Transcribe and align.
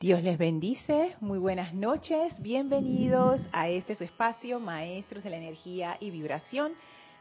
Dios 0.00 0.22
les 0.22 0.38
bendice, 0.38 1.14
muy 1.20 1.38
buenas 1.38 1.74
noches, 1.74 2.32
bienvenidos 2.40 3.38
a 3.52 3.68
este 3.68 3.94
su 3.96 4.04
espacio, 4.04 4.58
Maestros 4.58 5.22
de 5.22 5.28
la 5.28 5.36
Energía 5.36 5.98
y 6.00 6.10
Vibración. 6.10 6.72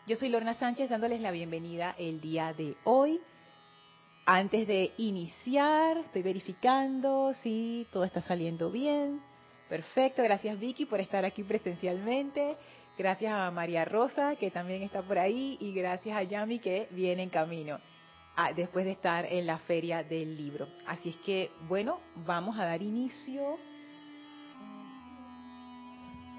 Yo 0.08 0.16
soy 0.16 0.30
Lorna 0.30 0.54
Sánchez 0.54 0.90
dándoles 0.90 1.20
la 1.20 1.32
bienvenida 1.32 1.94
el 2.00 2.22
día 2.22 2.54
de 2.54 2.78
hoy. 2.86 3.20
Antes 4.26 4.66
de 4.66 4.94
iniciar, 4.96 5.98
estoy 5.98 6.22
verificando 6.22 7.34
si 7.44 7.86
todo 7.92 8.06
está 8.06 8.22
saliendo 8.22 8.72
bien. 8.72 9.20
Perfecto, 9.68 10.24
gracias 10.24 10.58
Vicky 10.58 10.86
por 10.86 11.02
estar 11.02 11.26
aquí 11.26 11.44
presencialmente. 11.44 12.56
Gracias 12.98 13.34
a 13.34 13.52
María 13.52 13.84
Rosa, 13.84 14.38
que 14.38 14.52
también 14.52 14.84
está 14.84 15.02
por 15.02 15.20
ahí, 15.20 15.58
y 15.60 15.74
gracias 15.74 16.16
a 16.16 16.24
Yami, 16.24 16.60
que 16.60 16.88
viene 16.92 17.24
en 17.24 17.30
camino 17.30 17.78
después 18.56 18.86
de 18.86 18.92
estar 18.92 19.26
en 19.26 19.46
la 19.46 19.60
feria 19.60 20.04
del 20.04 20.38
libro. 20.38 20.68
Así 20.88 21.10
es 21.10 21.18
que, 21.18 21.52
bueno, 21.68 22.00
vamos 22.26 22.58
a 22.58 22.66
dar 22.66 22.82
inicio 22.82 23.58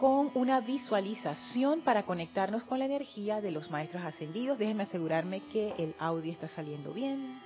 con 0.01 0.31
una 0.35 0.61
visualización 0.61 1.83
para 1.83 2.05
conectarnos 2.05 2.65
con 2.65 2.79
la 2.79 2.87
energía 2.87 3.43
de 3.43 3.51
los 3.51 3.71
maestros 3.71 4.03
ascendidos. 4.03 4.59
Déjenme 4.59 4.85
asegurarme 4.85 5.43
que 5.53 5.75
el 5.77 5.95
audio 5.99 6.33
está 6.33 6.49
saliendo 6.49 6.95
bien. 6.95 7.39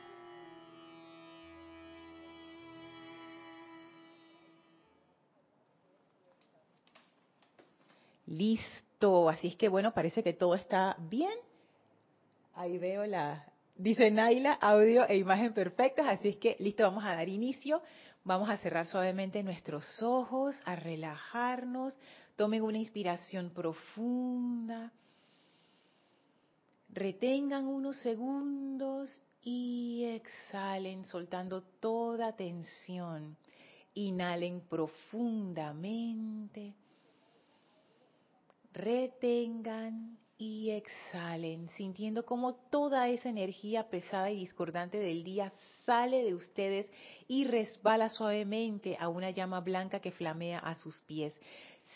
Listo, 8.26 9.28
así 9.28 9.48
es 9.48 9.56
que 9.56 9.68
bueno, 9.68 9.92
parece 9.92 10.22
que 10.22 10.32
todo 10.32 10.54
está 10.54 10.96
bien. 11.10 11.34
Ahí 12.54 12.78
veo 12.78 13.04
la, 13.04 13.44
Dice 13.76 14.10
Naila, 14.10 14.52
audio 14.52 15.04
e 15.08 15.16
imagen 15.16 15.52
perfectas, 15.52 16.06
así 16.06 16.28
es 16.28 16.36
que 16.36 16.56
listo, 16.60 16.84
vamos 16.84 17.04
a 17.04 17.16
dar 17.16 17.28
inicio. 17.28 17.82
Vamos 18.26 18.48
a 18.48 18.56
cerrar 18.56 18.86
suavemente 18.86 19.42
nuestros 19.42 20.02
ojos, 20.02 20.56
a 20.64 20.76
relajarnos. 20.76 21.94
Tomen 22.36 22.62
una 22.62 22.78
inspiración 22.78 23.50
profunda. 23.50 24.90
Retengan 26.88 27.66
unos 27.66 27.98
segundos 27.98 29.20
y 29.42 30.04
exhalen 30.04 31.04
soltando 31.04 31.60
toda 31.80 32.34
tensión. 32.34 33.36
Inhalen 33.92 34.62
profundamente. 34.70 36.72
Retengan 38.72 40.16
y 40.36 40.70
exhalen, 40.70 41.68
sintiendo 41.76 42.24
como 42.24 42.54
toda 42.54 43.08
esa 43.08 43.28
energía 43.28 43.88
pesada 43.88 44.30
y 44.30 44.36
discordante 44.36 44.98
del 44.98 45.22
día 45.22 45.52
sale 45.84 46.24
de 46.24 46.34
ustedes 46.34 46.86
y 47.28 47.44
resbala 47.44 48.08
suavemente 48.08 48.96
a 48.98 49.08
una 49.08 49.30
llama 49.30 49.60
blanca 49.60 50.00
que 50.00 50.10
flamea 50.10 50.58
a 50.58 50.74
sus 50.74 51.00
pies. 51.02 51.34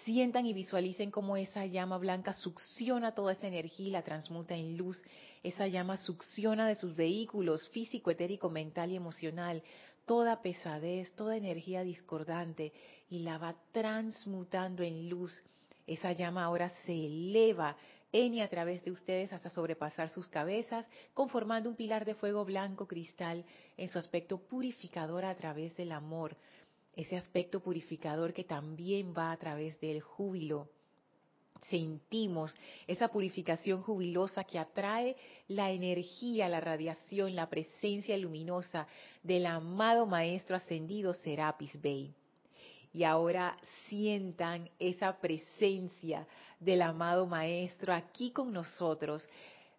Sientan 0.04 0.46
y 0.46 0.52
visualicen 0.52 1.10
cómo 1.10 1.36
esa 1.36 1.66
llama 1.66 1.98
blanca 1.98 2.32
succiona 2.32 3.14
toda 3.14 3.32
esa 3.32 3.48
energía 3.48 3.88
y 3.88 3.90
la 3.90 4.02
transmuta 4.02 4.54
en 4.54 4.76
luz. 4.76 5.02
Esa 5.42 5.66
llama 5.66 5.96
succiona 5.96 6.68
de 6.68 6.76
sus 6.76 6.94
vehículos 6.94 7.68
físico, 7.70 8.10
etérico, 8.10 8.50
mental 8.50 8.92
y 8.92 8.96
emocional 8.96 9.62
toda 10.08 10.40
pesadez, 10.40 11.12
toda 11.12 11.36
energía 11.36 11.82
discordante 11.82 12.72
y 13.10 13.20
la 13.20 13.36
va 13.36 13.54
transmutando 13.72 14.82
en 14.82 15.10
luz. 15.10 15.44
Esa 15.86 16.12
llama 16.12 16.44
ahora 16.44 16.72
se 16.86 16.92
eleva 16.92 17.76
en 18.12 18.40
a 18.40 18.48
través 18.48 18.82
de 18.84 18.90
ustedes 18.90 19.32
hasta 19.32 19.50
sobrepasar 19.50 20.08
sus 20.08 20.28
cabezas, 20.28 20.88
conformando 21.14 21.68
un 21.68 21.76
pilar 21.76 22.04
de 22.04 22.14
fuego 22.14 22.44
blanco 22.44 22.86
cristal 22.86 23.44
en 23.76 23.88
su 23.88 23.98
aspecto 23.98 24.38
purificador 24.38 25.24
a 25.24 25.34
través 25.34 25.76
del 25.76 25.92
amor, 25.92 26.36
ese 26.96 27.16
aspecto 27.16 27.60
purificador 27.60 28.32
que 28.32 28.44
también 28.44 29.14
va 29.16 29.30
a 29.30 29.36
través 29.36 29.78
del 29.80 30.00
júbilo. 30.00 30.68
Sentimos 31.68 32.54
esa 32.86 33.08
purificación 33.08 33.82
jubilosa 33.82 34.44
que 34.44 34.58
atrae 34.58 35.16
la 35.48 35.70
energía, 35.70 36.48
la 36.48 36.60
radiación, 36.60 37.34
la 37.34 37.48
presencia 37.48 38.16
luminosa 38.16 38.86
del 39.22 39.46
amado 39.46 40.06
Maestro 40.06 40.56
Ascendido 40.56 41.12
Serapis 41.12 41.80
Bey 41.80 42.14
y 42.92 43.04
ahora 43.04 43.56
sientan 43.88 44.70
esa 44.78 45.20
presencia 45.20 46.26
del 46.60 46.82
amado 46.82 47.26
Maestro 47.26 47.92
aquí 47.92 48.30
con 48.30 48.52
nosotros. 48.52 49.26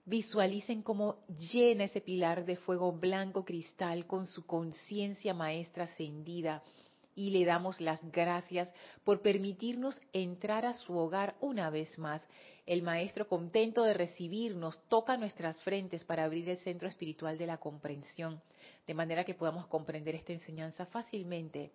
Visualicen 0.06 0.82
cómo 0.82 1.18
llena 1.52 1.86
ese 1.86 2.02
pilar 2.02 2.46
de 2.46 2.56
fuego 2.56 2.92
blanco 2.92 3.46
cristal 3.46 4.06
con 4.08 4.26
su 4.26 4.46
conciencia 4.46 5.34
maestra 5.34 5.84
ascendida 5.84 6.64
y 7.16 7.32
le 7.32 7.44
damos 7.44 7.82
las 7.82 8.00
gracias 8.12 8.72
por 9.04 9.22
permitirnos 9.22 10.00
entrar 10.14 10.66
a 10.66 10.74
su 10.74 10.98
hogar 10.98 11.36
una 11.42 11.70
vez 11.70 12.00
más. 12.00 12.22
El 12.66 12.82
Maestro, 12.82 13.28
contento 13.28 13.84
de 13.84 13.94
recibirnos, 13.94 14.80
toca 14.88 15.18
nuestras 15.18 15.60
frentes 15.62 16.06
para 16.06 16.24
abrir 16.24 16.48
el 16.50 16.58
centro 16.60 16.88
espiritual 16.88 17.38
de 17.38 17.48
la 17.48 17.58
comprensión, 17.58 18.42
de 18.88 18.94
manera 18.94 19.26
que 19.26 19.34
podamos 19.34 19.68
comprender 19.68 20.16
esta 20.16 20.34
enseñanza 20.34 20.86
fácilmente 20.86 21.72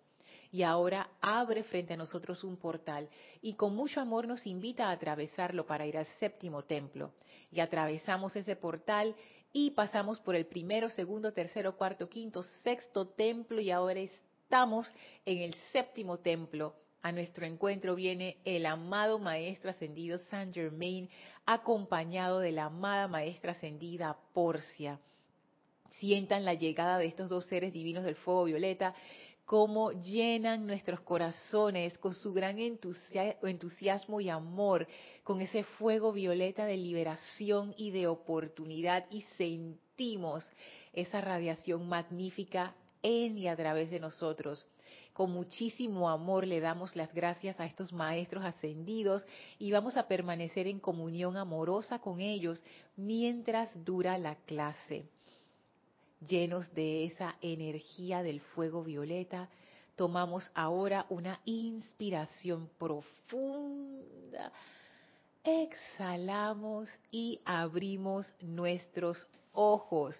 y 0.55 0.63
ahora 0.63 1.09
abre 1.19 1.63
frente 1.63 1.95
a 1.95 1.97
nosotros 1.97 2.41
un 2.45 2.55
portal 2.55 3.09
y 3.41 3.55
con 3.55 3.75
mucho 3.75 3.99
amor 3.99 4.25
nos 4.25 4.47
invita 4.47 4.87
a 4.87 4.91
atravesarlo 4.91 5.65
para 5.65 5.85
ir 5.85 5.97
al 5.97 6.05
séptimo 6.05 6.63
templo. 6.63 7.11
Y 7.51 7.59
atravesamos 7.59 8.37
ese 8.37 8.55
portal 8.55 9.13
y 9.51 9.71
pasamos 9.71 10.21
por 10.21 10.33
el 10.33 10.45
primero, 10.45 10.87
segundo, 10.87 11.33
tercero, 11.33 11.75
cuarto, 11.75 12.07
quinto, 12.07 12.41
sexto 12.63 13.05
templo 13.05 13.59
y 13.59 13.69
ahora 13.69 13.99
estamos 13.99 14.87
en 15.25 15.39
el 15.39 15.53
séptimo 15.73 16.19
templo. 16.19 16.73
A 17.01 17.11
nuestro 17.11 17.45
encuentro 17.45 17.93
viene 17.93 18.37
el 18.45 18.65
amado 18.65 19.19
Maestro 19.19 19.71
Ascendido 19.71 20.17
Saint 20.29 20.53
Germain, 20.53 21.09
acompañado 21.45 22.39
de 22.39 22.53
la 22.53 22.65
amada 22.65 23.09
Maestra 23.09 23.51
Ascendida 23.51 24.17
Porcia. 24.33 25.01
Sientan 25.99 26.45
la 26.45 26.53
llegada 26.53 26.97
de 26.97 27.07
estos 27.07 27.27
dos 27.29 27.45
seres 27.45 27.73
divinos 27.73 28.05
del 28.05 28.15
fuego 28.15 28.45
violeta 28.45 28.93
cómo 29.45 29.91
llenan 29.91 30.65
nuestros 30.65 31.01
corazones 31.01 31.97
con 31.99 32.13
su 32.13 32.33
gran 32.33 32.57
entusiasmo 32.59 34.19
y 34.19 34.29
amor, 34.29 34.87
con 35.23 35.39
ese 35.39 35.63
fuego 35.63 36.11
violeta 36.11 36.65
de 36.65 36.77
liberación 36.77 37.73
y 37.77 37.91
de 37.91 38.07
oportunidad 38.07 39.05
y 39.11 39.21
sentimos 39.37 40.49
esa 40.93 41.21
radiación 41.21 41.87
magnífica 41.87 42.75
en 43.03 43.37
y 43.37 43.47
a 43.47 43.55
través 43.55 43.91
de 43.91 43.99
nosotros. 43.99 44.65
Con 45.13 45.31
muchísimo 45.31 46.09
amor 46.09 46.45
le 46.45 46.59
damos 46.59 46.95
las 46.95 47.13
gracias 47.13 47.59
a 47.59 47.65
estos 47.65 47.93
maestros 47.93 48.43
ascendidos 48.43 49.23
y 49.59 49.71
vamos 49.71 49.95
a 49.95 50.07
permanecer 50.07 50.67
en 50.67 50.79
comunión 50.79 51.37
amorosa 51.37 51.99
con 51.99 52.19
ellos 52.19 52.61
mientras 52.97 53.69
dura 53.85 54.17
la 54.17 54.35
clase 54.35 55.05
llenos 56.27 56.73
de 56.73 57.05
esa 57.05 57.35
energía 57.41 58.23
del 58.23 58.41
fuego 58.41 58.83
violeta, 58.83 59.49
tomamos 59.95 60.51
ahora 60.53 61.05
una 61.09 61.39
inspiración 61.45 62.69
profunda, 62.77 64.51
exhalamos 65.43 66.89
y 67.11 67.39
abrimos 67.45 68.33
nuestros 68.41 69.27
ojos. 69.53 70.15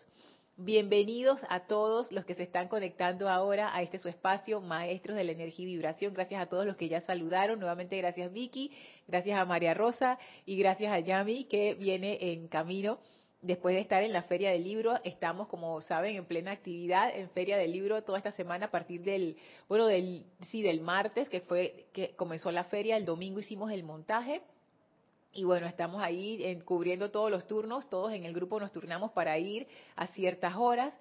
Bienvenidos 0.58 1.42
a 1.50 1.68
todos 1.68 2.14
los 2.14 2.24
que 2.24 2.34
se 2.34 2.44
están 2.44 2.70
conectando 2.70 3.28
ahora 3.28 3.76
a 3.76 3.82
este 3.82 3.98
su 3.98 4.08
espacio, 4.08 4.62
Maestros 4.62 5.18
de 5.18 5.26
la 5.26 5.34
Energía 5.34 5.64
y 5.66 5.74
Vibración. 5.74 6.14
Gracias 6.14 6.42
a 6.42 6.46
todos 6.46 6.66
los 6.66 6.78
que 6.78 6.88
ya 6.88 7.02
saludaron. 7.02 7.60
Nuevamente 7.60 7.98
gracias 7.98 8.32
Vicky, 8.32 8.72
gracias 9.06 9.38
a 9.38 9.44
María 9.44 9.74
Rosa 9.74 10.18
y 10.46 10.58
gracias 10.58 10.94
a 10.94 11.00
Yami 11.00 11.44
que 11.46 11.74
viene 11.74 12.32
en 12.32 12.48
camino 12.48 13.00
después 13.46 13.76
de 13.76 13.82
estar 13.82 14.04
en 14.04 14.12
la 14.12 14.24
Feria 14.24 14.52
del 14.52 14.64
Libro, 14.64 15.00
estamos, 15.04 15.48
como 15.48 15.80
saben, 15.82 16.16
en 16.16 16.26
plena 16.26 16.52
actividad 16.52 17.16
en 17.16 17.30
Feria 17.30 17.58
del 17.58 17.72
Libro 17.72 18.04
toda 18.04 18.18
esta 18.18 18.32
semana 18.32 18.68
a 18.68 18.72
partir 18.72 19.04
del, 19.04 19.38
bueno, 19.70 19.86
del, 19.86 20.26
sí, 20.48 20.62
del 20.62 20.82
martes, 20.82 21.30
que 21.30 21.42
fue, 21.42 21.86
que 21.94 22.16
comenzó 22.16 22.52
la 22.52 22.64
feria, 22.64 22.98
el 22.98 23.06
domingo 23.06 23.40
hicimos 23.40 23.72
el 23.72 23.84
montaje. 23.84 24.42
Y 25.32 25.44
bueno, 25.44 25.68
estamos 25.68 26.02
ahí 26.02 26.60
cubriendo 26.64 27.12
todos 27.12 27.30
los 27.30 27.46
turnos, 27.46 27.90
todos 27.90 28.14
en 28.14 28.26
el 28.26 28.34
grupo 28.34 28.60
nos 28.60 28.72
turnamos 28.72 29.12
para 29.12 29.38
ir 29.38 29.68
a 29.96 30.08
ciertas 30.08 30.56
horas, 30.56 30.94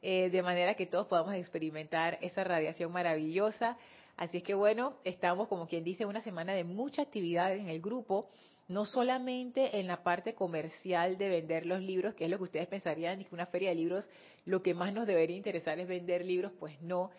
eh, 0.00 0.30
de 0.30 0.42
manera 0.42 0.74
que 0.74 0.86
todos 0.86 1.06
podamos 1.06 1.34
experimentar 1.34 2.16
esa 2.22 2.44
radiación 2.44 2.92
maravillosa. 2.92 3.76
Así 4.16 4.38
es 4.38 4.42
que 4.42 4.54
bueno, 4.54 4.94
estamos 5.04 5.48
como 5.48 5.66
quien 5.66 5.82
dice 5.82 6.06
una 6.06 6.20
semana 6.20 6.54
de 6.54 6.62
mucha 6.62 7.02
actividad 7.02 7.52
en 7.52 7.68
el 7.68 7.80
grupo 7.80 8.28
no 8.70 8.86
solamente 8.86 9.80
en 9.80 9.88
la 9.88 10.04
parte 10.04 10.34
comercial 10.34 11.18
de 11.18 11.28
vender 11.28 11.66
los 11.66 11.82
libros, 11.82 12.14
que 12.14 12.26
es 12.26 12.30
lo 12.30 12.38
que 12.38 12.44
ustedes 12.44 12.68
pensarían, 12.68 13.18
que 13.18 13.34
una 13.34 13.46
feria 13.46 13.70
de 13.70 13.74
libros 13.74 14.08
lo 14.44 14.62
que 14.62 14.74
más 14.74 14.94
nos 14.94 15.08
debería 15.08 15.36
interesar 15.36 15.80
es 15.80 15.88
vender 15.88 16.24
libros, 16.24 16.52
pues 16.60 16.80
no. 16.80 17.10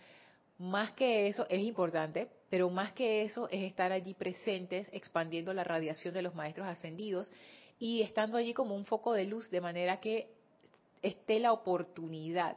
Más 0.58 0.94
que 0.94 1.28
eso 1.28 1.46
es 1.50 1.60
importante, 1.60 2.30
pero 2.50 2.70
más 2.70 2.94
que 2.94 3.24
eso 3.24 3.50
es 3.50 3.64
estar 3.64 3.92
allí 3.92 4.14
presentes, 4.14 4.88
expandiendo 4.94 5.54
la 5.54 5.66
radiación 5.66 6.14
de 6.14 6.22
los 6.22 6.36
maestros 6.36 6.68
ascendidos 6.68 7.30
y 7.80 8.02
estando 8.02 8.38
allí 8.38 8.54
como 8.54 8.74
un 8.74 8.86
foco 8.86 9.12
de 9.12 9.26
luz, 9.26 9.52
de 9.52 9.60
manera 9.60 10.00
que 10.00 10.30
esté 11.02 11.42
la 11.42 11.52
oportunidad 11.52 12.56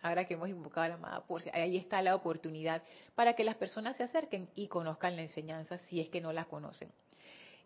ahora 0.00 0.24
que 0.24 0.32
hemos 0.32 0.48
invocado 0.48 0.86
a 0.86 0.88
la 0.88 0.94
amada 0.94 1.26
Porcia, 1.26 1.52
ahí 1.54 1.76
está 1.76 2.00
la 2.00 2.14
oportunidad 2.14 2.82
para 3.14 3.34
que 3.34 3.44
las 3.44 3.56
personas 3.56 3.98
se 3.98 4.04
acerquen 4.04 4.48
y 4.54 4.68
conozcan 4.68 5.14
la 5.14 5.20
enseñanza 5.20 5.76
si 5.76 6.00
es 6.00 6.08
que 6.08 6.22
no 6.22 6.32
la 6.32 6.46
conocen. 6.46 6.90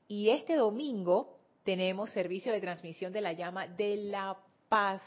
Y 0.06 0.30
este 0.30 0.56
domingo 0.56 1.38
tenemos 1.64 2.10
servicio 2.10 2.52
de 2.52 2.60
transmisión 2.60 3.12
de 3.12 3.22
la 3.22 3.32
llama 3.32 3.66
de 3.66 3.96
la 3.96 4.36
paz, 4.68 5.02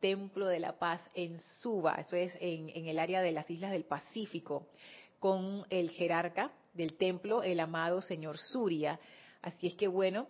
Templo 0.00 0.46
de 0.46 0.60
la 0.60 0.78
Paz 0.78 1.00
en 1.14 1.38
Suba, 1.60 1.94
eso 1.94 2.16
es 2.16 2.36
en, 2.40 2.86
el 2.86 2.98
área 2.98 3.22
de 3.22 3.32
las 3.32 3.48
Islas 3.50 3.70
del 3.70 3.84
Pacífico, 3.84 4.66
con 5.18 5.64
el 5.70 5.90
jerarca 5.90 6.52
del 6.74 6.94
templo, 6.98 7.42
el 7.42 7.60
amado 7.60 8.02
señor 8.02 8.36
Surya. 8.36 9.00
Así 9.40 9.68
es 9.68 9.74
que 9.74 9.88
bueno, 9.88 10.26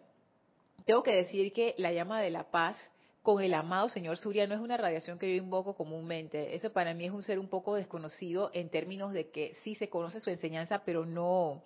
tengo 0.85 1.03
que 1.03 1.17
decir 1.17 1.53
que 1.53 1.75
la 1.79 1.93
llama 1.93 2.21
de 2.21 2.31
la 2.31 2.45
paz 2.45 2.77
con 3.23 3.43
el 3.43 3.55
amado 3.55 3.89
señor 3.89 4.19
Surya 4.19 4.47
no 4.47 4.55
es 4.55 4.61
una 4.61 4.77
radiación 4.77 5.19
que 5.19 5.35
yo 5.35 5.43
invoco 5.43 5.75
comúnmente. 5.75 6.55
Eso 6.55 6.73
para 6.73 6.95
mí 6.95 7.07
es 7.07 7.13
un 7.13 7.25
ser 7.25 7.41
un 7.41 7.49
poco 7.49 7.75
desconocido 7.75 8.51
en 8.55 8.71
términos 8.71 9.13
de 9.13 9.31
que 9.31 9.55
sí 9.63 9.75
se 9.75 9.89
conoce 9.89 10.21
su 10.21 10.31
enseñanza, 10.31 10.85
pero 10.85 11.05
no, 11.05 11.65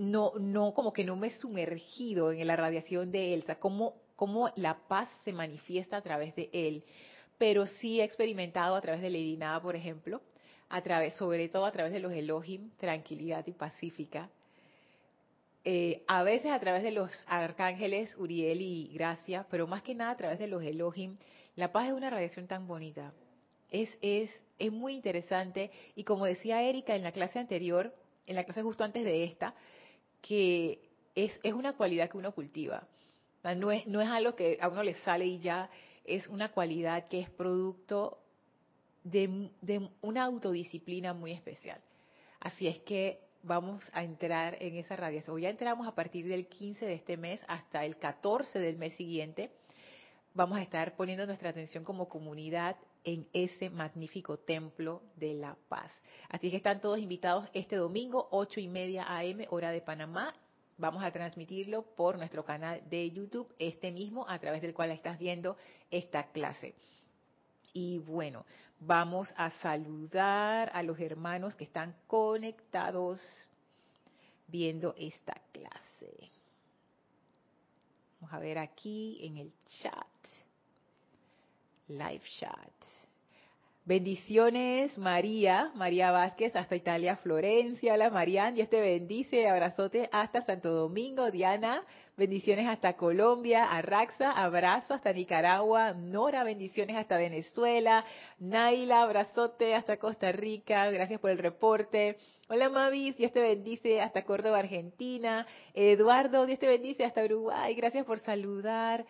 no, 0.00 0.32
no, 0.38 0.72
como 0.72 0.94
que 0.94 1.04
no 1.04 1.14
me 1.14 1.26
he 1.26 1.36
sumergido 1.36 2.32
en 2.32 2.46
la 2.46 2.56
radiación 2.56 3.12
de 3.12 3.42
sea, 3.44 3.56
cómo, 3.56 3.96
cómo 4.16 4.50
la 4.56 4.78
paz 4.88 5.10
se 5.24 5.32
manifiesta 5.32 5.98
a 5.98 6.00
través 6.00 6.34
de 6.34 6.48
él. 6.54 6.84
Pero 7.36 7.66
sí 7.66 8.00
he 8.00 8.04
experimentado 8.04 8.76
a 8.76 8.80
través 8.80 9.02
de 9.02 9.10
Lady 9.10 9.36
Nada, 9.36 9.60
por 9.60 9.76
ejemplo, 9.76 10.22
a 10.70 10.80
través, 10.80 11.16
sobre 11.16 11.50
todo 11.50 11.66
a 11.66 11.72
través 11.72 11.92
de 11.92 12.00
los 12.00 12.14
Elohim, 12.14 12.70
tranquilidad 12.78 13.46
y 13.46 13.52
pacífica. 13.52 14.30
Eh, 15.66 16.02
a 16.06 16.22
veces 16.22 16.50
a 16.50 16.60
través 16.60 16.82
de 16.82 16.92
los 16.92 17.10
arcángeles 17.26 18.16
Uriel 18.16 18.62
y 18.62 18.90
Gracia, 18.94 19.46
pero 19.50 19.66
más 19.66 19.82
que 19.82 19.94
nada 19.94 20.12
a 20.12 20.16
través 20.16 20.38
de 20.38 20.46
los 20.46 20.62
Elohim. 20.62 21.18
La 21.56 21.72
paz 21.72 21.88
es 21.88 21.92
una 21.92 22.08
radiación 22.08 22.46
tan 22.46 22.66
bonita. 22.66 23.12
Es, 23.70 23.98
es, 24.00 24.30
es 24.58 24.72
muy 24.72 24.94
interesante 24.94 25.70
y 25.94 26.04
como 26.04 26.24
decía 26.24 26.62
Erika 26.62 26.94
en 26.94 27.02
la 27.02 27.12
clase 27.12 27.38
anterior, 27.38 27.94
en 28.26 28.36
la 28.36 28.44
clase 28.44 28.62
justo 28.62 28.82
antes 28.82 29.04
de 29.04 29.24
esta, 29.24 29.54
que 30.20 30.80
es, 31.14 31.38
es 31.42 31.52
una 31.52 31.74
cualidad 31.74 32.10
que 32.10 32.18
uno 32.18 32.32
cultiva. 32.32 32.86
No 33.56 33.70
es, 33.70 33.86
no 33.86 34.00
es 34.00 34.08
algo 34.08 34.34
que 34.36 34.58
a 34.60 34.68
uno 34.68 34.82
le 34.82 34.94
sale 34.94 35.26
y 35.26 35.38
ya, 35.38 35.70
es 36.04 36.26
una 36.28 36.50
cualidad 36.50 37.08
que 37.08 37.20
es 37.20 37.30
producto 37.30 38.18
de, 39.04 39.50
de 39.62 39.88
una 40.02 40.24
autodisciplina 40.24 41.14
muy 41.14 41.32
especial. 41.32 41.80
Así 42.40 42.66
es 42.66 42.78
que 42.80 43.20
vamos 43.42 43.82
a 43.92 44.04
entrar 44.04 44.56
en 44.60 44.76
esa 44.76 44.96
radiación. 44.96 45.40
Ya 45.40 45.48
entramos 45.48 45.86
a 45.86 45.94
partir 45.94 46.26
del 46.26 46.46
15 46.46 46.84
de 46.84 46.94
este 46.94 47.16
mes 47.16 47.40
hasta 47.48 47.84
el 47.84 47.96
14 47.96 48.58
del 48.58 48.76
mes 48.76 48.94
siguiente. 48.96 49.50
Vamos 50.34 50.58
a 50.58 50.62
estar 50.62 50.96
poniendo 50.96 51.26
nuestra 51.26 51.50
atención 51.50 51.84
como 51.84 52.08
comunidad 52.08 52.76
en 53.04 53.26
ese 53.32 53.70
magnífico 53.70 54.38
templo 54.38 55.02
de 55.16 55.34
la 55.34 55.56
paz. 55.68 55.92
Así 56.28 56.50
que 56.50 56.56
están 56.56 56.80
todos 56.80 56.98
invitados 56.98 57.48
este 57.52 57.76
domingo, 57.76 58.28
8 58.30 58.60
y 58.60 58.68
media 58.68 59.04
AM, 59.04 59.46
hora 59.50 59.70
de 59.70 59.80
Panamá. 59.80 60.34
Vamos 60.76 61.04
a 61.04 61.10
transmitirlo 61.10 61.82
por 61.82 62.16
nuestro 62.16 62.44
canal 62.44 62.82
de 62.88 63.10
YouTube, 63.10 63.54
este 63.58 63.90
mismo, 63.90 64.26
a 64.28 64.38
través 64.38 64.62
del 64.62 64.74
cual 64.74 64.90
estás 64.90 65.18
viendo 65.18 65.56
esta 65.90 66.30
clase. 66.30 66.74
Y 67.72 67.98
bueno, 67.98 68.44
vamos 68.80 69.32
a 69.36 69.50
saludar 69.50 70.70
a 70.72 70.82
los 70.82 70.98
hermanos 70.98 71.54
que 71.54 71.64
están 71.64 71.94
conectados 72.06 73.20
viendo 74.48 74.94
esta 74.96 75.34
clase. 75.52 76.30
Vamos 78.20 78.34
a 78.34 78.38
ver 78.38 78.58
aquí 78.58 79.18
en 79.22 79.38
el 79.38 79.52
chat, 79.80 80.06
live 81.88 82.22
chat. 82.38 82.79
Bendiciones, 83.90 84.96
María, 84.98 85.72
María 85.74 86.12
Vázquez, 86.12 86.54
hasta 86.54 86.76
Italia, 86.76 87.16
Florencia. 87.16 87.94
Hola, 87.94 88.08
Marian, 88.08 88.54
Dios 88.54 88.70
te 88.70 88.80
bendice. 88.80 89.48
Abrazote 89.48 90.08
hasta 90.12 90.42
Santo 90.42 90.70
Domingo, 90.70 91.32
Diana. 91.32 91.82
Bendiciones 92.16 92.68
hasta 92.68 92.92
Colombia, 92.92 93.64
Arraxa, 93.64 94.30
abrazo 94.30 94.94
hasta 94.94 95.12
Nicaragua. 95.12 95.92
Nora, 95.92 96.44
bendiciones 96.44 96.94
hasta 96.94 97.16
Venezuela. 97.16 98.04
Naila, 98.38 99.02
abrazote 99.02 99.74
hasta 99.74 99.96
Costa 99.96 100.30
Rica. 100.30 100.88
Gracias 100.92 101.18
por 101.18 101.30
el 101.30 101.38
reporte. 101.38 102.16
Hola, 102.48 102.68
Mavis, 102.68 103.16
Dios 103.16 103.32
te 103.32 103.40
bendice 103.40 104.00
hasta 104.00 104.24
Córdoba, 104.24 104.60
Argentina. 104.60 105.48
Eduardo, 105.74 106.46
Dios 106.46 106.60
te 106.60 106.68
bendice 106.68 107.04
hasta 107.04 107.24
Uruguay. 107.24 107.74
Gracias 107.74 108.06
por 108.06 108.20
saludar. 108.20 109.04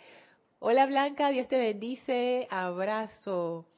Hola, 0.58 0.86
Blanca, 0.86 1.28
Dios 1.28 1.48
te 1.48 1.58
bendice. 1.58 2.48
Abrazo. 2.48 3.69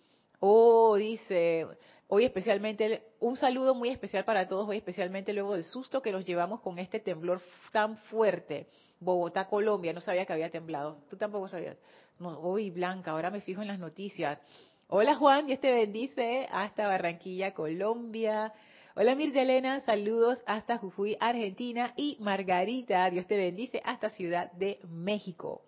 Oh, 0.44 0.96
dice, 0.96 1.68
hoy 2.08 2.24
especialmente, 2.24 3.00
un 3.20 3.36
saludo 3.36 3.76
muy 3.76 3.90
especial 3.90 4.24
para 4.24 4.48
todos, 4.48 4.68
hoy 4.68 4.78
especialmente 4.78 5.32
luego 5.32 5.52
del 5.52 5.62
susto 5.62 6.02
que 6.02 6.10
nos 6.10 6.24
llevamos 6.24 6.60
con 6.62 6.80
este 6.80 6.98
temblor 6.98 7.40
tan 7.70 7.96
fuerte. 7.96 8.66
Bogotá, 8.98 9.46
Colombia, 9.46 9.92
no 9.92 10.00
sabía 10.00 10.26
que 10.26 10.32
había 10.32 10.50
temblado. 10.50 10.98
Tú 11.08 11.16
tampoco 11.16 11.46
sabías. 11.46 11.76
No, 12.18 12.40
hoy 12.40 12.70
Blanca, 12.70 13.12
ahora 13.12 13.30
me 13.30 13.40
fijo 13.40 13.62
en 13.62 13.68
las 13.68 13.78
noticias. 13.78 14.40
Hola 14.88 15.14
Juan, 15.14 15.46
Dios 15.46 15.60
te 15.60 15.72
bendice 15.72 16.48
hasta 16.50 16.88
Barranquilla, 16.88 17.54
Colombia. 17.54 18.52
Hola 18.96 19.12
Elena, 19.12 19.78
saludos 19.82 20.42
hasta 20.44 20.76
Jujuy, 20.76 21.16
Argentina. 21.20 21.94
Y 21.96 22.16
Margarita, 22.18 23.08
Dios 23.10 23.28
te 23.28 23.36
bendice 23.36 23.80
hasta 23.84 24.10
Ciudad 24.10 24.50
de 24.54 24.80
México. 24.88 25.62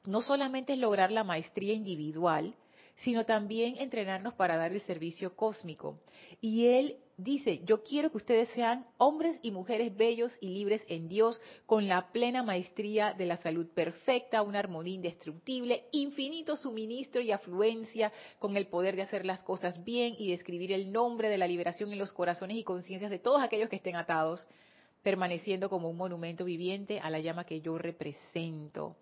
No 0.05 0.23
solamente 0.23 0.73
es 0.73 0.79
lograr 0.79 1.11
la 1.11 1.25
maestría 1.25 1.73
individual, 1.73 2.55
sino 2.97 3.25
también 3.25 3.77
entrenarnos 3.79 4.35
para 4.35 4.57
dar 4.57 4.73
el 4.73 4.81
servicio 4.81 5.35
cósmico. 5.37 6.01
Y 6.41 6.67
él 6.67 6.97
dice, 7.19 7.61
yo 7.65 7.83
quiero 7.83 8.11
que 8.11 8.17
ustedes 8.17 8.49
sean 8.51 8.87
hombres 8.97 9.39
y 9.43 9.51
mujeres 9.51 9.95
bellos 9.95 10.33
y 10.41 10.51
libres 10.51 10.83
en 10.89 11.09
Dios, 11.09 11.41
con 11.67 11.89
la 11.89 12.13
plena 12.13 12.45
maestría 12.45 13.13
de 13.13 13.27
la 13.27 13.37
salud 13.37 13.67
perfecta, 13.75 14.43
una 14.43 14.61
armonía 14.61 14.95
indestructible, 14.95 15.85
infinito 15.91 16.57
suministro 16.57 17.21
y 17.21 17.33
afluencia, 17.33 18.13
con 18.39 18.57
el 18.57 18.69
poder 18.69 18.95
de 18.95 19.03
hacer 19.03 19.27
las 19.27 19.43
cosas 19.43 19.85
bien 19.85 20.15
y 20.17 20.29
de 20.29 20.35
escribir 20.35 20.73
el 20.73 20.93
nombre 20.93 21.29
de 21.29 21.39
la 21.39 21.49
liberación 21.49 21.93
en 21.93 21.99
los 21.99 22.13
corazones 22.13 22.57
y 22.57 22.65
conciencias 22.65 23.11
de 23.11 23.19
todos 23.19 23.43
aquellos 23.43 23.69
que 23.69 23.77
estén 23.77 23.97
atados, 23.97 24.47
permaneciendo 25.03 25.69
como 25.69 25.91
un 25.91 25.97
monumento 25.97 26.45
viviente 26.45 27.01
a 27.01 27.11
la 27.11 27.19
llama 27.19 27.45
que 27.45 27.61
yo 27.61 27.79
represento 27.79 28.97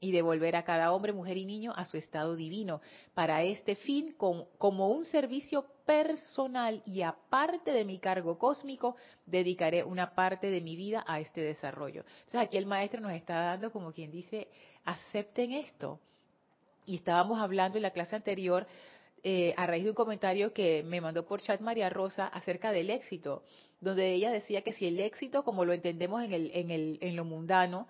y 0.00 0.12
devolver 0.12 0.56
a 0.56 0.64
cada 0.64 0.92
hombre, 0.92 1.12
mujer 1.12 1.36
y 1.36 1.44
niño 1.44 1.72
a 1.74 1.84
su 1.84 1.96
estado 1.96 2.36
divino. 2.36 2.80
Para 3.14 3.42
este 3.42 3.76
fin, 3.76 4.14
como 4.16 4.88
un 4.90 5.04
servicio 5.04 5.64
personal 5.86 6.82
y 6.84 7.02
aparte 7.02 7.72
de 7.72 7.84
mi 7.84 7.98
cargo 7.98 8.38
cósmico, 8.38 8.96
dedicaré 9.24 9.84
una 9.84 10.14
parte 10.14 10.50
de 10.50 10.60
mi 10.60 10.76
vida 10.76 11.04
a 11.06 11.20
este 11.20 11.40
desarrollo. 11.40 12.04
Entonces 12.18 12.40
aquí 12.40 12.58
el 12.58 12.66
maestro 12.66 13.00
nos 13.00 13.12
está 13.12 13.40
dando 13.40 13.72
como 13.72 13.92
quien 13.92 14.10
dice, 14.10 14.48
acepten 14.84 15.52
esto. 15.52 16.00
Y 16.84 16.96
estábamos 16.96 17.40
hablando 17.40 17.78
en 17.78 17.82
la 17.82 17.90
clase 17.90 18.14
anterior 18.14 18.66
eh, 19.22 19.54
a 19.56 19.66
raíz 19.66 19.84
de 19.84 19.90
un 19.90 19.96
comentario 19.96 20.52
que 20.52 20.82
me 20.84 21.00
mandó 21.00 21.26
por 21.26 21.40
chat 21.40 21.60
María 21.60 21.88
Rosa 21.88 22.26
acerca 22.26 22.70
del 22.70 22.90
éxito, 22.90 23.42
donde 23.80 24.12
ella 24.12 24.30
decía 24.30 24.62
que 24.62 24.72
si 24.72 24.86
el 24.86 25.00
éxito, 25.00 25.42
como 25.42 25.64
lo 25.64 25.72
entendemos 25.72 26.22
en, 26.22 26.32
el, 26.32 26.50
en, 26.54 26.70
el, 26.70 26.98
en 27.00 27.16
lo 27.16 27.24
mundano, 27.24 27.88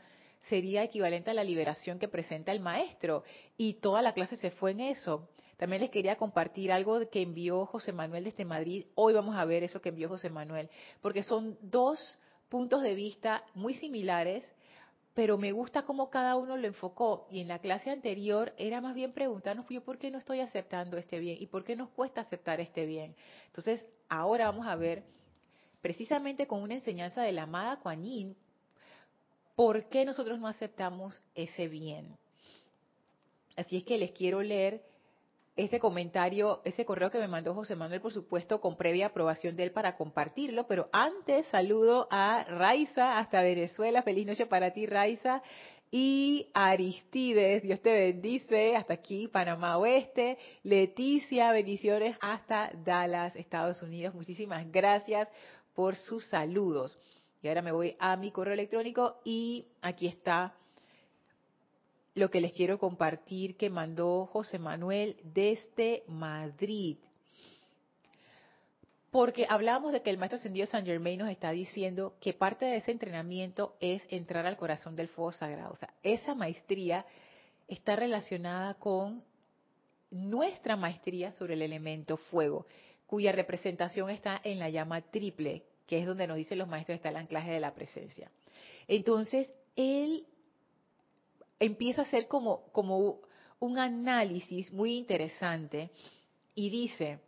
sería 0.49 0.83
equivalente 0.83 1.31
a 1.31 1.35
la 1.35 1.45
liberación 1.45 1.99
que 1.99 2.09
presenta 2.09 2.53
el 2.53 2.61
maestro. 2.61 3.25
Y 3.57 3.75
toda 3.75 4.03
la 4.03 4.13
clase 4.13 4.37
se 4.37 4.51
fue 4.51 4.73
en 4.73 4.81
eso. 4.81 5.29
También 5.57 5.83
les 5.83 5.91
quería 5.91 6.17
compartir 6.17 6.71
algo 6.71 7.09
que 7.09 7.23
envió 7.23 7.65
José 7.67 7.93
Manuel 7.93 8.25
desde 8.25 8.45
Madrid. 8.45 8.87
Hoy 8.95 9.15
vamos 9.15 9.37
a 9.37 9.45
ver 9.45 9.65
eso 9.65 9.81
que 9.81 9.89
envió 9.89 10.09
José 10.09 10.29
Manuel, 10.29 10.69
porque 11.01 11.23
son 11.23 11.57
dos 11.63 12.19
puntos 12.49 12.83
de 12.83 12.95
vista 12.95 13.43
muy 13.55 13.75
similares, 13.75 14.51
pero 15.15 15.39
me 15.39 15.53
gusta 15.53 15.83
cómo 15.83 16.11
cada 16.11 16.37
uno 16.37 16.59
lo 16.59 16.67
enfocó. 16.67 17.27
Y 17.31 17.41
en 17.41 17.49
la 17.49 17.59
clase 17.59 17.91
anterior 17.91 18.53
era 18.59 18.83
más 18.83 18.95
bien 18.95 19.13
preguntarnos, 19.13 19.65
yo 19.71 19.83
por 19.83 19.99
qué 19.99 20.11
no 20.11 20.19
estoy 20.19 20.41
aceptando 20.41 20.99
este 20.99 21.19
bien 21.19 21.39
y 21.41 21.47
por 21.47 21.65
qué 21.65 21.75
nos 21.75 21.89
cuesta 21.89 22.21
aceptar 22.21 22.61
este 22.61 22.85
bien. 22.85 23.17
Entonces, 23.47 23.87
ahora 24.11 24.51
vamos 24.51 24.67
a 24.67 24.77
ver, 24.77 25.05
precisamente 25.81 26.47
con 26.47 26.63
una 26.63 26.75
enseñanza 26.75 27.23
de 27.23 27.33
la 27.33 27.45
amada 27.45 27.81
Kuan 27.81 28.05
Yin, 28.05 28.37
por 29.57 29.89
qué 29.89 30.05
nosotros 30.05 30.39
no 30.39 30.47
aceptamos 30.47 31.21
ese 31.35 31.67
bien. 31.67 32.17
Así 33.57 33.79
es 33.79 33.85
que 33.85 33.99
les 33.99 34.13
quiero 34.13 34.43
leer 34.43 34.83
ese 35.57 35.79
comentario, 35.79 36.61
ese 36.65 36.85
correo 36.85 37.11
que 37.11 37.19
me 37.19 37.29
mandó 37.29 37.55
José 37.55 37.75
Manuel, 37.75 38.03
por 38.03 38.13
supuesto, 38.13 38.61
con 38.61 38.77
previa 38.77 39.07
aprobación 39.07 39.57
de 39.57 39.65
él 39.65 39.73
para 39.73 39.97
compartirlo, 39.97 40.67
pero 40.67 40.91
antes 40.93 41.47
saludo 41.47 42.07
a 42.11 42.45
Raiza 42.45 43.19
hasta 43.19 43.43
Venezuela, 43.43 44.03
feliz 44.03 44.27
noche 44.27 44.45
para 44.45 44.73
ti 44.73 44.85
Raiza, 44.85 45.43
y 45.91 46.51
Aristides, 46.53 47.63
Dios 47.63 47.81
te 47.81 47.93
bendice, 47.93 48.77
hasta 48.77 48.93
aquí, 48.95 49.29
Panamá 49.29 49.79
Oeste, 49.79 50.37
Leticia, 50.63 51.53
bendiciones 51.53 52.17
hasta 52.21 52.71
Dallas, 52.85 53.35
Estados 53.37 53.83
Unidos, 53.83 54.15
muchísimas 54.15 54.71
gracias 54.71 55.29
por 55.75 55.97
sus 55.97 56.27
saludos. 56.27 56.99
Y 57.47 57.49
ahora 57.49 57.63
me 57.63 57.71
voy 57.71 57.95
a 58.01 58.17
mi 58.17 58.33
correo 58.33 58.55
electrónico 58.55 59.21
y 59.25 59.69
aquí 59.81 60.09
está 60.09 60.53
lo 62.15 62.29
que 62.29 62.41
les 62.41 62.53
quiero 62.53 62.77
compartir 62.77 63.57
que 63.57 63.71
mandó 63.71 64.27
José 64.27 64.59
Manuel 64.59 65.17
desde 65.23 66.03
Madrid. 66.09 66.97
Porque 69.13 69.47
hablábamos 69.49 69.93
de 69.93 70.03
que 70.03 70.11
el 70.11 70.19
maestro 70.19 70.41
ascendido 70.41 70.67
San 70.67 70.85
Germain 70.85 71.21
nos 71.21 71.31
está 71.31 71.53
diciendo 71.53 72.17
que 72.21 72.33
parte 72.33 72.65
de 72.65 72.79
ese 72.79 72.91
entrenamiento 72.91 73.77
es 73.79 74.03
entrar 74.11 74.45
al 74.45 74.57
corazón 74.57 74.97
del 74.97 75.07
fuego 75.07 75.31
sagrado. 75.31 75.79
Esa 76.03 76.35
maestría 76.35 77.07
está 77.69 77.95
relacionada 77.95 78.75
con 78.75 79.23
nuestra 80.11 80.75
maestría 80.75 81.31
sobre 81.31 81.55
el 81.55 81.63
elemento 81.63 82.17
fuego, 82.17 82.67
cuya 83.07 83.31
representación 83.31 84.11
está 84.11 84.41
en 84.43 84.59
la 84.59 84.69
llama 84.69 85.01
triple, 85.01 85.63
que 85.87 85.99
es 85.99 86.07
donde 86.07 86.27
nos 86.27 86.37
dicen 86.37 86.59
los 86.59 86.69
maestros 86.69 86.97
está 86.97 87.11
el 87.11 87.17
anclaje 87.17 87.53
de 87.53 87.61
la 87.61 87.75
presencia. 87.75 88.31
Entonces, 88.89 89.51
él 89.77 90.27
empieza 91.59 92.03
a 92.03 92.05
hacer 92.05 92.29
como, 92.29 92.71
como 92.73 93.21
un 93.61 93.79
análisis 93.79 94.73
muy 94.73 94.97
interesante 94.97 95.91
y 96.55 96.71
dice, 96.71 97.21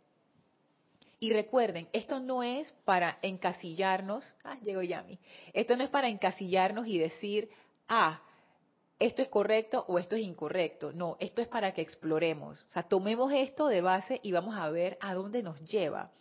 y 1.19 1.33
recuerden, 1.33 1.87
esto 1.91 2.19
no 2.19 2.43
es 2.43 2.71
para 2.85 3.19
encasillarnos, 3.21 4.37
ah, 4.43 4.57
llegó 4.63 4.81
Yami, 4.81 5.19
esto 5.53 5.75
no 5.75 5.83
es 5.83 5.89
para 5.89 6.07
encasillarnos 6.07 6.87
y 6.87 6.97
decir, 6.97 7.49
ah, 7.87 8.21
esto 8.99 9.21
es 9.21 9.29
correcto 9.29 9.85
o 9.87 9.97
esto 9.97 10.15
es 10.17 10.23
incorrecto. 10.23 10.91
No, 10.91 11.15
esto 11.19 11.41
es 11.41 11.47
para 11.47 11.73
que 11.73 11.81
exploremos. 11.81 12.61
O 12.67 12.69
sea, 12.69 12.83
tomemos 12.83 13.31
esto 13.31 13.67
de 13.67 13.81
base 13.81 14.19
y 14.23 14.33
vamos 14.33 14.55
a 14.57 14.69
ver 14.69 14.97
a 14.99 15.13
dónde 15.13 15.41
nos 15.41 15.59
lleva. 15.61 16.11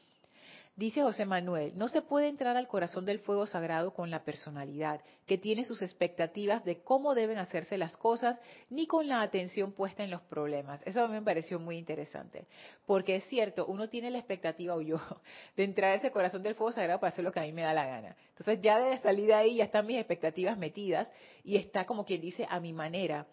Dice 0.79 1.03
José 1.03 1.25
Manuel, 1.25 1.73
no 1.75 1.89
se 1.89 2.03
puede 2.03 2.29
entrar 2.29 2.57
al 2.57 2.69
corazón 2.69 3.05
del 3.05 3.19
fuego 3.19 3.47
sagrado 3.47 3.93
con 3.93 4.13
la 4.13 4.23
personalidad, 4.23 5.01
que 5.27 5.37
tiene 5.37 5.65
sus 5.65 5.83
expectativas 5.83 6.65
de 6.65 6.85
cómo 6.85 7.17
deben 7.17 7.39
hacerse 7.39 7.77
las 7.77 7.97
cosas, 7.97 8.41
ni 8.71 8.87
con 8.87 9.09
la 9.09 9.21
atención 9.23 9.73
puesta 9.73 10.05
en 10.05 10.13
los 10.13 10.23
problemas. 10.23 10.81
Eso 10.85 11.03
a 11.03 11.09
mí 11.09 11.15
me 11.15 11.23
pareció 11.23 11.59
muy 11.59 11.79
interesante, 11.79 12.47
porque 12.87 13.17
es 13.17 13.25
cierto, 13.25 13.67
uno 13.67 13.89
tiene 13.89 14.13
la 14.13 14.19
expectativa, 14.19 14.77
o 14.77 14.81
yo, 14.81 14.99
de 15.57 15.65
entrar 15.65 15.91
a 15.91 15.95
ese 15.97 16.13
corazón 16.13 16.45
del 16.45 16.55
fuego 16.55 16.71
sagrado 16.71 17.01
para 17.01 17.13
hacer 17.13 17.25
lo 17.25 17.33
que 17.33 17.41
a 17.41 17.43
mí 17.43 17.51
me 17.51 17.63
da 17.63 17.75
la 17.75 17.85
gana. 17.85 18.17
Entonces 18.29 18.61
ya 18.61 18.79
de 18.79 18.99
salir 18.99 19.27
de 19.27 19.35
ahí 19.35 19.57
ya 19.57 19.65
están 19.65 19.85
mis 19.85 19.99
expectativas 19.99 20.57
metidas 20.57 21.11
y 21.43 21.57
está 21.57 21.87
como 21.87 22.05
quien 22.05 22.21
dice 22.21 22.47
a 22.49 22.61
mi 22.61 22.73
manera. 22.73 23.27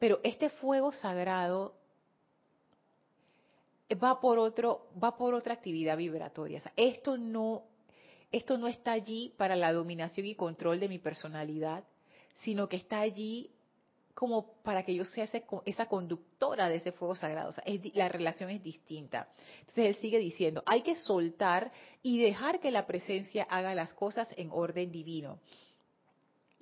Pero 0.00 0.18
este 0.24 0.50
fuego 0.50 0.90
sagrado 0.90 1.76
va 3.94 4.20
por 4.20 4.38
otro, 4.38 4.88
va 5.02 5.16
por 5.16 5.34
otra 5.34 5.54
actividad 5.54 5.96
vibratoria. 5.96 6.62
esto 6.76 7.16
no, 7.16 7.64
esto 8.30 8.58
no 8.58 8.68
está 8.68 8.92
allí 8.92 9.34
para 9.36 9.56
la 9.56 9.72
dominación 9.72 10.26
y 10.26 10.34
control 10.34 10.80
de 10.80 10.88
mi 10.88 10.98
personalidad, 10.98 11.84
sino 12.34 12.68
que 12.68 12.76
está 12.76 13.00
allí 13.00 13.50
como 14.14 14.52
para 14.62 14.84
que 14.84 14.94
yo 14.94 15.04
sea 15.04 15.26
esa 15.64 15.86
conductora 15.86 16.68
de 16.68 16.76
ese 16.76 16.92
fuego 16.92 17.16
sagrado. 17.16 17.52
La 17.94 18.08
relación 18.08 18.50
es 18.50 18.62
distinta. 18.62 19.28
Entonces 19.60 19.86
él 19.86 19.94
sigue 19.96 20.18
diciendo, 20.18 20.62
hay 20.66 20.82
que 20.82 20.96
soltar 20.96 21.72
y 22.02 22.22
dejar 22.22 22.60
que 22.60 22.70
la 22.70 22.86
presencia 22.86 23.44
haga 23.44 23.74
las 23.74 23.94
cosas 23.94 24.32
en 24.36 24.50
orden 24.52 24.92
divino 24.92 25.38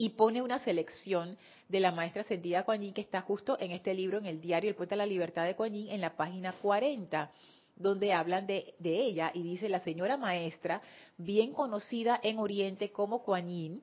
y 0.00 0.08
pone 0.08 0.40
una 0.40 0.58
selección 0.60 1.36
de 1.68 1.78
la 1.78 1.92
maestra 1.92 2.22
ascendida 2.22 2.64
Kuan 2.64 2.80
Yin 2.80 2.94
que 2.94 3.02
está 3.02 3.20
justo 3.20 3.58
en 3.60 3.70
este 3.70 3.92
libro, 3.92 4.16
en 4.16 4.24
el 4.24 4.40
diario 4.40 4.70
El 4.70 4.74
Puente 4.74 4.94
a 4.94 4.96
la 4.96 5.04
Libertad 5.04 5.44
de 5.44 5.54
Kuan 5.54 5.74
Yin, 5.74 5.90
en 5.90 6.00
la 6.00 6.16
página 6.16 6.54
40, 6.54 7.30
donde 7.76 8.14
hablan 8.14 8.46
de, 8.46 8.72
de 8.78 8.96
ella 8.96 9.30
y 9.34 9.42
dice 9.42 9.68
la 9.68 9.78
señora 9.80 10.16
maestra, 10.16 10.80
bien 11.18 11.52
conocida 11.52 12.18
en 12.22 12.38
Oriente 12.38 12.90
como 12.90 13.22
Kuan 13.22 13.50
Yin, 13.50 13.82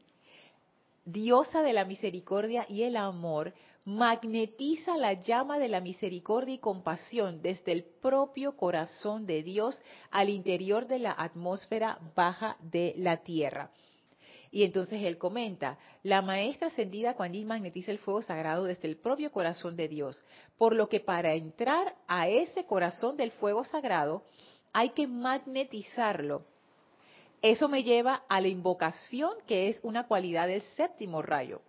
diosa 1.05 1.61
de 1.61 1.73
la 1.73 1.85
misericordia 1.85 2.65
y 2.67 2.81
el 2.81 2.97
amor, 2.97 3.53
magnetiza 3.85 4.97
la 4.97 5.13
llama 5.13 5.59
de 5.59 5.67
la 5.67 5.81
misericordia 5.81 6.55
y 6.55 6.57
compasión 6.57 7.43
desde 7.43 7.73
el 7.73 7.83
propio 7.83 8.57
corazón 8.57 9.27
de 9.27 9.43
Dios 9.43 9.79
al 10.09 10.29
interior 10.29 10.87
de 10.87 10.97
la 10.97 11.11
atmósfera 11.11 11.99
baja 12.15 12.57
de 12.59 12.95
la 12.97 13.17
tierra. 13.17 13.69
Y 14.57 14.63
entonces 14.63 15.03
él 15.03 15.19
comenta, 15.19 15.77
la 16.01 16.23
maestra 16.23 16.69
ascendida 16.69 17.13
cuando 17.13 17.37
magnetiza 17.45 17.91
el 17.91 17.99
fuego 17.99 18.23
sagrado 18.23 18.63
desde 18.63 18.87
el 18.87 18.97
propio 18.97 19.31
corazón 19.31 19.75
de 19.75 19.87
Dios, 19.87 20.23
por 20.57 20.73
lo 20.73 20.89
que 20.89 20.99
para 20.99 21.35
entrar 21.35 21.93
a 22.07 22.27
ese 22.27 22.65
corazón 22.65 23.17
del 23.17 23.29
fuego 23.29 23.63
sagrado 23.65 24.23
hay 24.73 24.89
que 24.89 25.05
magnetizarlo. 25.05 26.43
Eso 27.43 27.69
me 27.69 27.83
lleva 27.83 28.23
a 28.27 28.41
la 28.41 28.47
invocación 28.47 29.29
que 29.45 29.69
es 29.69 29.79
una 29.83 30.07
cualidad 30.07 30.47
del 30.47 30.63
séptimo 30.63 31.21
rayo. 31.21 31.61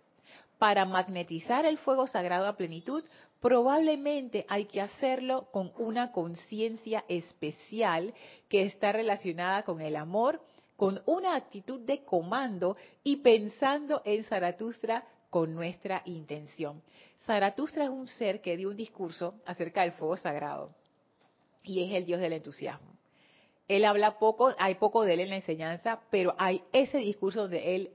Para 0.57 0.83
magnetizar 0.85 1.67
el 1.67 1.77
fuego 1.77 2.07
sagrado 2.07 2.47
a 2.47 2.57
plenitud, 2.57 3.03
probablemente 3.39 4.47
hay 4.49 4.65
que 4.65 4.81
hacerlo 4.81 5.47
con 5.51 5.71
una 5.77 6.11
conciencia 6.11 7.05
especial 7.07 8.15
que 8.49 8.63
está 8.63 8.91
relacionada 8.91 9.61
con 9.61 9.79
el 9.79 9.95
amor, 9.95 10.41
con 10.79 11.01
una 11.07 11.35
actitud 11.35 11.81
de 11.81 12.05
comando 12.05 12.77
y 13.03 13.17
pensando 13.17 14.01
en 14.05 14.23
Zaratustra 14.23 15.05
con 15.29 15.53
nuestra 15.53 16.01
intención. 16.05 16.81
Zaratustra 17.25 17.83
es 17.83 17.89
un 17.89 18.07
ser 18.07 18.39
que 18.39 18.55
dio 18.55 18.69
un 18.69 18.77
discurso 18.77 19.35
acerca 19.45 19.81
del 19.81 19.91
fuego 19.91 20.15
sagrado 20.15 20.73
y 21.63 21.83
es 21.83 21.91
el 21.93 22.05
dios 22.05 22.21
del 22.21 22.31
entusiasmo. 22.31 22.93
Él 23.67 23.83
habla 23.83 24.19
poco, 24.19 24.55
hay 24.57 24.75
poco 24.75 25.03
de 25.03 25.15
él 25.15 25.19
en 25.19 25.31
la 25.31 25.35
enseñanza, 25.35 25.99
pero 26.09 26.33
hay 26.37 26.63
ese 26.71 26.99
discurso 26.99 27.41
donde 27.41 27.75
él, 27.75 27.89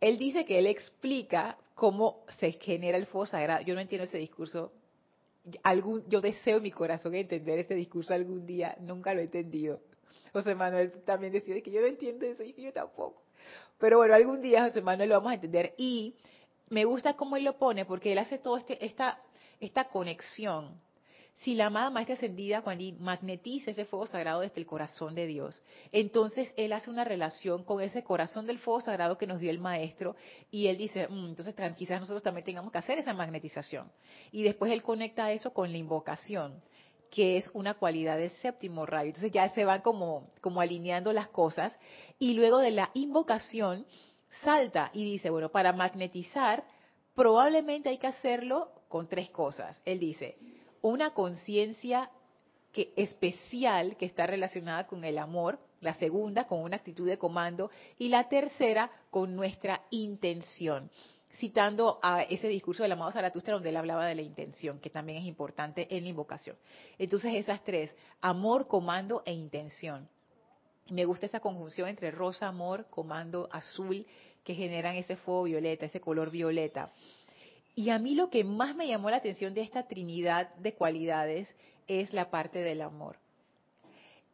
él 0.00 0.16
dice 0.16 0.44
que 0.44 0.60
él 0.60 0.68
explica 0.68 1.58
cómo 1.74 2.24
se 2.38 2.52
genera 2.52 2.98
el 2.98 3.06
fuego 3.06 3.26
sagrado. 3.26 3.64
Yo 3.64 3.74
no 3.74 3.80
entiendo 3.80 4.04
ese 4.04 4.18
discurso. 4.18 4.72
Algún, 5.64 6.08
yo 6.08 6.20
deseo 6.20 6.58
en 6.58 6.62
mi 6.62 6.70
corazón 6.70 7.16
entender 7.16 7.58
ese 7.58 7.74
discurso 7.74 8.14
algún 8.14 8.46
día, 8.46 8.76
nunca 8.78 9.12
lo 9.12 9.20
he 9.20 9.24
entendido. 9.24 9.80
José 10.32 10.54
Manuel 10.54 10.92
también 11.04 11.32
decía 11.32 11.60
que 11.60 11.70
yo 11.70 11.80
no 11.80 11.86
entiendo 11.86 12.26
eso 12.26 12.42
y 12.42 12.52
que 12.52 12.62
yo 12.62 12.72
tampoco. 12.72 13.22
Pero 13.78 13.98
bueno, 13.98 14.14
algún 14.14 14.40
día 14.40 14.66
José 14.66 14.80
Manuel 14.80 15.10
lo 15.10 15.16
vamos 15.16 15.32
a 15.32 15.34
entender. 15.34 15.74
Y 15.76 16.14
me 16.68 16.84
gusta 16.84 17.14
cómo 17.14 17.36
él 17.36 17.44
lo 17.44 17.58
pone 17.58 17.84
porque 17.84 18.12
él 18.12 18.18
hace 18.18 18.38
toda 18.38 18.58
este, 18.60 18.84
esta, 18.84 19.20
esta 19.60 19.84
conexión. 19.84 20.80
Si 21.34 21.54
la 21.54 21.66
amada 21.66 21.90
maestra 21.90 22.14
ascendida, 22.14 22.62
cuando 22.62 22.82
magnetiza 22.98 23.70
ese 23.70 23.84
fuego 23.84 24.06
sagrado 24.06 24.40
desde 24.40 24.58
el 24.58 24.66
corazón 24.66 25.14
de 25.14 25.26
Dios, 25.26 25.62
entonces 25.92 26.50
él 26.56 26.72
hace 26.72 26.88
una 26.88 27.04
relación 27.04 27.62
con 27.62 27.82
ese 27.82 28.02
corazón 28.02 28.46
del 28.46 28.58
fuego 28.58 28.80
sagrado 28.80 29.18
que 29.18 29.26
nos 29.26 29.38
dio 29.38 29.50
el 29.50 29.58
maestro 29.58 30.16
y 30.50 30.68
él 30.68 30.78
dice, 30.78 31.06
mm, 31.08 31.26
entonces 31.26 31.54
quizás 31.76 32.00
nosotros 32.00 32.22
también 32.22 32.46
tengamos 32.46 32.72
que 32.72 32.78
hacer 32.78 32.98
esa 32.98 33.12
magnetización. 33.12 33.92
Y 34.32 34.44
después 34.44 34.72
él 34.72 34.82
conecta 34.82 35.30
eso 35.30 35.52
con 35.52 35.70
la 35.70 35.76
invocación 35.76 36.62
que 37.16 37.38
es 37.38 37.50
una 37.54 37.72
cualidad 37.72 38.18
del 38.18 38.28
séptimo 38.28 38.84
rayo. 38.84 39.06
Entonces 39.06 39.32
ya 39.32 39.48
se 39.48 39.64
van 39.64 39.80
como, 39.80 40.28
como 40.42 40.60
alineando 40.60 41.14
las 41.14 41.28
cosas 41.28 41.80
y 42.18 42.34
luego 42.34 42.58
de 42.58 42.72
la 42.72 42.90
invocación 42.92 43.86
salta 44.42 44.90
y 44.92 45.02
dice, 45.02 45.30
bueno, 45.30 45.48
para 45.48 45.72
magnetizar 45.72 46.62
probablemente 47.14 47.88
hay 47.88 47.96
que 47.96 48.06
hacerlo 48.06 48.70
con 48.90 49.08
tres 49.08 49.30
cosas. 49.30 49.80
Él 49.86 49.98
dice, 49.98 50.36
una 50.82 51.14
conciencia 51.14 52.10
que 52.70 52.92
especial 52.96 53.96
que 53.96 54.04
está 54.04 54.26
relacionada 54.26 54.86
con 54.86 55.02
el 55.02 55.16
amor, 55.16 55.58
la 55.80 55.94
segunda 55.94 56.46
con 56.46 56.60
una 56.60 56.76
actitud 56.76 57.08
de 57.08 57.16
comando 57.16 57.70
y 57.96 58.10
la 58.10 58.28
tercera 58.28 58.90
con 59.08 59.34
nuestra 59.34 59.80
intención 59.88 60.90
citando 61.38 61.98
a 62.02 62.22
ese 62.22 62.48
discurso 62.48 62.82
del 62.82 62.92
amado 62.92 63.12
Zaratustra 63.12 63.54
donde 63.54 63.68
él 63.68 63.76
hablaba 63.76 64.06
de 64.06 64.14
la 64.14 64.22
intención, 64.22 64.78
que 64.80 64.90
también 64.90 65.18
es 65.18 65.24
importante 65.24 65.86
en 65.94 66.04
la 66.04 66.10
invocación. 66.10 66.56
Entonces 66.98 67.34
esas 67.34 67.62
tres, 67.62 67.94
amor, 68.20 68.66
comando 68.68 69.22
e 69.24 69.32
intención. 69.32 70.08
Me 70.90 71.04
gusta 71.04 71.26
esa 71.26 71.40
conjunción 71.40 71.88
entre 71.88 72.10
rosa, 72.10 72.46
amor, 72.46 72.86
comando, 72.90 73.48
azul, 73.50 74.06
que 74.44 74.54
generan 74.54 74.94
ese 74.96 75.16
fuego 75.16 75.44
violeta, 75.44 75.86
ese 75.86 76.00
color 76.00 76.30
violeta. 76.30 76.92
Y 77.74 77.90
a 77.90 77.98
mí 77.98 78.14
lo 78.14 78.30
que 78.30 78.44
más 78.44 78.76
me 78.76 78.86
llamó 78.86 79.10
la 79.10 79.16
atención 79.16 79.52
de 79.52 79.62
esta 79.62 79.86
trinidad 79.88 80.54
de 80.54 80.74
cualidades 80.74 81.54
es 81.88 82.12
la 82.12 82.30
parte 82.30 82.60
del 82.60 82.80
amor. 82.80 83.16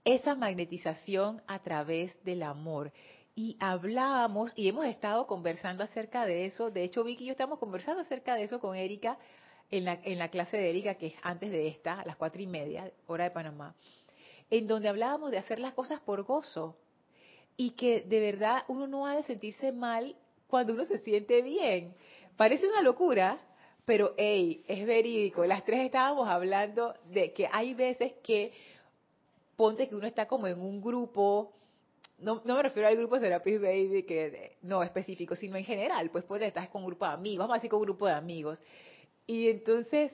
Esa 0.04 0.35
magnetización 0.35 1.42
a 1.47 1.61
través 1.61 2.23
del 2.25 2.42
amor 2.42 2.92
y 3.34 3.56
hablábamos 3.60 4.52
y 4.56 4.68
hemos 4.68 4.86
estado 4.86 5.26
conversando 5.26 5.82
acerca 5.84 6.26
de 6.26 6.46
eso. 6.46 6.70
De 6.70 6.84
hecho, 6.84 7.04
Vicky 7.04 7.24
y 7.24 7.26
yo 7.28 7.32
estamos 7.32 7.58
conversando 7.58 8.02
acerca 8.02 8.34
de 8.34 8.44
eso 8.44 8.60
con 8.60 8.76
Erika 8.76 9.18
en 9.70 9.84
la, 9.84 9.98
en 10.02 10.18
la 10.18 10.28
clase 10.28 10.56
de 10.58 10.68
Erika, 10.68 10.96
que 10.96 11.08
es 11.08 11.14
antes 11.22 11.50
de 11.50 11.68
esta, 11.68 12.00
a 12.00 12.04
las 12.04 12.16
cuatro 12.16 12.42
y 12.42 12.46
media, 12.46 12.90
hora 13.06 13.24
de 13.24 13.30
Panamá, 13.30 13.74
en 14.50 14.66
donde 14.66 14.88
hablábamos 14.88 15.30
de 15.30 15.38
hacer 15.38 15.58
las 15.58 15.72
cosas 15.72 16.00
por 16.00 16.22
gozo 16.24 16.76
y 17.56 17.70
que 17.70 18.02
de 18.02 18.20
verdad 18.20 18.64
uno 18.68 18.86
no 18.86 19.06
ha 19.06 19.16
de 19.16 19.22
sentirse 19.22 19.72
mal 19.72 20.14
cuando 20.46 20.74
uno 20.74 20.84
se 20.84 20.98
siente 20.98 21.40
bien. 21.40 21.94
Parece 22.36 22.66
una 22.66 22.82
locura, 22.82 23.40
pero 23.86 24.12
hey, 24.18 24.62
es 24.68 24.86
verídico. 24.86 25.46
Las 25.46 25.64
tres 25.64 25.80
estábamos 25.80 26.28
hablando 26.28 26.94
de 27.06 27.32
que 27.32 27.48
hay 27.50 27.72
veces 27.72 28.12
que 28.22 28.52
ponte 29.56 29.88
que 29.88 29.96
uno 29.96 30.06
está 30.06 30.26
como 30.26 30.46
en 30.46 30.60
un 30.60 30.82
grupo 30.82 31.54
no, 32.22 32.40
no 32.44 32.56
me 32.56 32.62
refiero 32.62 32.88
al 32.88 32.96
grupo 32.96 33.18
Serapis 33.18 33.60
Baby, 33.60 34.04
que 34.04 34.56
no 34.62 34.82
específico, 34.82 35.34
sino 35.34 35.56
en 35.56 35.64
general, 35.64 36.10
pues 36.10 36.24
pues 36.24 36.42
estás 36.42 36.68
con 36.68 36.82
un 36.82 36.88
grupo 36.88 37.04
de 37.04 37.12
amigos, 37.12 37.44
vamos 37.44 37.54
a 37.54 37.58
decir 37.58 37.70
con 37.70 37.80
un 37.80 37.84
grupo 37.84 38.06
de 38.06 38.12
amigos. 38.12 38.60
Y 39.26 39.48
entonces 39.48 40.12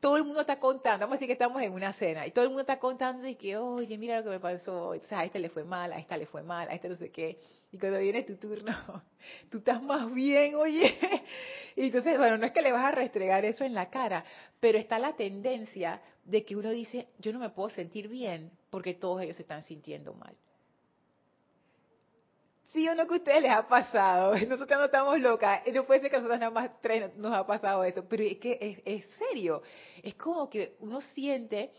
todo 0.00 0.16
el 0.16 0.24
mundo 0.24 0.40
está 0.40 0.58
contando, 0.58 1.06
vamos 1.06 1.14
a 1.14 1.16
decir 1.16 1.28
que 1.28 1.32
estamos 1.32 1.62
en 1.62 1.72
una 1.72 1.92
cena, 1.92 2.26
y 2.26 2.30
todo 2.30 2.44
el 2.44 2.50
mundo 2.50 2.62
está 2.62 2.78
contando 2.78 3.26
y 3.26 3.36
que, 3.36 3.56
oye, 3.56 3.96
mira 3.96 4.18
lo 4.18 4.24
que 4.24 4.30
me 4.30 4.40
pasó, 4.40 4.92
a 4.92 5.24
este 5.24 5.38
le 5.38 5.48
fue 5.48 5.64
mal, 5.64 5.92
a 5.92 5.98
esta 5.98 6.16
le 6.16 6.26
fue 6.26 6.42
mal, 6.42 6.68
a 6.68 6.74
este 6.74 6.88
no 6.88 6.94
sé 6.96 7.10
qué. 7.10 7.38
Y 7.72 7.78
cuando 7.78 7.98
viene 7.98 8.22
tu 8.22 8.36
turno, 8.36 8.72
tú 9.50 9.58
estás 9.58 9.82
más 9.82 10.12
bien, 10.12 10.56
oye. 10.56 10.94
Y 11.76 11.86
entonces, 11.86 12.16
bueno, 12.18 12.38
no 12.38 12.46
es 12.46 12.52
que 12.52 12.62
le 12.62 12.70
vas 12.70 12.84
a 12.84 12.92
restregar 12.92 13.44
eso 13.44 13.64
en 13.64 13.74
la 13.74 13.90
cara, 13.90 14.24
pero 14.60 14.78
está 14.78 14.96
la 15.00 15.16
tendencia 15.16 16.00
de 16.24 16.44
que 16.44 16.54
uno 16.54 16.70
dice, 16.70 17.08
yo 17.18 17.32
no 17.32 17.40
me 17.40 17.50
puedo 17.50 17.68
sentir 17.68 18.06
bien 18.06 18.52
porque 18.70 18.94
todos 18.94 19.22
ellos 19.22 19.34
se 19.34 19.42
están 19.42 19.64
sintiendo 19.64 20.14
mal 20.14 20.36
sí 22.74 22.88
o 22.88 22.94
no 22.94 23.06
que 23.06 23.14
a 23.14 23.16
ustedes 23.18 23.42
les 23.42 23.52
ha 23.52 23.66
pasado. 23.66 24.34
Nosotros 24.48 24.78
no 24.78 24.84
estamos 24.84 25.18
locas. 25.20 25.62
No 25.72 25.86
puede 25.86 26.00
ser 26.00 26.10
que 26.10 26.16
a 26.16 26.18
nosotros 26.18 26.40
nada 26.40 26.50
más 26.50 26.70
tres 26.82 27.16
nos 27.16 27.32
ha 27.32 27.46
pasado 27.46 27.84
eso. 27.84 28.04
Pero 28.06 28.24
es 28.24 28.36
que 28.36 28.58
es, 28.60 28.78
es 28.84 29.14
serio. 29.14 29.62
Es 30.02 30.14
como 30.16 30.50
que 30.50 30.76
uno 30.80 31.00
siente 31.00 31.70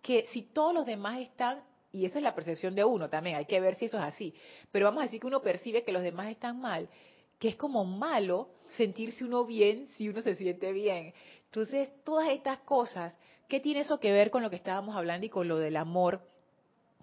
que 0.00 0.26
si 0.28 0.42
todos 0.42 0.72
los 0.72 0.86
demás 0.86 1.18
están, 1.20 1.62
y 1.92 2.06
esa 2.06 2.18
es 2.18 2.22
la 2.22 2.34
percepción 2.34 2.74
de 2.74 2.84
uno 2.84 3.10
también, 3.10 3.36
hay 3.36 3.46
que 3.46 3.60
ver 3.60 3.74
si 3.74 3.86
eso 3.86 3.98
es 3.98 4.04
así. 4.04 4.34
Pero 4.70 4.86
vamos 4.86 5.00
a 5.00 5.04
decir 5.04 5.20
que 5.20 5.26
uno 5.26 5.42
percibe 5.42 5.82
que 5.82 5.92
los 5.92 6.02
demás 6.02 6.28
están 6.28 6.60
mal, 6.60 6.88
que 7.38 7.48
es 7.48 7.56
como 7.56 7.84
malo 7.84 8.48
sentirse 8.68 9.24
uno 9.24 9.44
bien 9.44 9.88
si 9.96 10.08
uno 10.08 10.20
se 10.20 10.36
siente 10.36 10.72
bien. 10.72 11.12
Entonces, 11.46 11.90
todas 12.04 12.28
estas 12.28 12.58
cosas, 12.60 13.18
¿qué 13.48 13.58
tiene 13.58 13.80
eso 13.80 13.98
que 13.98 14.12
ver 14.12 14.30
con 14.30 14.42
lo 14.42 14.50
que 14.50 14.56
estábamos 14.56 14.96
hablando 14.96 15.26
y 15.26 15.30
con 15.30 15.48
lo 15.48 15.58
del 15.58 15.76
amor 15.76 16.20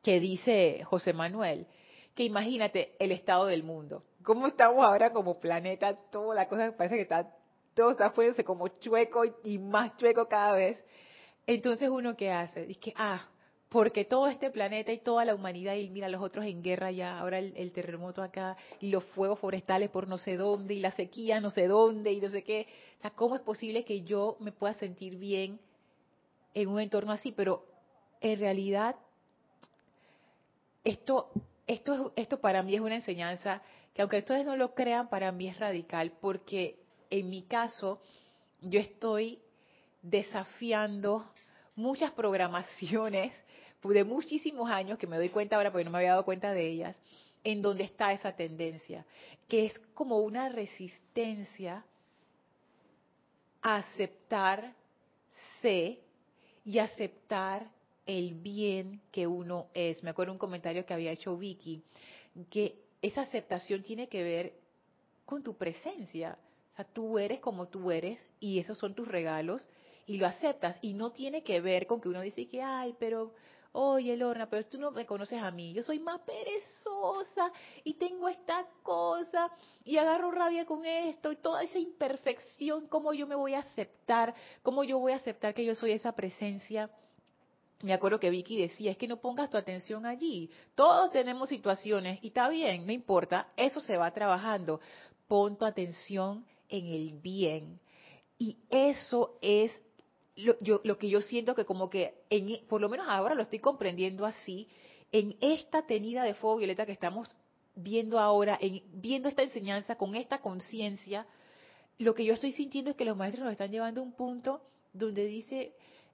que 0.01 0.19
dice 0.21 0.83
José 0.85 1.11
Manuel? 1.13 1.67
Que 2.15 2.23
imagínate 2.23 2.95
el 2.99 3.11
estado 3.11 3.45
del 3.45 3.63
mundo. 3.63 4.03
¿Cómo 4.23 4.47
estamos 4.47 4.85
ahora 4.85 5.11
como 5.11 5.39
planeta? 5.39 5.95
Toda 6.11 6.35
la 6.35 6.47
cosa 6.47 6.75
parece 6.77 6.95
que 6.95 7.01
está, 7.01 7.29
todo 7.73 7.91
está 7.91 8.11
fuéndose 8.11 8.43
como 8.43 8.67
chueco 8.67 9.23
y 9.43 9.57
más 9.57 9.97
chueco 9.97 10.27
cada 10.27 10.53
vez. 10.53 10.83
Entonces 11.45 11.89
uno 11.89 12.15
qué 12.15 12.31
hace? 12.31 12.65
Dice 12.65 12.79
que, 12.79 12.93
ah, 12.95 13.27
porque 13.73 14.05
todo 14.05 14.27
este 14.27 14.51
planeta 14.51 14.91
y 14.91 14.99
toda 14.99 15.25
la 15.25 15.33
humanidad, 15.33 15.73
y 15.73 15.89
mira 15.89 16.07
los 16.07 16.21
otros 16.21 16.45
en 16.45 16.61
guerra 16.61 16.91
ya, 16.91 17.17
ahora 17.17 17.39
el, 17.39 17.71
terremoto 17.71 18.21
acá, 18.21 18.55
y 18.79 18.91
los 18.91 19.03
fuegos 19.03 19.39
forestales 19.39 19.89
por 19.89 20.07
no 20.07 20.19
sé 20.19 20.37
dónde, 20.37 20.75
y 20.75 20.79
la 20.79 20.91
sequía 20.91 21.41
no 21.41 21.49
sé 21.49 21.67
dónde, 21.67 22.11
y 22.11 22.21
no 22.21 22.29
sé 22.29 22.43
qué. 22.43 22.67
O 22.99 23.01
sea, 23.01 23.11
¿cómo 23.11 23.33
es 23.33 23.41
posible 23.41 23.83
que 23.83 24.03
yo 24.03 24.37
me 24.39 24.51
pueda 24.51 24.75
sentir 24.75 25.17
bien 25.17 25.59
en 26.53 26.69
un 26.69 26.79
entorno 26.79 27.11
así? 27.11 27.31
Pero 27.31 27.65
en 28.21 28.39
realidad, 28.39 28.95
esto 30.83 31.31
esto, 31.67 32.13
esto 32.15 32.39
para 32.39 32.63
mí 32.63 32.75
es 32.75 32.81
una 32.81 32.95
enseñanza 32.95 33.61
que 33.93 34.01
aunque 34.01 34.19
ustedes 34.19 34.45
no 34.45 34.55
lo 34.55 34.73
crean, 34.73 35.09
para 35.09 35.31
mí 35.31 35.47
es 35.47 35.59
radical, 35.59 36.11
porque 36.19 36.79
en 37.09 37.29
mi 37.29 37.43
caso 37.43 38.01
yo 38.61 38.79
estoy 38.79 39.39
desafiando 40.01 41.29
muchas 41.75 42.11
programaciones 42.11 43.33
de 43.83 44.03
muchísimos 44.03 44.69
años, 44.69 44.97
que 44.97 45.07
me 45.07 45.17
doy 45.17 45.29
cuenta 45.29 45.57
ahora 45.57 45.71
porque 45.71 45.83
no 45.83 45.91
me 45.91 45.97
había 45.97 46.11
dado 46.11 46.25
cuenta 46.25 46.53
de 46.53 46.67
ellas, 46.67 46.97
en 47.43 47.61
donde 47.61 47.83
está 47.83 48.13
esa 48.13 48.35
tendencia, 48.35 49.05
que 49.47 49.65
es 49.65 49.79
como 49.93 50.19
una 50.19 50.49
resistencia 50.49 51.83
a 53.61 53.75
aceptar 53.77 54.73
sé 55.61 55.99
y 56.65 56.79
aceptar 56.79 57.69
el 58.05 58.33
bien 58.33 59.01
que 59.11 59.27
uno 59.27 59.67
es. 59.73 60.03
Me 60.03 60.09
acuerdo 60.09 60.33
un 60.33 60.39
comentario 60.39 60.85
que 60.85 60.93
había 60.93 61.11
hecho 61.11 61.37
Vicky, 61.37 61.81
que 62.49 62.79
esa 63.01 63.21
aceptación 63.21 63.83
tiene 63.83 64.07
que 64.07 64.23
ver 64.23 64.53
con 65.25 65.43
tu 65.43 65.55
presencia. 65.55 66.37
O 66.71 66.75
sea, 66.75 66.85
tú 66.85 67.19
eres 67.19 67.39
como 67.39 67.67
tú 67.67 67.91
eres 67.91 68.19
y 68.39 68.59
esos 68.59 68.77
son 68.77 68.95
tus 68.95 69.07
regalos 69.07 69.67
y 70.07 70.17
lo 70.17 70.27
aceptas. 70.27 70.77
Y 70.81 70.93
no 70.93 71.11
tiene 71.11 71.43
que 71.43 71.61
ver 71.61 71.87
con 71.87 72.01
que 72.01 72.09
uno 72.09 72.21
dice 72.21 72.47
que, 72.47 72.61
ay, 72.61 72.95
pero, 72.99 73.33
oye, 73.71 74.17
Lorna, 74.17 74.49
pero 74.49 74.65
tú 74.65 74.79
no 74.79 74.91
me 74.91 75.05
conoces 75.05 75.41
a 75.41 75.51
mí. 75.51 75.73
Yo 75.73 75.83
soy 75.83 75.99
más 75.99 76.21
perezosa 76.21 77.51
y 77.83 77.93
tengo 77.95 78.27
esta 78.27 78.67
cosa 78.81 79.51
y 79.85 79.97
agarro 79.97 80.31
rabia 80.31 80.65
con 80.65 80.85
esto 80.85 81.31
y 81.31 81.37
toda 81.37 81.63
esa 81.63 81.77
imperfección. 81.77 82.87
¿Cómo 82.87 83.13
yo 83.13 83.27
me 83.27 83.35
voy 83.35 83.53
a 83.53 83.59
aceptar? 83.59 84.33
¿Cómo 84.61 84.83
yo 84.83 84.99
voy 84.99 85.11
a 85.11 85.17
aceptar 85.17 85.53
que 85.53 85.65
yo 85.65 85.75
soy 85.75 85.91
esa 85.91 86.13
presencia? 86.13 86.89
Me 87.83 87.93
acuerdo 87.93 88.19
que 88.19 88.29
Vicky 88.29 88.59
decía, 88.61 88.91
es 88.91 88.97
que 88.97 89.07
no 89.07 89.17
pongas 89.17 89.49
tu 89.49 89.57
atención 89.57 90.05
allí. 90.05 90.49
Todos 90.73 91.11
tenemos 91.11 91.49
situaciones 91.49 92.19
y 92.21 92.27
está 92.27 92.47
bien, 92.49 92.85
no 92.85 92.93
importa, 92.93 93.47
eso 93.57 93.81
se 93.81 93.97
va 93.97 94.11
trabajando. 94.11 94.79
Pon 95.27 95.57
tu 95.57 95.65
atención 95.65 96.45
en 96.69 96.87
el 96.87 97.11
bien. 97.11 97.79
Y 98.39 98.57
eso 98.69 99.37
es 99.41 99.77
lo, 100.37 100.57
yo, 100.59 100.79
lo 100.83 100.97
que 100.97 101.09
yo 101.09 101.21
siento 101.21 101.55
que 101.55 101.65
como 101.65 101.89
que, 101.89 102.15
en, 102.29 102.65
por 102.67 102.79
lo 102.79 102.87
menos 102.87 103.05
ahora 103.09 103.35
lo 103.35 103.41
estoy 103.41 103.59
comprendiendo 103.59 104.25
así, 104.25 104.67
en 105.11 105.35
esta 105.41 105.85
tenida 105.85 106.23
de 106.23 106.33
fuego 106.33 106.57
violeta 106.57 106.85
que 106.85 106.93
estamos 106.93 107.35
viendo 107.75 108.17
ahora, 108.17 108.57
en, 108.61 108.81
viendo 108.93 109.27
esta 109.27 109.43
enseñanza 109.43 109.95
con 109.95 110.15
esta 110.15 110.39
conciencia, 110.39 111.27
lo 111.99 112.13
que 112.15 112.23
yo 112.23 112.33
estoy 112.33 112.53
sintiendo 112.53 112.91
es 112.91 112.97
que 112.97 113.05
los 113.05 113.17
maestros 113.17 113.43
nos 113.43 113.51
están 113.51 113.71
llevando 113.71 113.99
a 114.01 114.05
un 114.05 114.13
punto 114.13 114.61
donde 114.93 115.25
dice, 115.25 115.73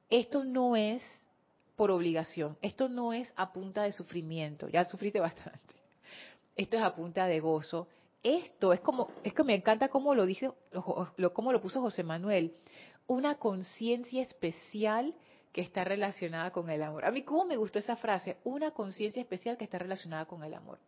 esto 0.09 0.43
no 0.43 0.75
es 0.75 1.03
por 1.79 1.91
obligación. 1.91 2.57
Esto 2.61 2.89
no 2.89 3.13
es 3.13 3.31
a 3.37 3.53
punta 3.53 3.83
de 3.83 3.93
sufrimiento, 3.93 4.67
ya 4.67 4.83
sufriste 4.83 5.19
bastante. 5.29 5.75
Esto 6.57 6.75
es 6.75 6.83
a 6.83 6.93
punta 6.93 7.25
de 7.25 7.39
gozo. 7.39 7.87
Esto 8.21 8.73
es 8.73 8.81
como, 8.81 9.07
es 9.23 9.31
que 9.31 9.45
me 9.45 9.55
encanta 9.55 9.87
cómo 9.87 10.13
lo 10.13 10.25
dice, 10.25 10.51
lo, 11.15 11.33
cómo 11.33 11.53
lo 11.53 11.61
puso 11.61 11.79
José 11.79 12.03
Manuel, 12.03 12.53
una 13.07 13.35
conciencia 13.35 14.21
especial 14.21 15.15
que 15.53 15.61
está 15.61 15.85
relacionada 15.85 16.51
con 16.51 16.69
el 16.69 16.83
amor. 16.83 17.05
A 17.05 17.11
mí 17.11 17.21
cómo 17.21 17.45
me 17.45 17.55
gustó 17.55 17.79
esa 17.79 17.95
frase, 17.95 18.35
una 18.43 18.71
conciencia 18.71 19.21
especial 19.21 19.55
que 19.55 19.63
está 19.63 19.79
relacionada 19.79 20.25
con 20.25 20.43
el 20.43 20.55
amor. 20.55 20.79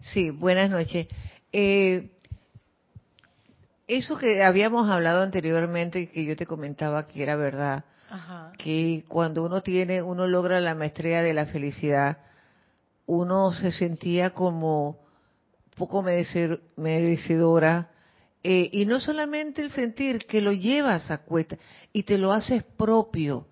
Sí, 0.00 0.28
buenas 0.28 0.68
noches. 0.68 1.08
Eh, 1.50 2.10
eso 3.86 4.18
que 4.18 4.42
habíamos 4.42 4.90
hablado 4.90 5.22
anteriormente, 5.22 6.10
que 6.10 6.24
yo 6.24 6.36
te 6.36 6.46
comentaba 6.46 7.06
que 7.06 7.22
era 7.22 7.36
verdad, 7.36 7.84
que 8.58 9.04
cuando 9.08 9.44
uno 9.44 9.62
tiene, 9.62 10.02
uno 10.02 10.26
logra 10.26 10.60
la 10.60 10.74
maestría 10.74 11.22
de 11.22 11.34
la 11.34 11.46
felicidad, 11.46 12.18
uno 13.06 13.52
se 13.52 13.70
sentía 13.70 14.30
como 14.30 14.98
poco 15.76 16.02
merecedora, 16.02 17.90
eh, 18.42 18.70
y 18.72 18.86
no 18.86 19.00
solamente 19.00 19.62
el 19.62 19.70
sentir 19.70 20.26
que 20.26 20.40
lo 20.40 20.52
llevas 20.52 21.10
a 21.10 21.18
cuesta 21.18 21.56
y 21.92 22.04
te 22.04 22.16
lo 22.16 22.32
haces 22.32 22.62
propio, 22.62 23.46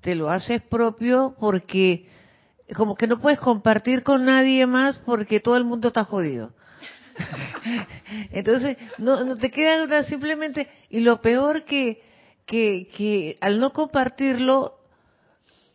te 0.00 0.14
lo 0.14 0.30
haces 0.30 0.62
propio 0.62 1.34
porque 1.40 2.08
como 2.76 2.94
que 2.94 3.06
no 3.06 3.20
puedes 3.20 3.40
compartir 3.40 4.02
con 4.02 4.24
nadie 4.24 4.66
más 4.66 4.98
porque 4.98 5.40
todo 5.40 5.56
el 5.56 5.64
mundo 5.64 5.88
está 5.88 6.04
jodido. 6.04 6.52
Entonces, 8.30 8.76
no, 8.98 9.24
no 9.24 9.36
te 9.36 9.50
queda 9.50 9.78
duda 9.84 10.04
simplemente, 10.04 10.68
y 10.90 11.00
lo 11.00 11.20
peor 11.20 11.64
que 11.64 12.02
que, 12.46 12.88
que 12.96 13.36
al 13.40 13.58
no 13.58 13.72
compartirlo, 13.72 14.78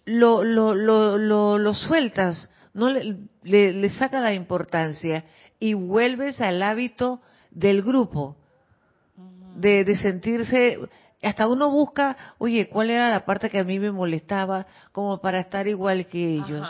lo, 0.05 0.43
lo, 0.43 0.73
lo, 0.73 1.57
lo, 1.57 1.73
sueltas, 1.73 2.49
no 2.73 2.89
le, 2.89 3.27
le, 3.43 3.89
saca 3.91 4.19
la 4.21 4.33
importancia 4.33 5.25
y 5.59 5.73
vuelves 5.73 6.41
al 6.41 6.63
hábito 6.63 7.21
del 7.51 7.81
grupo, 7.83 8.37
de, 9.55 9.83
de 9.83 9.97
sentirse, 9.97 10.79
hasta 11.21 11.47
uno 11.47 11.69
busca, 11.69 12.17
oye, 12.39 12.67
¿cuál 12.69 12.89
era 12.89 13.11
la 13.11 13.25
parte 13.25 13.49
que 13.49 13.59
a 13.59 13.63
mí 13.63 13.77
me 13.77 13.91
molestaba 13.91 14.65
como 14.91 15.19
para 15.19 15.41
estar 15.41 15.67
igual 15.67 16.07
que 16.07 16.35
ellos? 16.35 16.67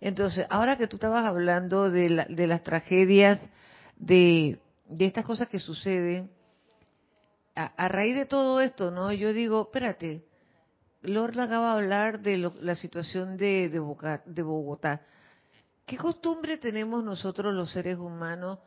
Entonces, 0.00 0.46
ahora 0.50 0.76
que 0.76 0.88
tú 0.88 0.96
estabas 0.96 1.24
hablando 1.24 1.90
de, 1.90 2.10
la, 2.10 2.24
de 2.26 2.46
las 2.46 2.62
tragedias, 2.62 3.40
de, 3.98 4.58
estas 4.98 5.24
cosas 5.24 5.48
que 5.48 5.58
suceden, 5.58 6.30
a, 7.54 7.88
raíz 7.88 8.14
de 8.14 8.26
todo 8.26 8.60
esto, 8.60 8.90
¿no? 8.90 9.12
Yo 9.12 9.32
digo, 9.32 9.62
espérate, 9.62 10.24
Lorna 11.02 11.44
acaba 11.44 11.74
de 11.74 11.80
hablar 11.80 12.20
de 12.20 12.36
la 12.60 12.76
situación 12.76 13.36
de, 13.36 13.68
de, 13.68 14.42
Bogotá. 14.42 15.02
¿Qué 15.84 15.96
costumbre 15.96 16.58
tenemos 16.58 17.02
nosotros 17.02 17.52
los 17.52 17.72
seres 17.72 17.98
humanos 17.98 18.58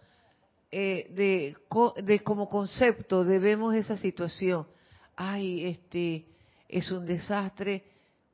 eh, 0.72 1.08
de, 1.12 1.56
de 2.04 2.20
como 2.20 2.50
concepto 2.50 3.24
de 3.24 3.40
vemos 3.40 3.76
esa 3.76 3.96
situación? 3.96 4.68
Ay, 5.16 5.66
este 5.66 6.26
es 6.68 6.92
un 6.92 7.06
desastre. 7.06 7.86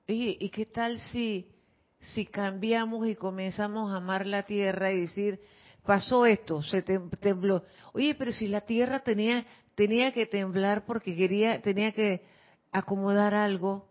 ¿y 0.07 0.49
qué 0.49 0.65
tal 0.65 0.99
si 0.99 1.51
si 1.99 2.25
cambiamos 2.25 3.07
y 3.07 3.15
comenzamos 3.15 3.91
a 3.91 3.97
amar 3.97 4.25
la 4.25 4.43
tierra 4.43 4.91
y 4.91 5.01
decir, 5.01 5.39
pasó 5.87 6.25
esto, 6.25 6.61
se 6.61 6.81
tembló. 6.81 7.63
Oye, 7.93 8.13
pero 8.13 8.31
si 8.31 8.47
la 8.47 8.61
tierra 8.61 8.99
tenía 8.99 9.45
tenía 9.73 10.11
que 10.11 10.25
temblar 10.25 10.85
porque 10.85 11.15
quería 11.15 11.61
tenía 11.61 11.93
que 11.93 12.23
acomodar 12.71 13.33
algo, 13.33 13.87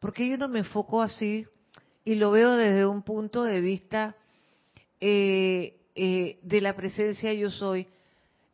porque 0.00 0.28
yo 0.28 0.36
no 0.36 0.48
me 0.48 0.60
enfoco 0.60 1.00
así 1.00 1.46
y 2.04 2.16
lo 2.16 2.30
veo 2.30 2.56
desde 2.56 2.84
un 2.84 3.02
punto 3.02 3.42
de 3.42 3.60
vista 3.60 4.16
eh, 5.00 5.80
eh, 5.94 6.38
de 6.42 6.60
la 6.60 6.76
presencia 6.76 7.32
yo 7.32 7.50
soy 7.50 7.88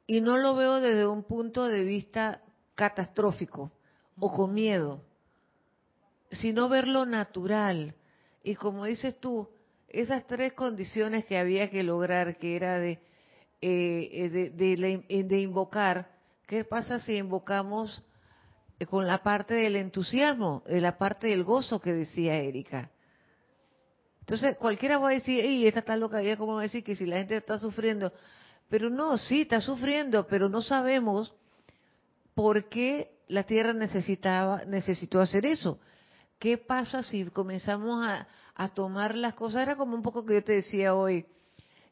y 0.06 0.20
no 0.20 0.36
lo 0.36 0.54
veo 0.54 0.80
desde 0.80 1.06
un 1.06 1.24
punto 1.24 1.66
de 1.66 1.82
vista 1.82 2.40
catastrófico 2.76 3.72
o 4.18 4.32
con 4.32 4.54
miedo, 4.54 5.02
sino 6.30 6.68
verlo 6.68 7.04
natural. 7.04 7.94
Y 8.44 8.54
como 8.54 8.84
dices 8.84 9.18
tú, 9.18 9.48
esas 9.88 10.26
tres 10.26 10.52
condiciones 10.52 11.24
que 11.24 11.38
había 11.38 11.70
que 11.70 11.82
lograr, 11.82 12.36
que 12.38 12.56
era 12.56 12.78
de, 12.78 12.98
eh, 13.60 14.08
eh, 14.12 14.50
de, 14.54 15.04
eh, 15.08 15.24
de, 15.24 15.40
invocar, 15.40 16.10
¿qué 16.46 16.64
pasa 16.64 16.98
si 17.00 17.16
invocamos 17.16 18.02
con 18.90 19.06
la 19.06 19.22
parte 19.22 19.54
del 19.54 19.76
entusiasmo, 19.76 20.62
de 20.66 20.80
la 20.80 20.98
parte 20.98 21.28
del 21.28 21.44
gozo 21.44 21.80
que 21.80 21.92
decía 21.92 22.36
Erika? 22.36 22.90
Entonces, 24.20 24.56
cualquiera 24.56 24.98
va 24.98 25.10
a 25.10 25.12
decir, 25.12 25.44
y 25.44 25.66
esta 25.66 25.80
está 25.80 25.96
loca, 25.96 26.20
¿cómo 26.36 26.54
va 26.54 26.60
a 26.60 26.64
decir 26.64 26.82
que 26.82 26.96
si 26.96 27.06
la 27.06 27.18
gente 27.18 27.36
está 27.36 27.58
sufriendo? 27.58 28.12
Pero 28.68 28.90
no, 28.90 29.16
sí, 29.16 29.42
está 29.42 29.60
sufriendo, 29.60 30.26
pero 30.26 30.48
no 30.48 30.62
sabemos 30.62 31.32
por 32.34 32.68
qué 32.68 33.16
la 33.28 33.44
tierra 33.44 33.72
necesitaba, 33.72 34.64
necesitó 34.64 35.20
hacer 35.20 35.46
eso. 35.46 35.78
¿Qué 36.38 36.58
pasa 36.58 37.02
si 37.02 37.24
comenzamos 37.26 38.06
a, 38.06 38.68
tomar 38.74 39.14
las 39.14 39.34
cosas? 39.34 39.62
Era 39.62 39.76
como 39.76 39.94
un 39.94 40.02
poco 40.02 40.24
que 40.24 40.34
yo 40.34 40.44
te 40.44 40.54
decía 40.54 40.94
hoy, 40.94 41.26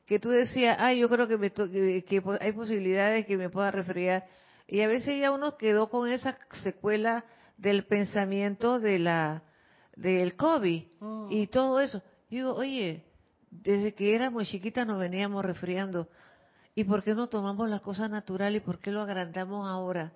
que 0.07 0.19
tú 0.19 0.31
decías, 0.31 0.77
ay, 0.79 1.01
yo 1.01 1.09
creo 1.09 1.27
que, 1.29 1.39
me 1.39 1.51
que, 1.51 2.23
hay 2.41 2.53
posibilidades 2.53 3.27
que 3.27 3.37
me 3.37 3.51
pueda 3.51 3.71
resfriar. 3.71 4.27
Y 4.67 4.81
a 4.81 4.89
veces 4.89 5.21
ya 5.21 5.31
uno 5.31 5.57
quedó 5.57 5.89
con 5.91 6.09
esa 6.09 6.39
secuela 6.63 7.25
del 7.57 7.85
pensamiento 7.85 8.81
de 8.81 8.99
la 8.99 9.43
del 9.97 10.37
COVID 10.37 10.83
oh. 11.01 11.29
y 11.31 11.47
todo 11.47 11.81
eso. 11.81 12.03
Yo 12.31 12.37
digo, 12.37 12.55
oye, 12.55 13.05
desde 13.51 13.95
que 13.95 14.15
éramos 14.15 14.49
chiquitas 14.49 14.87
nos 14.87 14.99
veníamos 14.99 15.45
resfriando. 15.45 16.09
¿Y 16.75 16.85
por 16.85 17.05
qué 17.05 17.15
no 17.15 17.29
tomamos 17.29 17.71
las 17.71 17.81
cosas 17.81 18.11
naturales 18.11 18.63
y 18.63 18.65
por 18.65 18.81
qué 18.81 18.91
lo 18.91 19.01
agrandamos 19.01 19.69
ahora? 19.69 20.13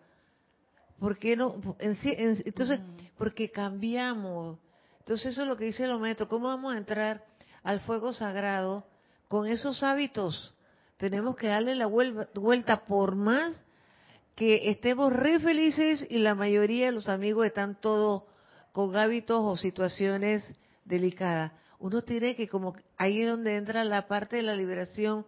¿Por 0.99 1.19
qué 1.19 1.37
no? 1.37 1.57
entonces, 1.79 2.81
porque 3.17 3.51
cambiamos. 3.51 4.59
Entonces 5.01 5.33
eso 5.33 5.43
es 5.43 5.49
lo 5.49 5.57
que 5.57 5.67
dice 5.67 5.85
el 5.85 5.99
maestro. 5.99 6.29
¿Cómo 6.29 6.49
vamos 6.49 6.75
a 6.75 6.79
entrar 6.79 7.25
al 7.63 7.81
fuego 7.81 8.13
sagrado 8.13 8.87
con 9.29 9.47
esos 9.47 9.83
hábitos? 9.83 10.55
Tenemos 10.97 11.37
que 11.37 11.47
darle 11.47 11.77
la 11.77 11.87
vuelta 11.87 12.85
por 12.87 13.15
más 13.15 13.61
que 14.35 14.71
estemos 14.71 15.13
re 15.13 15.41
felices 15.41 16.07
y 16.11 16.19
la 16.19 16.35
mayoría 16.35 16.87
de 16.87 16.93
los 16.93 17.09
amigos 17.09 17.47
están 17.47 17.81
todos 17.81 18.25
con 18.73 18.97
hábitos 18.97 19.41
o 19.41 19.57
situaciones 19.57 20.53
delicadas. 20.85 21.53
Uno 21.79 22.03
tiene 22.03 22.35
que, 22.35 22.49
como 22.49 22.75
ahí 22.97 23.23
es 23.23 23.31
donde 23.31 23.57
entra 23.57 23.85
la 23.85 24.09
parte 24.09 24.37
de 24.37 24.43
la 24.43 24.57
liberación 24.57 25.27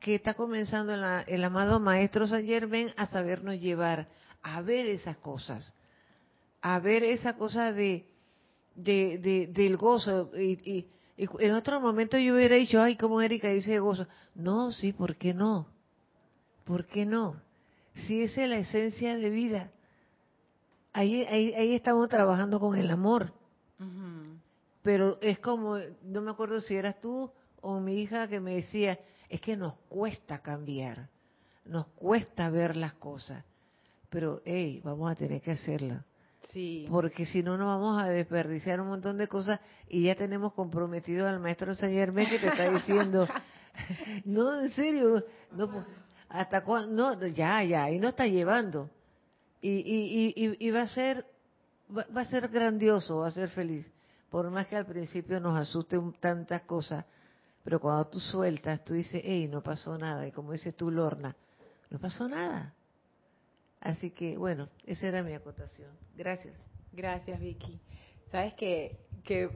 que 0.00 0.14
está 0.14 0.34
comenzando 0.34 0.94
el 0.94 1.44
amado 1.44 1.80
Maestro 1.80 2.26
San 2.26 2.44
Germán 2.44 2.88
a 2.96 3.06
sabernos 3.06 3.60
llevar 3.60 4.08
a 4.42 4.60
ver 4.62 4.86
esas 4.86 5.16
cosas, 5.18 5.74
a 6.60 6.78
ver 6.80 7.04
esa 7.04 7.36
cosa 7.36 7.72
de, 7.72 8.06
de, 8.74 9.48
del 9.52 9.76
gozo. 9.76 10.30
Y, 10.36 10.86
en 11.16 11.52
otro 11.52 11.80
momento 11.80 12.18
yo 12.18 12.34
hubiera 12.34 12.56
dicho, 12.56 12.80
ay, 12.80 12.96
como 12.96 13.20
Erika 13.20 13.48
dice 13.48 13.78
gozo. 13.78 14.06
No, 14.34 14.72
sí, 14.72 14.92
¿por 14.92 15.16
qué 15.16 15.34
no? 15.34 15.68
¿Por 16.64 16.86
qué 16.86 17.06
no? 17.06 17.40
Si 17.94 18.22
esa 18.22 18.44
es 18.44 18.50
la 18.50 18.58
esencia 18.58 19.16
de 19.16 19.30
vida. 19.30 19.70
Ahí, 20.92 21.24
ahí, 21.24 21.54
ahí 21.54 21.74
estamos 21.74 22.08
trabajando 22.08 22.58
con 22.58 22.76
el 22.76 22.90
amor. 22.90 23.32
Pero 24.82 25.18
es 25.20 25.38
como, 25.38 25.76
no 26.02 26.22
me 26.22 26.30
acuerdo 26.30 26.60
si 26.60 26.74
eras 26.74 27.00
tú 27.00 27.30
o 27.60 27.78
mi 27.78 28.00
hija 28.00 28.28
que 28.28 28.40
me 28.40 28.56
decía, 28.56 28.98
es 29.28 29.40
que 29.40 29.56
nos 29.56 29.74
cuesta 29.88 30.40
cambiar, 30.40 31.08
nos 31.64 31.86
cuesta 31.88 32.50
ver 32.50 32.76
las 32.76 32.94
cosas 32.94 33.44
pero 34.12 34.42
hey, 34.44 34.82
vamos 34.84 35.10
a 35.10 35.14
tener 35.14 35.40
que 35.40 35.52
hacerla. 35.52 36.04
Sí. 36.52 36.86
Porque 36.90 37.24
si 37.24 37.42
no, 37.42 37.56
nos 37.56 37.66
vamos 37.66 38.02
a 38.02 38.08
desperdiciar 38.08 38.78
un 38.80 38.88
montón 38.88 39.16
de 39.16 39.26
cosas 39.26 39.58
y 39.88 40.02
ya 40.02 40.14
tenemos 40.14 40.52
comprometido 40.52 41.26
al 41.26 41.40
maestro 41.40 41.74
San 41.74 41.92
Germán 41.92 42.28
que 42.28 42.38
te 42.38 42.48
está 42.48 42.70
diciendo, 42.74 43.26
no, 44.26 44.60
en 44.60 44.70
serio, 44.72 45.24
no, 45.52 45.70
pues, 45.70 45.84
hasta 46.28 46.62
cuándo, 46.62 47.16
no, 47.16 47.26
ya, 47.28 47.64
ya, 47.64 47.90
y 47.90 47.98
no 47.98 48.08
está 48.08 48.26
llevando. 48.26 48.90
Y, 49.62 49.70
y, 49.70 50.34
y, 50.36 50.66
y 50.66 50.70
va 50.70 50.82
a 50.82 50.88
ser, 50.88 51.24
va, 51.96 52.04
va, 52.14 52.20
a 52.20 52.26
ser 52.26 52.48
grandioso, 52.48 53.18
va 53.18 53.28
a 53.28 53.30
ser 53.30 53.48
feliz. 53.48 53.90
Por 54.28 54.50
más 54.50 54.66
que 54.66 54.76
al 54.76 54.84
principio 54.84 55.40
nos 55.40 55.58
asusten 55.58 56.12
tantas 56.20 56.62
cosas, 56.62 57.06
pero 57.64 57.80
cuando 57.80 58.08
tú 58.08 58.20
sueltas, 58.20 58.84
tú 58.84 58.92
dices, 58.92 59.22
hey, 59.24 59.48
no 59.50 59.62
pasó 59.62 59.96
nada. 59.96 60.26
Y 60.26 60.32
como 60.32 60.52
dices 60.52 60.74
tú, 60.74 60.90
Lorna, 60.90 61.34
no 61.88 61.98
pasó 61.98 62.28
nada 62.28 62.74
Así 63.82 64.10
que, 64.10 64.38
bueno, 64.38 64.68
esa 64.86 65.08
era 65.08 65.24
mi 65.24 65.32
acotación. 65.32 65.90
Gracias. 66.16 66.54
Gracias, 66.92 67.40
Vicky. 67.40 67.80
Sabes 68.30 68.54
que, 68.54 68.96
que 69.24 69.48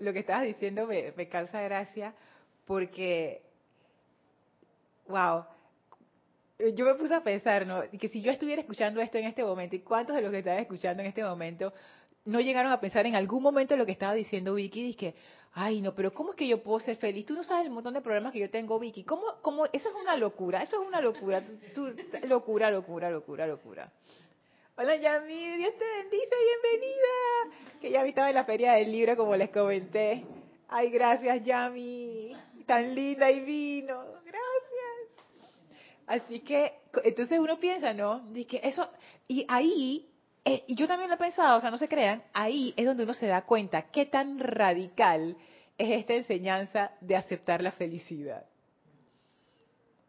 lo, 0.00 0.12
que 0.12 0.18
estabas 0.18 0.44
diciendo 0.44 0.86
me, 0.86 1.12
me 1.16 1.26
causa 1.26 1.62
gracia 1.62 2.14
porque, 2.66 3.40
wow, 5.08 5.44
yo 6.74 6.84
me 6.84 6.94
puse 6.96 7.14
a 7.14 7.22
pensar, 7.22 7.66
¿no? 7.66 7.80
Que 7.98 8.08
si 8.08 8.20
yo 8.20 8.30
estuviera 8.30 8.60
escuchando 8.60 9.00
esto 9.00 9.16
en 9.16 9.24
este 9.24 9.42
momento, 9.42 9.74
¿y 9.74 9.80
cuántos 9.80 10.14
de 10.14 10.20
los 10.20 10.30
que 10.30 10.38
estaban 10.38 10.60
escuchando 10.60 11.02
en 11.02 11.08
este 11.08 11.24
momento 11.24 11.72
no 12.26 12.40
llegaron 12.40 12.72
a 12.72 12.80
pensar 12.80 13.06
en 13.06 13.14
algún 13.14 13.42
momento 13.42 13.74
lo 13.76 13.86
que 13.86 13.92
estaba 13.92 14.12
diciendo 14.12 14.54
Vicky? 14.54 14.82
Dije, 14.82 15.14
ay, 15.58 15.80
no, 15.80 15.94
pero 15.94 16.12
¿cómo 16.12 16.30
es 16.30 16.36
que 16.36 16.46
yo 16.46 16.62
puedo 16.62 16.78
ser 16.80 16.96
feliz? 16.96 17.24
Tú 17.24 17.32
no 17.32 17.42
sabes 17.42 17.64
el 17.64 17.72
montón 17.72 17.94
de 17.94 18.02
problemas 18.02 18.30
que 18.30 18.38
yo 18.38 18.50
tengo, 18.50 18.78
Vicky. 18.78 19.04
¿Cómo, 19.04 19.22
cómo? 19.40 19.64
Eso 19.64 19.88
es 19.88 19.94
una 19.94 20.14
locura, 20.14 20.62
eso 20.62 20.82
es 20.82 20.86
una 20.86 21.00
locura. 21.00 21.42
locura, 22.24 22.70
locura, 22.70 23.10
locura, 23.10 23.46
locura. 23.46 23.90
Hola, 24.76 24.96
Yami, 24.96 25.56
Dios 25.56 25.72
te 25.78 25.84
bendice, 26.02 26.34
bienvenida. 26.62 27.80
Que 27.80 27.90
ya 27.90 28.04
estaba 28.04 28.28
en 28.28 28.34
la 28.34 28.44
feria 28.44 28.74
del 28.74 28.92
libro, 28.92 29.16
como 29.16 29.34
les 29.34 29.48
comenté. 29.48 30.26
Ay, 30.68 30.90
gracias, 30.90 31.42
Yami. 31.42 32.36
Tan 32.66 32.94
linda 32.94 33.30
y 33.30 33.40
vino. 33.40 34.04
Gracias. 34.26 35.16
Así 36.06 36.40
que, 36.40 36.74
entonces 37.02 37.38
uno 37.38 37.58
piensa, 37.58 37.94
¿no? 37.94 38.20
Dice 38.30 38.60
eso, 38.62 38.90
y 39.26 39.46
ahí 39.48 40.06
eh, 40.48 40.62
y 40.68 40.76
yo 40.76 40.86
también 40.86 41.10
lo 41.10 41.16
he 41.16 41.18
pensado, 41.18 41.58
o 41.58 41.60
sea, 41.60 41.72
no 41.72 41.76
se 41.76 41.88
crean, 41.88 42.22
ahí 42.32 42.72
es 42.76 42.86
donde 42.86 43.02
uno 43.02 43.14
se 43.14 43.26
da 43.26 43.42
cuenta 43.42 43.90
qué 43.90 44.06
tan 44.06 44.38
radical 44.38 45.36
es 45.76 45.90
esta 45.90 46.14
enseñanza 46.14 46.92
de 47.00 47.16
aceptar 47.16 47.60
la 47.62 47.72
felicidad. 47.72 48.46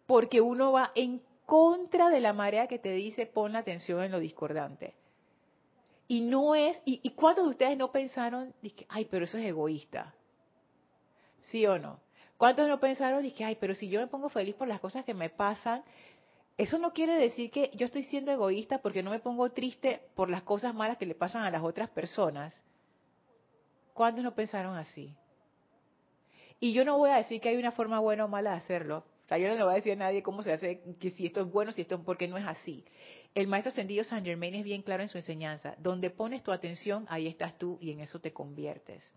Porque 0.05 0.39
uno 0.39 0.71
va 0.71 0.91
en 0.93 1.23
contra 1.47 2.09
de 2.09 2.21
la 2.21 2.33
marea 2.33 2.67
que 2.67 2.77
te 2.77 2.91
dice 2.91 3.25
pon 3.25 3.53
la 3.53 3.59
atención 3.59 4.03
en 4.03 4.11
lo 4.11 4.19
discordante. 4.19 4.93
Y 6.07 6.21
no 6.21 6.53
es, 6.53 6.79
y, 6.85 6.99
y 7.01 7.09
cuántos 7.15 7.45
de 7.45 7.49
ustedes 7.49 7.75
no 7.75 7.91
pensaron, 7.91 8.53
dije, 8.61 8.85
ay, 8.89 9.05
pero 9.05 9.25
eso 9.25 9.39
es 9.39 9.45
egoísta. 9.45 10.13
¿Sí 11.41 11.65
o 11.65 11.79
no? 11.79 11.99
¿Cuántos 12.37 12.67
no 12.67 12.79
pensaron, 12.79 13.23
dije, 13.23 13.43
ay, 13.43 13.57
pero 13.59 13.73
si 13.73 13.89
yo 13.89 13.99
me 13.99 14.07
pongo 14.07 14.29
feliz 14.29 14.53
por 14.53 14.67
las 14.67 14.79
cosas 14.79 15.03
que 15.03 15.15
me 15.15 15.31
pasan, 15.31 15.83
eso 16.57 16.79
no 16.79 16.91
quiere 16.91 17.13
decir 17.13 17.51
que 17.51 17.69
yo 17.75 17.85
estoy 17.85 18.03
siendo 18.03 18.31
egoísta 18.31 18.79
porque 18.79 19.03
no 19.03 19.11
me 19.11 19.19
pongo 19.19 19.51
triste 19.51 20.01
por 20.15 20.29
las 20.29 20.41
cosas 20.41 20.73
malas 20.73 20.97
que 20.97 21.05
le 21.05 21.13
pasan 21.13 21.43
a 21.43 21.51
las 21.51 21.61
otras 21.61 21.89
personas. 21.89 22.59
¿Cuántos 23.93 24.23
no 24.23 24.33
pensaron 24.33 24.75
así? 24.75 25.15
Y 26.59 26.73
yo 26.73 26.83
no 26.83 26.97
voy 26.97 27.11
a 27.11 27.17
decir 27.17 27.39
que 27.39 27.49
hay 27.49 27.57
una 27.57 27.71
forma 27.71 27.99
buena 27.99 28.25
o 28.25 28.27
mala 28.27 28.51
de 28.51 28.57
hacerlo. 28.57 29.03
O 29.25 29.27
sea, 29.27 29.37
yo 29.37 29.49
no 29.49 29.55
le 29.55 29.63
voy 29.63 29.73
a 29.73 29.75
decir 29.75 29.93
a 29.93 29.97
nadie 29.97 30.23
cómo 30.23 30.41
se 30.41 30.53
hace, 30.53 30.81
que 30.99 31.11
si 31.11 31.25
esto 31.25 31.41
es 31.41 31.51
bueno, 31.51 31.71
si 31.71 31.81
esto 31.81 31.95
es 31.95 32.01
porque 32.01 32.27
no 32.27 32.37
es 32.37 32.47
así. 32.47 32.85
El 33.35 33.47
maestro 33.47 33.69
ascendido 33.69 34.03
San 34.03 34.23
Germain 34.23 34.55
es 34.55 34.63
bien 34.63 34.81
claro 34.81 35.03
en 35.03 35.09
su 35.09 35.17
enseñanza. 35.17 35.75
Donde 35.77 36.09
pones 36.09 36.41
tu 36.41 36.51
atención, 36.51 37.05
ahí 37.09 37.27
estás 37.27 37.57
tú 37.57 37.77
y 37.81 37.91
en 37.91 37.99
eso 37.99 38.19
te 38.19 38.33
conviertes. 38.33 39.13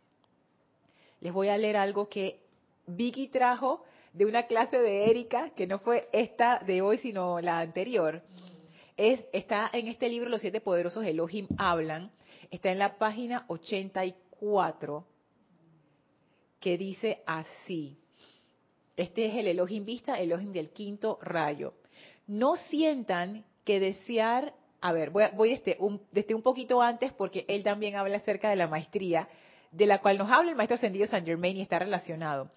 Les 1.20 1.32
voy 1.32 1.48
a 1.48 1.56
leer 1.56 1.76
algo 1.76 2.08
que 2.08 2.42
Vicky 2.86 3.28
trajo 3.28 3.84
de 4.12 4.24
una 4.24 4.44
clase 4.44 4.78
de 4.78 5.10
Erika, 5.10 5.50
que 5.50 5.66
no 5.66 5.78
fue 5.78 6.08
esta 6.12 6.58
de 6.60 6.82
hoy, 6.82 6.98
sino 6.98 7.40
la 7.40 7.60
anterior. 7.60 8.22
Es, 8.96 9.24
está 9.32 9.70
en 9.72 9.88
este 9.88 10.08
libro, 10.08 10.28
Los 10.28 10.40
siete 10.40 10.60
poderosos 10.60 11.04
Elohim 11.04 11.46
hablan. 11.56 12.10
Está 12.50 12.72
en 12.72 12.78
la 12.78 12.98
página 12.98 13.44
84, 13.48 15.06
que 16.58 16.76
dice 16.76 17.22
así. 17.26 17.96
Este 18.96 19.26
es 19.26 19.36
el 19.36 19.46
Elohim 19.46 19.84
Vista, 19.84 20.18
Elohim 20.18 20.52
del 20.52 20.70
quinto 20.70 21.18
rayo. 21.22 21.74
No 22.26 22.56
sientan 22.56 23.44
que 23.64 23.80
desear, 23.80 24.52
a 24.80 24.92
ver, 24.92 25.10
voy, 25.10 25.24
voy 25.34 25.50
desde, 25.50 25.76
un, 25.78 26.02
un 26.34 26.42
poquito 26.42 26.82
antes 26.82 27.12
porque 27.12 27.44
él 27.48 27.62
también 27.62 27.96
habla 27.96 28.16
acerca 28.16 28.50
de 28.50 28.56
la 28.56 28.66
maestría, 28.66 29.28
de 29.70 29.86
la 29.86 30.00
cual 30.00 30.18
nos 30.18 30.30
habla 30.30 30.50
el 30.50 30.56
maestro 30.56 30.74
ascendido 30.74 31.06
San 31.06 31.24
Germain 31.24 31.56
y 31.56 31.62
está 31.62 31.78
relacionado. 31.78 32.50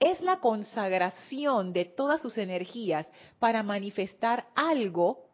Es 0.00 0.20
la 0.20 0.40
consagración 0.40 1.72
de 1.72 1.84
todas 1.84 2.20
sus 2.22 2.38
energías 2.38 3.10
para 3.38 3.62
manifestar 3.62 4.46
algo 4.54 5.26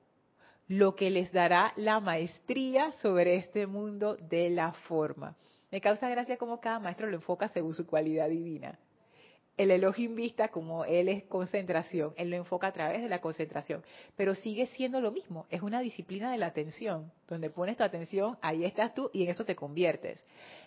lo 0.66 0.94
que 0.94 1.10
les 1.10 1.32
dará 1.32 1.72
la 1.76 2.00
maestría 2.00 2.92
sobre 3.02 3.36
este 3.36 3.66
mundo 3.66 4.16
de 4.16 4.50
la 4.50 4.72
forma. 4.72 5.36
Me 5.70 5.80
causa 5.80 6.08
gracia 6.08 6.38
como 6.38 6.60
cada 6.60 6.78
maestro 6.78 7.06
lo 7.06 7.16
enfoca 7.16 7.48
según 7.48 7.74
su 7.74 7.86
cualidad 7.86 8.28
divina 8.28 8.78
el 9.56 9.70
Elohim 9.70 10.16
vista 10.16 10.48
como 10.48 10.84
él 10.84 11.08
es 11.08 11.24
concentración, 11.24 12.12
él 12.16 12.30
lo 12.30 12.36
enfoca 12.36 12.66
a 12.66 12.72
través 12.72 13.02
de 13.02 13.08
la 13.08 13.20
concentración, 13.20 13.84
pero 14.16 14.34
sigue 14.34 14.66
siendo 14.68 15.00
lo 15.00 15.12
mismo, 15.12 15.46
es 15.48 15.62
una 15.62 15.80
disciplina 15.80 16.32
de 16.32 16.38
la 16.38 16.46
atención, 16.46 17.12
donde 17.28 17.50
pones 17.50 17.76
tu 17.76 17.84
atención, 17.84 18.36
ahí 18.42 18.64
estás 18.64 18.94
tú 18.94 19.10
y 19.12 19.22
en 19.22 19.30
eso 19.30 19.44
te 19.44 19.54
conviertes. 19.54 20.24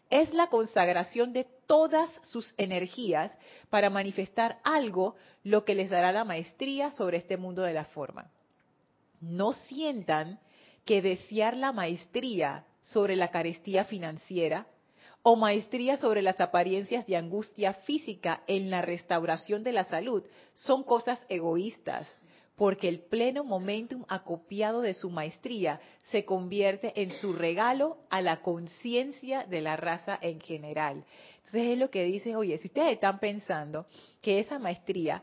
Es 0.10 0.34
la 0.34 0.48
consagración 0.48 1.34
de 1.34 1.46
todas 1.66 2.10
sus 2.24 2.54
energías 2.58 3.38
para 3.70 3.90
manifestar 3.90 4.60
algo 4.64 5.16
lo 5.44 5.66
que 5.66 5.76
les 5.76 5.90
dará 5.90 6.14
la 6.14 6.24
maestría 6.24 6.92
sobre 6.92 7.18
este 7.18 7.36
mundo 7.36 7.64
de 7.64 7.74
la 7.74 7.86
forma. 7.86 8.32
No 9.20 9.52
sientan 9.52 10.40
que 10.86 11.02
desear 11.02 11.58
la 11.58 11.74
maestría 11.74 12.66
sobre 12.82 13.18
la 13.18 13.30
carestía 13.30 13.84
financiera, 13.84 14.66
o 15.24 15.36
maestría 15.36 15.98
sobre 15.98 16.22
las 16.22 16.40
apariencias 16.40 17.06
de 17.06 17.18
angustia 17.18 17.74
física 17.74 18.44
en 18.48 18.70
la 18.70 18.82
restauración 18.82 19.64
de 19.64 19.74
la 19.74 19.84
salud 19.84 20.24
son 20.54 20.84
cosas 20.84 21.26
egoístas, 21.30 22.12
porque 22.56 22.88
el 22.88 23.02
pleno 23.02 23.44
momentum 23.44 24.06
acopiado 24.08 24.82
de 24.82 24.94
su 24.94 25.10
maestría 25.10 25.80
se 26.10 26.26
convierte 26.26 27.02
en 27.02 27.12
su 27.12 27.34
regalo 27.34 27.98
a 28.10 28.22
la 28.22 28.42
conciencia 28.42 29.44
de 29.44 29.62
la 29.62 29.76
raza 29.76 30.18
en 30.22 30.40
general. 30.40 31.04
Entonces 31.38 31.68
es 31.68 31.78
lo 31.78 31.90
que 31.90 32.04
dice, 32.04 32.36
oye, 32.36 32.58
si 32.58 32.68
ustedes 32.68 32.94
están 32.94 33.20
pensando 33.20 33.86
que 34.22 34.40
esa 34.40 34.60
maestría 34.60 35.22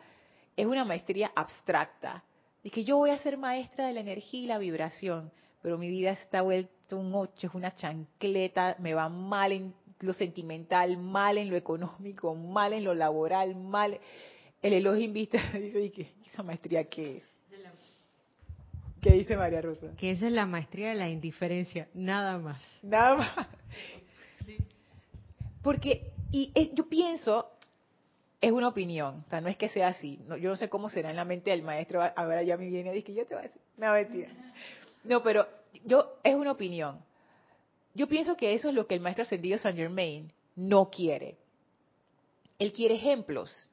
es 0.56 0.66
una 0.66 0.84
maestría 0.84 1.32
abstracta, 1.34 2.22
y 2.64 2.70
que 2.70 2.82
yo 2.82 2.96
voy 2.96 3.10
a 3.10 3.18
ser 3.18 3.36
maestra 3.36 3.86
de 3.86 3.92
la 3.92 4.00
energía 4.00 4.40
y 4.40 4.46
la 4.46 4.58
vibración, 4.58 5.30
pero 5.60 5.76
mi 5.76 5.88
vida 5.88 6.12
está 6.12 6.40
vuelta 6.40 6.96
un 6.96 7.14
ocho, 7.14 7.46
es 7.46 7.54
una 7.54 7.74
chancleta, 7.74 8.74
me 8.78 8.94
va 8.94 9.10
mal 9.10 9.52
en 9.52 9.74
lo 10.04 10.12
sentimental, 10.12 10.96
mal 10.96 11.38
en 11.38 11.50
lo 11.50 11.56
económico, 11.56 12.34
mal 12.34 12.72
en 12.72 12.84
lo 12.84 12.94
laboral, 12.94 13.56
mal. 13.56 13.98
El 14.62 14.72
Elohim 14.72 15.12
Vista 15.12 15.38
dice, 15.52 16.14
¿y 16.22 16.28
esa 16.28 16.42
maestría 16.42 16.84
qué 16.84 17.18
es? 17.18 17.24
¿Qué 19.04 19.12
dice 19.12 19.36
María 19.36 19.60
Rosa? 19.60 19.88
Que 19.98 20.12
esa 20.12 20.28
es 20.28 20.32
la 20.32 20.46
maestría 20.46 20.88
de 20.88 20.94
la 20.94 21.10
indiferencia, 21.10 21.88
nada 21.92 22.38
más. 22.38 22.62
Nada 22.82 23.16
más. 23.16 23.48
Porque, 25.62 26.12
y 26.30 26.50
yo 26.74 26.88
pienso, 26.88 27.50
es 28.40 28.50
una 28.50 28.68
opinión, 28.68 29.24
o 29.26 29.30
sea, 29.30 29.42
no 29.42 29.48
es 29.48 29.58
que 29.58 29.68
sea 29.68 29.88
así. 29.88 30.18
yo 30.40 30.48
no 30.48 30.56
sé 30.56 30.70
cómo 30.70 30.88
será 30.88 31.10
en 31.10 31.16
la 31.16 31.26
mente 31.26 31.50
del 31.50 31.62
maestro. 31.62 32.02
Ahora 32.16 32.42
ya 32.42 32.56
me 32.56 32.66
viene 32.68 32.90
y 32.92 32.94
dice 32.94 33.06
que 33.06 33.14
yo 33.14 33.26
te 33.26 33.34
voy 33.34 33.44
a 33.44 33.48
decir. 33.48 33.60
No, 33.76 33.92
mentira. 33.92 34.28
No, 35.04 35.22
pero 35.22 35.46
yo, 35.84 36.18
es 36.22 36.34
una 36.34 36.52
opinión. 36.52 36.98
Yo 37.94 38.08
pienso 38.08 38.36
que 38.36 38.54
eso 38.54 38.68
es 38.68 38.74
lo 38.74 38.86
que 38.86 38.94
el 38.94 39.00
maestro 39.00 39.22
ascendido 39.22 39.58
Saint 39.58 39.78
Germain 39.78 40.32
no 40.56 40.90
quiere. 40.90 41.36
Él 42.58 42.72
quiere 42.72 42.96
ejemplos. 42.96 43.68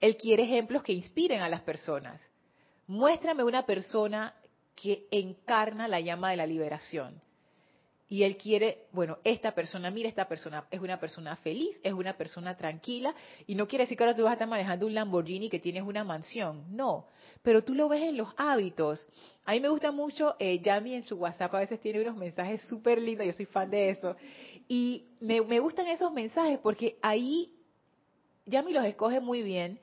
Él 0.00 0.16
quiere 0.16 0.42
ejemplos 0.44 0.82
que 0.82 0.92
inspiren 0.92 1.40
a 1.40 1.48
las 1.48 1.62
personas. 1.62 2.20
Muéstrame 2.86 3.44
una 3.44 3.64
persona 3.66 4.34
que 4.74 5.06
encarna 5.10 5.86
la 5.88 6.00
llama 6.00 6.30
de 6.30 6.36
la 6.36 6.46
liberación 6.46 7.20
y 8.10 8.24
él 8.24 8.36
quiere, 8.36 8.86
bueno, 8.90 9.18
esta 9.22 9.52
persona, 9.52 9.88
mira, 9.88 10.08
esta 10.08 10.26
persona 10.26 10.66
es 10.72 10.80
una 10.80 10.98
persona 10.98 11.36
feliz, 11.36 11.78
es 11.84 11.92
una 11.92 12.16
persona 12.16 12.56
tranquila, 12.56 13.14
y 13.46 13.54
no 13.54 13.68
quiere 13.68 13.84
decir 13.84 13.96
que 13.96 14.02
ahora 14.02 14.16
tú 14.16 14.24
vas 14.24 14.30
a 14.30 14.34
estar 14.34 14.48
manejando 14.48 14.86
un 14.86 14.94
Lamborghini 14.94 15.48
que 15.48 15.60
tienes 15.60 15.84
una 15.84 16.02
mansión, 16.02 16.64
no, 16.74 17.06
pero 17.44 17.62
tú 17.62 17.72
lo 17.72 17.88
ves 17.88 18.02
en 18.02 18.16
los 18.16 18.28
hábitos. 18.36 19.06
A 19.44 19.52
mí 19.52 19.60
me 19.60 19.68
gusta 19.68 19.92
mucho, 19.92 20.34
eh, 20.40 20.58
Yami 20.58 20.94
en 20.94 21.04
su 21.04 21.18
WhatsApp 21.18 21.54
a 21.54 21.60
veces 21.60 21.78
tiene 21.78 22.00
unos 22.02 22.16
mensajes 22.16 22.60
súper 22.62 23.00
lindos, 23.00 23.28
yo 23.28 23.32
soy 23.32 23.46
fan 23.46 23.70
de 23.70 23.90
eso, 23.90 24.16
y 24.66 25.04
me, 25.20 25.38
gustan 25.60 25.86
esos 25.86 26.12
mensajes 26.12 26.58
porque 26.58 26.98
ahí 27.02 27.54
Yami 28.46 28.72
los 28.72 28.84
escoge 28.86 29.20
muy 29.20 29.42
bien, 29.44 29.78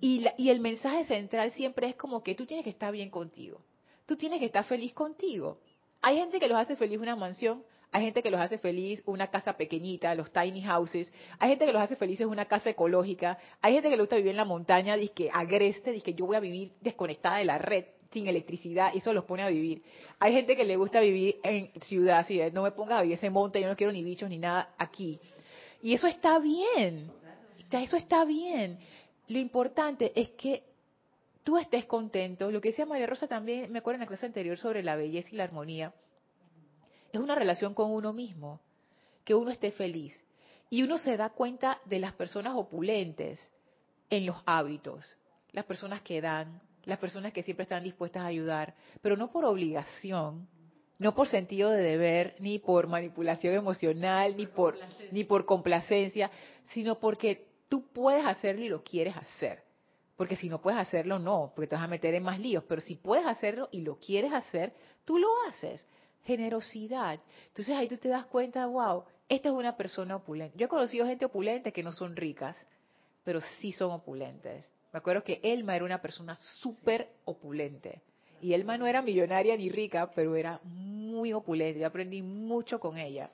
y, 0.00 0.24
y 0.38 0.48
el 0.48 0.60
mensaje 0.60 1.04
central 1.04 1.50
siempre 1.50 1.90
es 1.90 1.96
como 1.96 2.22
que 2.22 2.34
tú 2.34 2.46
tienes 2.46 2.64
que 2.64 2.70
estar 2.70 2.90
bien 2.92 3.10
contigo, 3.10 3.60
tú 4.06 4.16
tienes 4.16 4.38
que 4.38 4.46
estar 4.46 4.64
feliz 4.64 4.94
contigo 4.94 5.58
hay 6.00 6.16
gente 6.16 6.38
que 6.38 6.48
los 6.48 6.58
hace 6.58 6.76
feliz 6.76 6.98
una 6.98 7.16
mansión, 7.16 7.62
hay 7.90 8.04
gente 8.04 8.22
que 8.22 8.30
los 8.30 8.40
hace 8.40 8.58
feliz 8.58 9.02
una 9.06 9.28
casa 9.28 9.56
pequeñita, 9.56 10.14
los 10.14 10.30
tiny 10.30 10.62
houses, 10.62 11.12
hay 11.38 11.50
gente 11.50 11.64
que 11.64 11.72
los 11.72 11.82
hace 11.82 11.96
felices 11.96 12.26
una 12.26 12.44
casa 12.44 12.70
ecológica, 12.70 13.38
hay 13.62 13.74
gente 13.74 13.88
que 13.88 13.96
le 13.96 14.02
gusta 14.02 14.16
vivir 14.16 14.32
en 14.32 14.36
la 14.36 14.44
montaña, 14.44 14.96
dice 14.96 15.14
que 15.14 15.30
agreste, 15.32 15.92
dice 15.92 16.04
que 16.04 16.14
yo 16.14 16.26
voy 16.26 16.36
a 16.36 16.40
vivir 16.40 16.72
desconectada 16.80 17.38
de 17.38 17.46
la 17.46 17.58
red, 17.58 17.86
sin 18.10 18.26
electricidad, 18.26 18.94
eso 18.94 19.12
los 19.12 19.24
pone 19.24 19.42
a 19.42 19.48
vivir. 19.48 19.82
Hay 20.18 20.32
gente 20.32 20.56
que 20.56 20.64
le 20.64 20.76
gusta 20.76 21.00
vivir 21.00 21.40
en 21.42 21.70
ciudad, 21.82 22.18
así, 22.18 22.40
no 22.52 22.62
me 22.62 22.72
pongas 22.72 22.98
a 22.98 23.02
vivir 23.02 23.16
ese 23.16 23.30
monte, 23.30 23.60
yo 23.60 23.68
no 23.68 23.76
quiero 23.76 23.92
ni 23.92 24.02
bichos 24.02 24.28
ni 24.28 24.38
nada 24.38 24.74
aquí. 24.78 25.18
Y 25.82 25.94
eso 25.94 26.06
está 26.06 26.38
bien, 26.38 27.10
eso 27.70 27.96
está 27.96 28.24
bien. 28.24 28.78
Lo 29.28 29.38
importante 29.38 30.12
es 30.14 30.30
que 30.30 30.62
tú 31.48 31.56
estés 31.56 31.86
contento. 31.86 32.50
Lo 32.50 32.60
que 32.60 32.68
decía 32.68 32.84
María 32.84 33.06
Rosa 33.06 33.26
también, 33.26 33.72
me 33.72 33.78
acuerdo 33.78 33.94
en 33.94 34.00
la 34.00 34.06
clase 34.06 34.26
anterior 34.26 34.58
sobre 34.58 34.82
la 34.82 34.96
belleza 34.96 35.30
y 35.32 35.36
la 35.36 35.44
armonía, 35.44 35.94
es 37.10 37.18
una 37.18 37.34
relación 37.34 37.72
con 37.72 37.90
uno 37.90 38.12
mismo, 38.12 38.60
que 39.24 39.34
uno 39.34 39.50
esté 39.50 39.70
feliz. 39.70 40.22
Y 40.68 40.82
uno 40.82 40.98
se 40.98 41.16
da 41.16 41.30
cuenta 41.30 41.80
de 41.86 42.00
las 42.00 42.12
personas 42.12 42.54
opulentes 42.54 43.40
en 44.10 44.26
los 44.26 44.36
hábitos, 44.44 45.16
las 45.52 45.64
personas 45.64 46.02
que 46.02 46.20
dan, 46.20 46.60
las 46.84 46.98
personas 46.98 47.32
que 47.32 47.42
siempre 47.42 47.62
están 47.62 47.82
dispuestas 47.82 48.24
a 48.24 48.26
ayudar, 48.26 48.74
pero 49.00 49.16
no 49.16 49.32
por 49.32 49.46
obligación, 49.46 50.46
no 50.98 51.14
por 51.14 51.28
sentido 51.28 51.70
de 51.70 51.82
deber, 51.82 52.36
ni 52.40 52.58
por 52.58 52.88
manipulación 52.88 53.54
emocional, 53.54 54.36
ni 54.36 54.44
por, 54.44 54.76
ni 55.12 55.24
por 55.24 55.46
complacencia, 55.46 56.30
sino 56.74 56.98
porque 56.98 57.46
tú 57.70 57.88
puedes 57.90 58.26
hacerlo 58.26 58.66
y 58.66 58.68
lo 58.68 58.82
quieres 58.82 59.16
hacer. 59.16 59.66
Porque 60.18 60.34
si 60.34 60.48
no 60.48 60.60
puedes 60.60 60.80
hacerlo, 60.80 61.20
no, 61.20 61.52
porque 61.54 61.68
te 61.68 61.76
vas 61.76 61.84
a 61.84 61.86
meter 61.88 62.12
en 62.12 62.24
más 62.24 62.40
líos. 62.40 62.64
Pero 62.68 62.80
si 62.80 62.96
puedes 62.96 63.24
hacerlo 63.24 63.68
y 63.70 63.82
lo 63.82 64.00
quieres 64.00 64.32
hacer, 64.32 64.72
tú 65.04 65.16
lo 65.16 65.28
haces. 65.48 65.86
Generosidad. 66.24 67.20
Entonces 67.46 67.76
ahí 67.76 67.86
tú 67.86 67.98
te 67.98 68.08
das 68.08 68.26
cuenta, 68.26 68.66
wow, 68.66 69.04
esta 69.28 69.48
es 69.48 69.54
una 69.54 69.76
persona 69.76 70.16
opulente. 70.16 70.58
Yo 70.58 70.66
he 70.66 70.68
conocido 70.68 71.06
gente 71.06 71.24
opulente 71.24 71.72
que 71.72 71.84
no 71.84 71.92
son 71.92 72.16
ricas, 72.16 72.66
pero 73.22 73.40
sí 73.60 73.70
son 73.70 73.92
opulentes. 73.92 74.68
Me 74.92 74.98
acuerdo 74.98 75.22
que 75.22 75.38
Elma 75.40 75.76
era 75.76 75.84
una 75.84 76.02
persona 76.02 76.34
súper 76.34 77.08
opulente. 77.24 78.02
Y 78.40 78.54
Elma 78.54 78.76
no 78.76 78.88
era 78.88 79.02
millonaria 79.02 79.56
ni 79.56 79.68
rica, 79.68 80.10
pero 80.16 80.34
era 80.34 80.58
muy 80.64 81.32
opulente. 81.32 81.78
Yo 81.78 81.86
aprendí 81.86 82.22
mucho 82.22 82.80
con 82.80 82.98
ella 82.98 83.30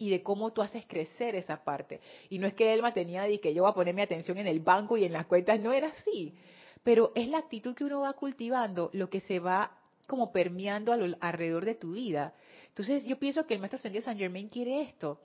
y 0.00 0.08
de 0.08 0.22
cómo 0.22 0.50
tú 0.52 0.62
haces 0.62 0.86
crecer 0.86 1.36
esa 1.36 1.62
parte. 1.62 2.00
Y 2.30 2.38
no 2.38 2.46
es 2.46 2.54
que 2.54 2.72
Elma 2.72 2.94
tenía 2.94 3.22
de 3.24 3.38
que 3.38 3.52
yo 3.52 3.62
voy 3.62 3.70
a 3.70 3.74
poner 3.74 3.94
mi 3.94 4.00
atención 4.00 4.38
en 4.38 4.46
el 4.46 4.60
banco 4.60 4.96
y 4.96 5.04
en 5.04 5.12
las 5.12 5.26
cuentas, 5.26 5.60
no 5.60 5.72
era 5.72 5.88
así. 5.88 6.34
Pero 6.82 7.12
es 7.14 7.28
la 7.28 7.36
actitud 7.36 7.74
que 7.74 7.84
uno 7.84 8.00
va 8.00 8.14
cultivando 8.14 8.88
lo 8.94 9.10
que 9.10 9.20
se 9.20 9.38
va 9.38 9.76
como 10.06 10.32
permeando 10.32 10.94
alrededor 11.20 11.66
de 11.66 11.74
tu 11.74 11.92
vida. 11.92 12.32
Entonces 12.68 13.04
yo 13.04 13.18
pienso 13.18 13.46
que 13.46 13.52
el 13.52 13.60
maestro 13.60 13.76
Ascendido 13.76 14.02
San 14.02 14.16
Germain 14.16 14.48
quiere 14.48 14.80
esto. 14.80 15.20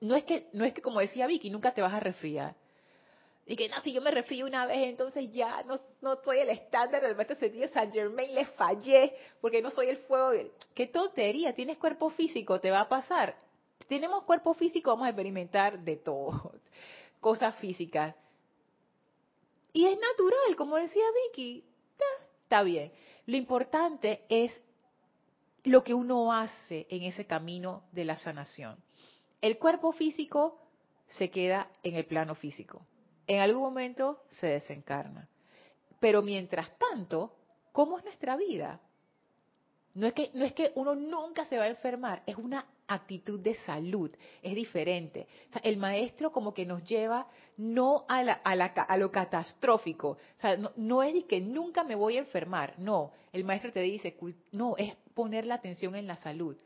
No 0.00 0.14
es 0.14 0.22
que, 0.22 0.46
no 0.52 0.64
es 0.64 0.72
que 0.72 0.80
como 0.80 1.00
decía 1.00 1.26
Vicky, 1.26 1.50
nunca 1.50 1.74
te 1.74 1.82
vas 1.82 1.92
a 1.92 2.00
resfriar. 2.00 2.54
Y 3.46 3.56
que 3.56 3.68
no, 3.68 3.78
si 3.82 3.92
yo 3.92 4.00
me 4.00 4.10
refrío 4.10 4.46
una 4.46 4.66
vez, 4.66 4.88
entonces 4.88 5.30
ya 5.30 5.62
no, 5.64 5.78
no 6.00 6.16
soy 6.22 6.38
el 6.38 6.48
estándar 6.48 7.02
del 7.02 7.14
maestro 7.14 7.36
sentido 7.36 7.68
San 7.68 7.92
Germain, 7.92 8.34
le 8.34 8.46
fallé, 8.46 9.14
porque 9.40 9.60
no 9.60 9.70
soy 9.70 9.88
el 9.88 9.98
fuego. 9.98 10.30
Qué 10.74 10.86
tontería, 10.86 11.54
tienes 11.54 11.76
cuerpo 11.76 12.08
físico, 12.10 12.60
te 12.60 12.70
va 12.70 12.80
a 12.80 12.88
pasar. 12.88 13.36
Tenemos 13.88 14.24
cuerpo 14.24 14.54
físico, 14.54 14.90
vamos 14.90 15.06
a 15.06 15.10
experimentar 15.10 15.80
de 15.80 15.96
todo, 15.96 16.52
cosas 17.20 17.56
físicas. 17.56 18.16
Y 19.72 19.86
es 19.86 19.98
natural, 19.98 20.56
como 20.56 20.76
decía 20.76 21.02
Vicky, 21.26 21.64
está 22.42 22.62
bien. 22.62 22.92
Lo 23.26 23.36
importante 23.36 24.24
es 24.28 24.58
lo 25.64 25.82
que 25.82 25.94
uno 25.94 26.32
hace 26.32 26.86
en 26.90 27.02
ese 27.02 27.26
camino 27.26 27.84
de 27.92 28.04
la 28.04 28.16
sanación. 28.16 28.76
El 29.40 29.58
cuerpo 29.58 29.92
físico 29.92 30.60
se 31.08 31.30
queda 31.30 31.68
en 31.82 31.96
el 31.96 32.06
plano 32.06 32.34
físico. 32.34 32.86
En 33.26 33.40
algún 33.40 33.62
momento 33.62 34.22
se 34.28 34.46
desencarna. 34.46 35.28
Pero 36.00 36.22
mientras 36.22 36.70
tanto, 36.78 37.34
¿cómo 37.72 37.98
es 37.98 38.04
nuestra 38.04 38.36
vida? 38.36 38.80
No 39.94 40.06
es 40.06 40.12
que, 40.12 40.30
no 40.34 40.44
es 40.44 40.52
que 40.52 40.72
uno 40.74 40.94
nunca 40.94 41.44
se 41.46 41.56
va 41.56 41.64
a 41.64 41.68
enfermar, 41.68 42.22
es 42.26 42.36
una 42.36 42.66
actitud 42.86 43.40
de 43.40 43.54
salud, 43.54 44.10
es 44.42 44.54
diferente. 44.54 45.26
el 45.62 45.76
maestro 45.76 46.32
como 46.32 46.52
que 46.52 46.66
nos 46.66 46.84
lleva 46.84 47.26
no 47.56 48.04
a, 48.08 48.18
a, 48.18 48.96
lo 48.96 49.10
catastrófico, 49.10 50.18
no, 50.76 51.02
es 51.02 51.24
que 51.24 51.40
nunca 51.40 51.84
me 51.84 51.94
voy 51.94 52.16
a 52.16 52.20
enfermar, 52.20 52.74
no, 52.78 53.12
el 53.32 53.44
maestro 53.44 53.72
te 53.72 53.80
dice, 53.80 54.16
no, 54.52 54.76
es 54.76 54.94
poner 55.14 55.46
la 55.46 55.54
atención 55.54 55.94
en 55.94 56.06
la 56.06 56.16
salud. 56.16 56.56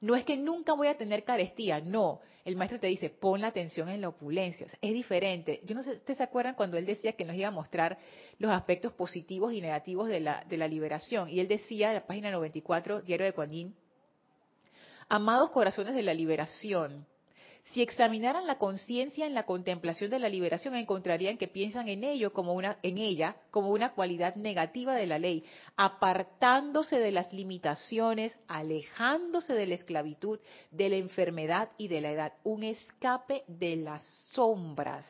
No 0.00 0.14
es 0.14 0.24
que 0.24 0.36
nunca 0.36 0.74
voy 0.74 0.86
a 0.86 0.96
tener 0.96 1.24
carestía, 1.24 1.80
no. 1.80 2.20
El 2.44 2.54
maestro 2.54 2.78
te 2.78 2.86
dice, 2.86 3.10
pon 3.10 3.40
la 3.40 3.48
atención 3.48 3.88
en 3.88 4.00
la 4.00 4.10
opulencia. 4.10 4.66
es 4.80 4.94
diferente. 4.94 5.60
Yo 5.64 5.74
no 5.74 5.82
sé, 5.82 5.92
¿ustedes 5.92 6.18
se 6.18 6.22
acuerdan 6.22 6.54
cuando 6.54 6.76
él 6.76 6.86
decía 6.86 7.14
que 7.14 7.24
nos 7.24 7.34
iba 7.34 7.48
a 7.48 7.50
mostrar 7.50 7.98
los 8.38 8.52
aspectos 8.52 8.92
positivos 8.92 9.52
y 9.52 9.60
negativos 9.60 10.08
de 10.08 10.20
la, 10.20 10.44
de 10.48 10.56
la 10.56 10.68
liberación? 10.68 11.28
Y 11.28 11.40
él 11.40 11.48
decía, 11.48 11.88
en 11.88 11.94
la 11.94 12.06
página 12.06 12.30
94, 12.30 13.02
Diario 13.02 13.26
de 13.26 13.32
Kuan 13.32 13.74
amados 15.08 15.50
corazones 15.50 15.94
de 15.94 16.02
la 16.02 16.14
liberación, 16.14 17.06
si 17.72 17.82
examinaran 17.82 18.46
la 18.46 18.56
conciencia 18.56 19.26
en 19.26 19.34
la 19.34 19.44
contemplación 19.44 20.10
de 20.10 20.18
la 20.18 20.30
liberación, 20.30 20.74
encontrarían 20.74 21.36
que 21.36 21.48
piensan 21.48 21.88
en 21.88 22.02
ello 22.02 22.32
como 22.32 22.54
una, 22.54 22.78
en 22.82 22.96
ella 22.96 23.36
como 23.50 23.70
una 23.70 23.92
cualidad 23.92 24.36
negativa 24.36 24.94
de 24.94 25.06
la 25.06 25.18
ley, 25.18 25.44
apartándose 25.76 26.98
de 26.98 27.12
las 27.12 27.30
limitaciones, 27.32 28.34
alejándose 28.46 29.52
de 29.52 29.66
la 29.66 29.74
esclavitud, 29.74 30.40
de 30.70 30.88
la 30.88 30.96
enfermedad 30.96 31.70
y 31.76 31.88
de 31.88 32.00
la 32.00 32.10
edad, 32.10 32.32
un 32.42 32.62
escape 32.62 33.44
de 33.48 33.76
las 33.76 34.02
sombras. 34.32 35.06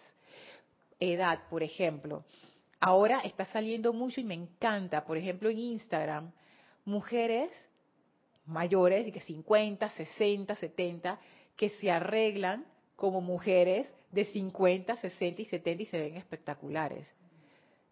Edad, 0.98 1.42
por 1.48 1.62
ejemplo. 1.62 2.24
Ahora 2.80 3.20
está 3.20 3.44
saliendo 3.44 3.92
mucho 3.92 4.20
y 4.20 4.24
me 4.24 4.34
encanta, 4.34 5.04
por 5.04 5.16
ejemplo, 5.16 5.48
en 5.48 5.58
Instagram, 5.58 6.32
mujeres 6.84 7.52
mayores, 8.48 9.04
de 9.04 9.12
que 9.12 9.20
50, 9.20 9.88
60, 9.88 10.54
70, 10.54 11.20
que 11.56 11.70
se 11.70 11.90
arreglan 11.90 12.64
como 12.96 13.20
mujeres 13.20 13.92
de 14.10 14.24
50, 14.24 14.96
60 14.96 15.42
y 15.42 15.44
70 15.44 15.82
y 15.82 15.86
se 15.86 15.98
ven 15.98 16.16
espectaculares. 16.16 17.06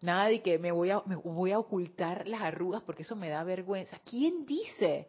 Nada 0.01 0.27
de 0.27 0.41
que 0.41 0.59
me 0.59 0.71
voy 0.71 0.91
a, 0.91 1.01
me 1.05 1.15
voy 1.15 1.51
a 1.51 1.59
ocultar 1.59 2.27
las 2.27 2.41
arrugas 2.41 2.81
porque 2.83 3.03
eso 3.03 3.15
me 3.15 3.29
da 3.29 3.43
vergüenza. 3.43 3.99
¿Quién 4.03 4.45
dice? 4.45 5.07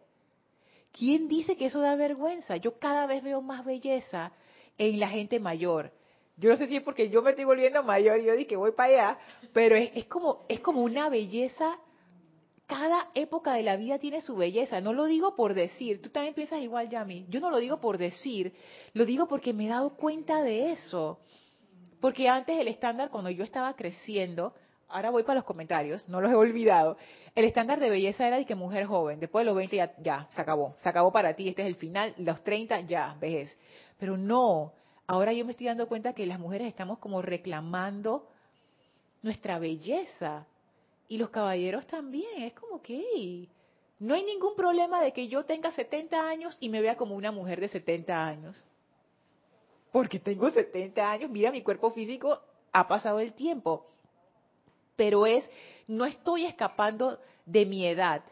¿Quién 0.93 1.29
dice 1.29 1.57
que 1.57 1.67
eso 1.67 1.81
da 1.81 1.97
vergüenza? 1.97 2.57
Yo 2.57 2.79
cada 2.79 3.07
vez 3.07 3.23
veo 3.23 3.43
más 3.43 3.65
belleza 3.65 4.33
en 4.79 4.99
la 4.99 5.09
gente 5.09 5.41
mayor. 5.41 5.93
Yo 6.37 6.51
no 6.51 6.57
sé 6.57 6.69
si 6.69 6.77
es 6.77 6.83
porque 6.83 7.11
yo 7.11 7.21
me 7.21 7.31
estoy 7.31 7.45
volviendo 7.45 7.83
mayor 7.83 8.21
y 8.21 8.25
yo 8.27 8.33
dije 8.33 8.47
que 8.47 8.57
voy 8.57 8.73
para 8.73 8.89
allá, 8.89 9.19
pero 9.53 9.77
es, 9.77 9.91
es, 9.95 10.05
como, 10.07 10.47
es 10.49 10.61
como 10.61 10.83
una 10.83 11.09
belleza 11.09 11.79
cada 12.69 13.09
época 13.15 13.55
de 13.55 13.63
la 13.63 13.77
vida 13.77 13.99
tiene 13.99 14.21
su 14.21 14.37
belleza. 14.37 14.81
No 14.83 14.93
lo 14.93 15.07
digo 15.07 15.35
por 15.35 15.55
decir. 15.55 16.03
Tú 16.03 16.11
también 16.11 16.35
piensas 16.35 16.61
igual, 16.61 16.91
Yami. 16.91 17.25
Yo 17.29 17.41
no 17.41 17.51
lo 17.51 17.57
digo 17.57 17.81
por 17.81 17.97
decir. 17.97 18.53
Lo 18.93 19.07
digo 19.07 19.27
porque 19.27 19.55
me 19.55 19.67
he 19.67 19.69
dado 19.71 19.97
cuenta 19.97 20.43
de 20.43 20.71
eso. 20.73 21.19
Porque 21.99 22.29
antes 22.29 22.61
el 22.61 22.69
estándar, 22.69 23.09
cuando 23.09 23.31
yo 23.31 23.43
estaba 23.43 23.75
creciendo, 23.75 24.53
ahora 24.89 25.09
voy 25.11 25.23
para 25.23 25.37
los 25.37 25.45
comentarios, 25.45 26.07
no 26.11 26.21
los 26.21 26.31
he 26.31 26.35
olvidado. 26.35 26.99
El 27.35 27.47
estándar 27.47 27.81
de 27.81 27.89
belleza 27.89 28.29
era 28.29 28.37
de 28.37 28.45
que 28.45 28.55
mujer 28.55 28.85
joven, 28.85 29.19
después 29.19 29.43
de 29.43 29.47
los 29.47 29.57
20 29.57 29.75
ya, 29.75 29.95
ya, 29.99 30.27
se 30.31 30.41
acabó, 30.41 30.75
se 30.79 30.89
acabó 30.91 31.11
para 31.11 31.35
ti, 31.35 31.49
este 31.49 31.63
es 31.63 31.69
el 31.69 31.75
final, 31.75 32.15
los 32.19 32.45
30 32.45 32.81
ya, 32.83 33.17
vejez. 33.19 33.59
Pero 33.99 34.17
no, 34.17 34.75
ahora 35.07 35.33
yo 35.33 35.45
me 35.45 35.53
estoy 35.53 35.67
dando 35.67 35.89
cuenta 35.89 36.13
que 36.13 36.27
las 36.27 36.39
mujeres 36.39 36.69
estamos 36.69 36.99
como 36.99 37.23
reclamando 37.23 38.29
nuestra 39.23 39.59
belleza. 39.59 40.47
Y 41.09 41.16
los 41.16 41.31
caballeros 41.31 41.87
también, 41.87 42.42
es 42.42 42.53
como 42.53 42.83
que 42.83 43.49
no 43.99 44.14
hay 44.14 44.25
ningún 44.25 44.55
problema 44.55 45.03
de 45.03 45.12
que 45.12 45.27
yo 45.29 45.44
tenga 45.44 45.73
70 45.73 46.29
años 46.29 46.57
y 46.61 46.68
me 46.68 46.81
vea 46.81 46.97
como 46.97 47.16
una 47.16 47.33
mujer 47.33 47.61
de 47.61 47.68
70 47.68 48.27
años. 48.27 48.64
Porque 49.90 50.21
tengo 50.21 50.51
70 50.51 51.11
años, 51.11 51.31
mira, 51.31 51.51
mi 51.51 51.62
cuerpo 51.62 51.90
físico 51.90 52.40
ha 52.73 52.87
pasado 52.87 53.18
el 53.21 53.33
tiempo. 53.33 53.87
Pero 54.97 55.27
es, 55.27 55.49
no 55.87 56.05
estoy 56.05 56.44
escapando 56.44 57.18
de 57.47 57.64
mi 57.64 57.87
edad, 57.87 58.23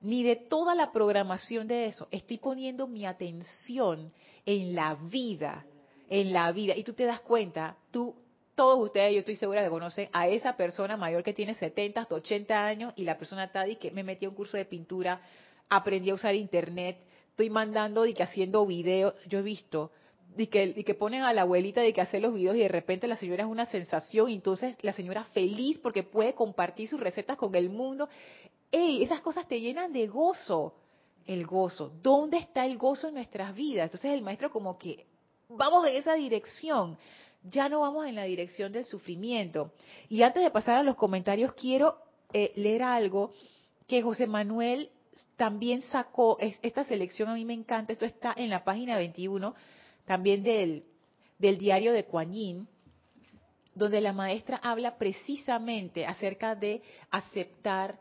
ni 0.00 0.22
de 0.22 0.36
toda 0.36 0.74
la 0.74 0.92
programación 0.92 1.68
de 1.68 1.86
eso. 1.86 2.08
Estoy 2.10 2.38
poniendo 2.38 2.86
mi 2.86 3.06
atención 3.06 4.12
en 4.44 4.74
la 4.74 4.94
vida, 4.94 5.64
en 6.10 6.32
la 6.32 6.50
vida. 6.52 6.76
Y 6.76 6.84
tú 6.84 6.92
te 6.92 7.04
das 7.04 7.20
cuenta, 7.20 7.76
tú 7.90 8.14
todos 8.58 8.80
ustedes, 8.80 9.12
yo 9.12 9.20
estoy 9.20 9.36
segura 9.36 9.62
que 9.62 9.70
conocen 9.70 10.08
a 10.12 10.26
esa 10.26 10.56
persona 10.56 10.96
mayor 10.96 11.22
que 11.22 11.32
tiene 11.32 11.54
70 11.54 12.00
hasta 12.00 12.16
80 12.16 12.66
años 12.66 12.92
y 12.96 13.04
la 13.04 13.16
persona 13.16 13.52
Tadi 13.52 13.76
que 13.76 13.92
me 13.92 14.02
metí 14.02 14.24
a 14.26 14.30
un 14.30 14.34
curso 14.34 14.56
de 14.56 14.64
pintura, 14.64 15.20
aprendí 15.68 16.10
a 16.10 16.14
usar 16.14 16.34
internet, 16.34 16.98
estoy 17.30 17.50
mandando 17.50 18.04
y 18.04 18.14
que 18.14 18.24
haciendo 18.24 18.66
videos, 18.66 19.14
yo 19.28 19.38
he 19.38 19.42
visto 19.42 19.92
y 20.36 20.48
que, 20.48 20.74
que 20.84 20.94
ponen 20.94 21.22
a 21.22 21.32
la 21.32 21.42
abuelita 21.42 21.82
de 21.82 21.92
que 21.92 22.00
hace 22.00 22.18
los 22.18 22.34
videos 22.34 22.56
y 22.56 22.58
de 22.58 22.66
repente 22.66 23.06
la 23.06 23.14
señora 23.14 23.44
es 23.44 23.48
una 23.48 23.66
sensación 23.66 24.28
y 24.28 24.34
entonces 24.34 24.76
la 24.82 24.92
señora 24.92 25.22
feliz 25.22 25.78
porque 25.78 26.02
puede 26.02 26.34
compartir 26.34 26.88
sus 26.88 26.98
recetas 26.98 27.36
con 27.36 27.54
el 27.54 27.70
mundo. 27.70 28.08
¡Ey! 28.72 29.04
Esas 29.04 29.20
cosas 29.20 29.46
te 29.46 29.60
llenan 29.60 29.92
de 29.92 30.08
gozo. 30.08 30.74
El 31.26 31.46
gozo. 31.46 31.92
¿Dónde 32.02 32.38
está 32.38 32.66
el 32.66 32.76
gozo 32.76 33.06
en 33.06 33.14
nuestras 33.14 33.54
vidas? 33.54 33.84
Entonces 33.84 34.10
el 34.10 34.22
maestro 34.22 34.50
como 34.50 34.76
que 34.76 35.06
vamos 35.48 35.86
en 35.86 35.94
esa 35.94 36.14
dirección 36.14 36.98
ya 37.50 37.68
no 37.68 37.80
vamos 37.80 38.06
en 38.06 38.14
la 38.14 38.24
dirección 38.24 38.72
del 38.72 38.84
sufrimiento. 38.84 39.72
Y 40.08 40.22
antes 40.22 40.42
de 40.42 40.50
pasar 40.50 40.76
a 40.76 40.82
los 40.82 40.96
comentarios, 40.96 41.52
quiero 41.54 41.98
eh, 42.32 42.52
leer 42.56 42.82
algo 42.82 43.32
que 43.86 44.02
José 44.02 44.26
Manuel 44.26 44.90
también 45.36 45.82
sacó. 45.82 46.38
esta 46.40 46.84
selección 46.84 47.28
a 47.28 47.34
mí 47.34 47.44
me 47.44 47.54
encanta, 47.54 47.92
esto 47.92 48.04
está 48.04 48.34
en 48.36 48.50
la 48.50 48.64
página 48.64 48.96
21 48.96 49.54
también 50.04 50.42
del, 50.42 50.84
del 51.38 51.58
diario 51.58 51.92
de 51.92 52.04
Kuan 52.04 52.32
donde 53.74 54.00
la 54.00 54.12
maestra 54.12 54.56
habla 54.62 54.98
precisamente 54.98 56.04
acerca 56.04 56.56
de 56.56 56.82
aceptar 57.10 58.00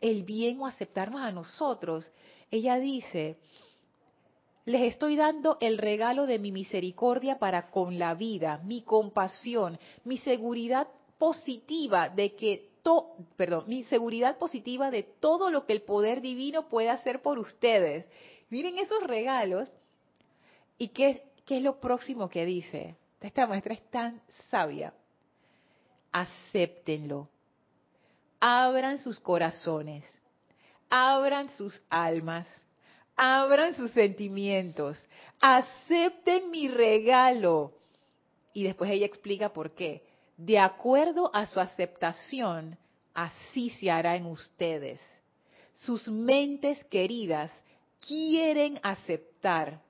el 0.00 0.22
bien 0.22 0.60
o 0.60 0.66
aceptarnos 0.66 1.20
a 1.20 1.32
nosotros. 1.32 2.10
Ella 2.50 2.78
dice, 2.78 3.38
les 4.68 4.82
estoy 4.82 5.16
dando 5.16 5.56
el 5.62 5.78
regalo 5.78 6.26
de 6.26 6.38
mi 6.38 6.52
misericordia 6.52 7.38
para 7.38 7.70
con 7.70 7.98
la 7.98 8.12
vida, 8.12 8.60
mi 8.64 8.82
compasión, 8.82 9.78
mi 10.04 10.18
seguridad 10.18 10.88
positiva 11.16 12.10
de 12.10 12.34
que 12.34 12.68
to, 12.82 13.16
perdón, 13.38 13.64
mi 13.66 13.84
seguridad 13.84 14.36
positiva 14.36 14.90
de 14.90 15.04
todo 15.04 15.50
lo 15.50 15.64
que 15.64 15.72
el 15.72 15.80
poder 15.80 16.20
divino 16.20 16.68
puede 16.68 16.90
hacer 16.90 17.22
por 17.22 17.38
ustedes. 17.38 18.06
Miren 18.50 18.78
esos 18.78 19.02
regalos. 19.04 19.70
¿Y 20.76 20.88
qué, 20.88 21.22
qué 21.46 21.56
es 21.56 21.62
lo 21.62 21.80
próximo 21.80 22.28
que 22.28 22.44
dice? 22.44 22.94
Esta 23.22 23.46
maestra 23.46 23.72
es 23.72 23.90
tan 23.90 24.20
sabia. 24.50 24.92
Acéptenlo. 26.12 27.30
Abran 28.38 28.98
sus 28.98 29.18
corazones. 29.18 30.04
Abran 30.90 31.48
sus 31.56 31.80
almas 31.88 32.46
abran 33.18 33.74
sus 33.74 33.90
sentimientos, 33.90 34.96
acepten 35.40 36.50
mi 36.50 36.68
regalo. 36.68 37.72
Y 38.54 38.62
después 38.62 38.90
ella 38.90 39.06
explica 39.06 39.52
por 39.52 39.72
qué. 39.72 40.02
De 40.36 40.58
acuerdo 40.58 41.30
a 41.34 41.46
su 41.46 41.58
aceptación, 41.58 42.78
así 43.12 43.70
se 43.70 43.90
hará 43.90 44.14
en 44.14 44.26
ustedes. 44.26 45.00
Sus 45.74 46.06
mentes 46.08 46.82
queridas 46.84 47.50
quieren 48.00 48.78
aceptar, 48.82 49.82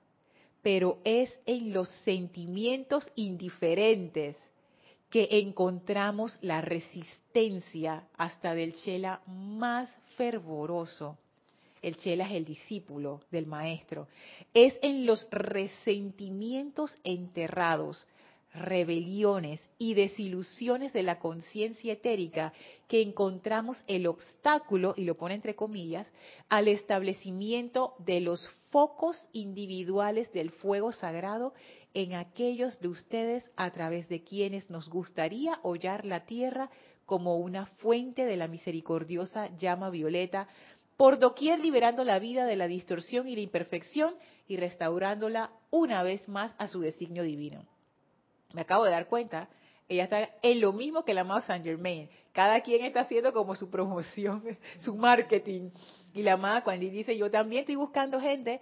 pero 0.63 0.99
es 1.03 1.31
en 1.45 1.71
los 1.71 1.87
sentimientos 2.03 3.07
indiferentes 3.15 4.35
que 5.11 5.27
encontramos 5.31 6.37
la 6.41 6.61
resistencia 6.61 8.07
hasta 8.17 8.55
del 8.55 8.73
chela 8.81 9.21
más 9.27 9.89
fervoroso 10.17 11.17
el 11.81 11.97
chela 11.97 12.25
es 12.25 12.31
el 12.31 12.45
discípulo 12.45 13.21
del 13.31 13.45
maestro, 13.45 14.07
es 14.53 14.77
en 14.81 15.05
los 15.05 15.27
resentimientos 15.31 16.95
enterrados, 17.03 18.07
rebeliones 18.53 19.61
y 19.77 19.93
desilusiones 19.93 20.91
de 20.91 21.03
la 21.03 21.19
conciencia 21.19 21.93
etérica 21.93 22.51
que 22.87 23.01
encontramos 23.01 23.81
el 23.87 24.07
obstáculo, 24.07 24.93
y 24.97 25.03
lo 25.03 25.15
pone 25.15 25.35
entre 25.35 25.55
comillas, 25.55 26.11
al 26.49 26.67
establecimiento 26.67 27.93
de 27.99 28.21
los 28.21 28.49
focos 28.71 29.27
individuales 29.33 30.31
del 30.33 30.51
fuego 30.51 30.91
sagrado 30.91 31.53
en 31.93 32.13
aquellos 32.13 32.79
de 32.79 32.87
ustedes 32.87 33.49
a 33.55 33.71
través 33.71 34.07
de 34.09 34.23
quienes 34.23 34.69
nos 34.69 34.89
gustaría 34.89 35.59
hollar 35.63 36.05
la 36.05 36.25
tierra 36.25 36.69
como 37.05 37.37
una 37.37 37.65
fuente 37.65 38.25
de 38.25 38.37
la 38.37 38.47
misericordiosa 38.47 39.55
llama 39.57 39.89
violeta, 39.89 40.47
por 40.99 41.17
doquier 41.17 41.59
liberando 41.59 42.03
la 42.03 42.19
vida 42.19 42.45
de 42.45 42.57
la 42.57 42.67
distorsión 42.67 43.25
y 43.27 43.35
la 43.35 43.41
imperfección 43.41 44.15
y 44.47 44.57
restaurándola 44.57 45.49
una 45.71 46.03
vez 46.03 46.27
más 46.27 46.53
a 46.57 46.67
su 46.67 46.81
designio 46.81 47.23
divino 47.23 47.65
me 48.53 48.61
acabo 48.61 48.85
de 48.85 48.91
dar 48.91 49.07
cuenta, 49.07 49.49
ella 49.87 50.03
está 50.03 50.29
en 50.41 50.61
lo 50.61 50.73
mismo 50.73 51.03
que 51.03 51.11
el 51.11 51.17
amado 51.19 51.41
Saint 51.41 51.63
Germain. 51.63 52.09
Cada 52.31 52.61
quien 52.61 52.83
está 52.85 53.01
haciendo 53.01 53.33
como 53.33 53.55
su 53.55 53.69
promoción, 53.69 54.43
su 54.83 54.95
marketing. 54.95 55.71
Y 56.13 56.23
la 56.23 56.33
amada 56.33 56.63
cuando 56.63 56.85
dice, 56.89 57.17
yo 57.17 57.29
también 57.29 57.61
estoy 57.61 57.75
buscando 57.75 58.19
gente, 58.19 58.61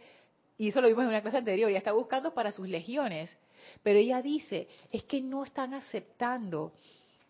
y 0.58 0.70
eso 0.70 0.82
lo 0.82 0.88
vimos 0.88 1.04
en 1.04 1.10
una 1.10 1.22
clase 1.22 1.38
anterior, 1.38 1.70
ella 1.70 1.80
está 1.80 1.92
buscando 1.92 2.34
para 2.34 2.52
sus 2.52 2.68
legiones. 2.68 3.36
Pero 3.84 4.00
ella 4.00 4.22
dice, 4.22 4.68
es 4.92 5.04
que 5.04 5.22
no 5.22 5.44
están 5.44 5.74
aceptando, 5.74 6.74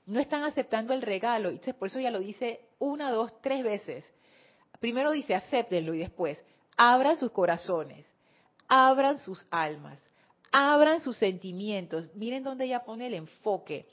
no 0.05 0.19
están 0.19 0.43
aceptando 0.43 0.93
el 0.93 1.01
regalo. 1.01 1.49
Entonces, 1.49 1.75
por 1.75 1.87
eso 1.87 1.99
ella 1.99 2.11
lo 2.11 2.19
dice 2.19 2.61
una, 2.79 3.11
dos, 3.11 3.41
tres 3.41 3.63
veces. 3.63 4.13
Primero 4.79 5.11
dice, 5.11 5.35
acéptenlo 5.35 5.93
y 5.93 5.99
después, 5.99 6.43
abran 6.75 7.17
sus 7.17 7.31
corazones, 7.31 8.13
abran 8.67 9.19
sus 9.19 9.45
almas 9.49 9.99
abran 10.51 11.01
sus 11.01 11.17
sentimientos. 11.17 12.05
Miren 12.15 12.43
dónde 12.43 12.65
ella 12.65 12.83
pone 12.83 13.07
el 13.07 13.13
enfoque. 13.13 13.85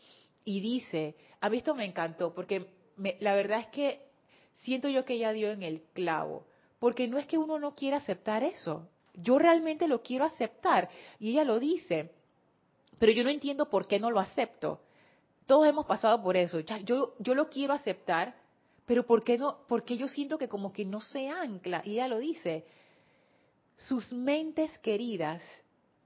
Y 0.44 0.60
dice, 0.60 1.14
a 1.40 1.48
mí 1.48 1.58
esto 1.58 1.74
me 1.74 1.84
encantó, 1.84 2.34
porque 2.34 2.66
la 3.20 3.34
verdad 3.34 3.60
es 3.60 3.66
que 3.68 4.06
siento 4.54 4.88
yo 4.88 5.04
que 5.04 5.14
ella 5.14 5.32
dio 5.32 5.50
en 5.50 5.62
el 5.62 5.82
clavo. 5.92 6.46
Porque 6.78 7.08
no 7.08 7.18
es 7.18 7.26
que 7.26 7.38
uno 7.38 7.58
no 7.58 7.74
quiera 7.74 7.98
aceptar 7.98 8.44
eso. 8.44 8.88
Yo 9.14 9.38
realmente 9.38 9.88
lo 9.88 10.02
quiero 10.02 10.24
aceptar. 10.24 10.90
Y 11.18 11.30
ella 11.30 11.44
lo 11.44 11.58
dice. 11.58 12.12
Pero 12.98 13.12
yo 13.12 13.24
no 13.24 13.30
entiendo 13.30 13.70
por 13.70 13.86
qué 13.86 13.98
no 13.98 14.10
lo 14.10 14.20
acepto. 14.20 14.80
Todos 15.46 15.66
hemos 15.66 15.86
pasado 15.86 16.22
por 16.22 16.36
eso. 16.36 16.60
Yo, 16.60 17.14
yo 17.18 17.34
lo 17.34 17.48
quiero 17.48 17.74
aceptar, 17.74 18.34
pero 18.86 19.06
¿por 19.06 19.24
qué 19.24 19.38
no? 19.38 19.58
Porque 19.68 19.96
yo 19.96 20.08
siento 20.08 20.38
que 20.38 20.48
como 20.48 20.72
que 20.72 20.84
no 20.84 21.00
se 21.00 21.28
ancla. 21.28 21.82
Y 21.84 21.92
ella 21.92 22.08
lo 22.08 22.18
dice. 22.18 22.64
Sus 23.76 24.12
mentes 24.12 24.78
queridas 24.80 25.42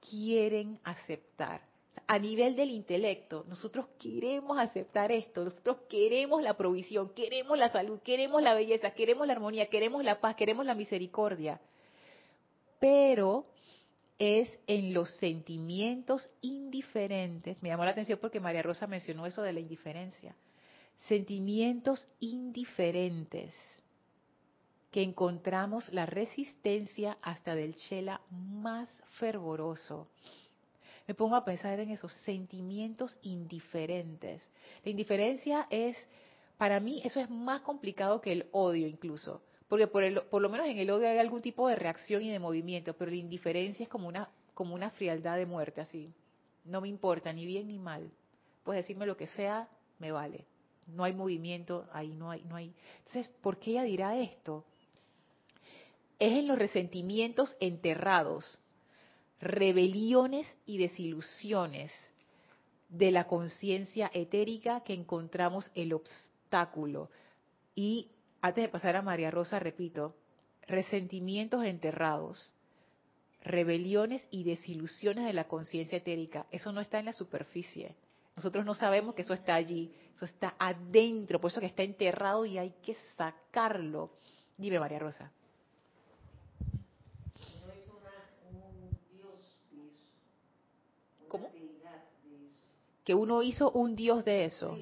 quieren 0.09 0.79
aceptar. 0.83 1.61
A 2.07 2.17
nivel 2.17 2.55
del 2.55 2.71
intelecto, 2.71 3.45
nosotros 3.47 3.87
queremos 3.99 4.57
aceptar 4.57 5.11
esto, 5.11 5.43
nosotros 5.43 5.77
queremos 5.89 6.41
la 6.41 6.55
provisión, 6.55 7.13
queremos 7.13 7.57
la 7.57 7.69
salud, 7.69 7.99
queremos 7.99 8.41
la 8.41 8.53
belleza, 8.53 8.91
queremos 8.91 9.27
la 9.27 9.33
armonía, 9.33 9.67
queremos 9.67 10.03
la 10.03 10.19
paz, 10.21 10.35
queremos 10.35 10.65
la 10.65 10.75
misericordia. 10.75 11.59
Pero 12.79 13.45
es 14.17 14.49
en 14.67 14.93
los 14.93 15.09
sentimientos 15.17 16.29
indiferentes, 16.41 17.61
me 17.61 17.69
llamó 17.69 17.85
la 17.85 17.91
atención 17.91 18.19
porque 18.19 18.39
María 18.39 18.61
Rosa 18.61 18.87
mencionó 18.87 19.25
eso 19.25 19.41
de 19.41 19.53
la 19.53 19.59
indiferencia, 19.59 20.35
sentimientos 21.07 22.07
indiferentes 22.19 23.53
que 24.91 25.03
encontramos 25.03 25.87
la 25.93 26.05
resistencia 26.05 27.17
hasta 27.21 27.55
del 27.55 27.75
chela 27.75 28.21
más 28.29 28.89
fervoroso. 29.19 30.07
Me 31.07 31.13
pongo 31.13 31.35
a 31.35 31.45
pensar 31.45 31.79
en 31.79 31.91
esos 31.91 32.13
sentimientos 32.23 33.17
indiferentes. 33.21 34.47
La 34.83 34.91
indiferencia 34.91 35.67
es, 35.69 35.97
para 36.57 36.79
mí, 36.79 37.01
eso 37.03 37.19
es 37.19 37.29
más 37.29 37.61
complicado 37.61 38.21
que 38.21 38.31
el 38.31 38.47
odio 38.51 38.87
incluso, 38.87 39.41
porque 39.67 39.87
por, 39.87 40.03
el, 40.03 40.21
por 40.23 40.41
lo 40.41 40.49
menos 40.49 40.67
en 40.67 40.77
el 40.77 40.89
odio 40.89 41.07
hay 41.07 41.17
algún 41.17 41.41
tipo 41.41 41.67
de 41.67 41.75
reacción 41.75 42.21
y 42.23 42.29
de 42.29 42.39
movimiento, 42.39 42.93
pero 42.93 43.11
la 43.11 43.17
indiferencia 43.17 43.83
es 43.83 43.89
como 43.89 44.07
una, 44.07 44.29
como 44.53 44.75
una 44.75 44.91
frialdad 44.91 45.37
de 45.37 45.45
muerte, 45.45 45.81
así. 45.81 46.13
No 46.65 46.81
me 46.81 46.89
importa 46.89 47.31
ni 47.33 47.45
bien 47.45 47.67
ni 47.67 47.79
mal. 47.79 48.11
Puedes 48.63 48.83
decirme 48.83 49.05
lo 49.05 49.17
que 49.17 49.27
sea, 49.27 49.67
me 49.97 50.11
vale. 50.11 50.45
No 50.93 51.03
hay 51.03 51.13
movimiento, 51.13 51.87
ahí 51.93 52.09
no 52.09 52.31
hay, 52.31 52.43
no 52.43 52.55
hay. 52.55 52.73
Entonces, 52.99 53.27
¿por 53.41 53.59
qué 53.59 53.71
ella 53.71 53.83
dirá 53.83 54.17
esto? 54.17 54.65
es 56.19 56.33
en 56.33 56.47
los 56.47 56.59
resentimientos 56.59 57.55
enterrados, 57.61 58.59
rebeliones 59.39 60.45
y 60.65 60.77
desilusiones 60.77 61.91
de 62.89 63.11
la 63.11 63.25
conciencia 63.25 64.11
etérica 64.13 64.81
que 64.81 64.93
encontramos 64.93 65.71
el 65.75 65.93
obstáculo. 65.93 67.09
Y 67.73 68.09
antes 68.41 68.63
de 68.63 68.69
pasar 68.69 68.97
a 68.97 69.01
María 69.01 69.31
Rosa, 69.31 69.59
repito, 69.59 70.13
resentimientos 70.67 71.63
enterrados, 71.63 72.51
rebeliones 73.41 74.21
y 74.29 74.43
desilusiones 74.43 75.25
de 75.25 75.33
la 75.33 75.45
conciencia 75.45 75.99
etérica. 75.99 76.47
Eso 76.51 76.73
no 76.73 76.81
está 76.81 76.99
en 76.99 77.05
la 77.05 77.13
superficie. 77.13 77.95
Nosotros 78.39 78.63
no 78.63 78.73
sabemos 78.73 79.15
que 79.15 79.23
eso 79.23 79.33
está 79.33 79.55
allí, 79.55 79.93
eso 80.15 80.23
está 80.23 80.55
adentro, 80.57 81.41
por 81.41 81.51
eso 81.51 81.59
que 81.59 81.65
está 81.65 81.83
enterrado 81.83 82.45
y 82.45 82.57
hay 82.57 82.73
que 82.81 82.95
sacarlo. 83.17 84.11
Dime, 84.57 84.79
María 84.79 84.97
Rosa. 84.97 85.29
¿Cómo? 91.27 91.51
Que 93.03 93.13
uno 93.13 93.43
hizo 93.43 93.71
un 93.71 93.93
Dios 93.93 94.23
de 94.23 94.45
eso. 94.45 94.77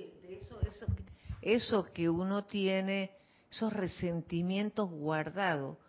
eso, 1.42 1.84
que 1.86 2.08
uno 2.10 2.46
tiene, 2.46 3.10
esos 3.50 3.74
resentimientos 3.74 4.88
guardados 4.92 5.80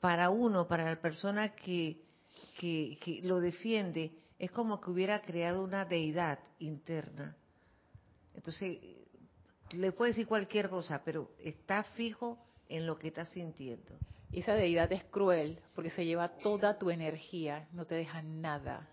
para 0.00 0.30
uno, 0.30 0.66
para 0.66 0.84
la 0.84 1.00
persona 1.00 1.54
que, 1.54 2.02
que, 2.58 3.20
lo 3.22 3.38
defiende, 3.38 4.10
es 4.38 4.50
como 4.50 4.80
que 4.80 4.90
hubiera 4.90 5.20
creado 5.20 5.62
una 5.62 5.84
deidad 5.84 6.38
interna. 6.58 7.36
Entonces, 8.34 8.78
le 9.72 9.92
puede 9.92 10.12
decir 10.12 10.26
cualquier 10.26 10.68
cosa, 10.68 11.02
pero 11.04 11.30
está 11.38 11.82
fijo 11.82 12.38
en 12.68 12.86
lo 12.86 12.98
que 12.98 13.08
está 13.08 13.24
sintiendo. 13.24 13.98
Y 14.30 14.40
esa 14.40 14.54
deidad 14.54 14.92
es 14.92 15.04
cruel 15.04 15.58
porque 15.74 15.90
se 15.90 16.04
lleva 16.04 16.28
toda 16.28 16.78
tu 16.78 16.90
energía, 16.90 17.66
no 17.72 17.86
te 17.86 17.94
deja 17.94 18.22
nada. 18.22 18.88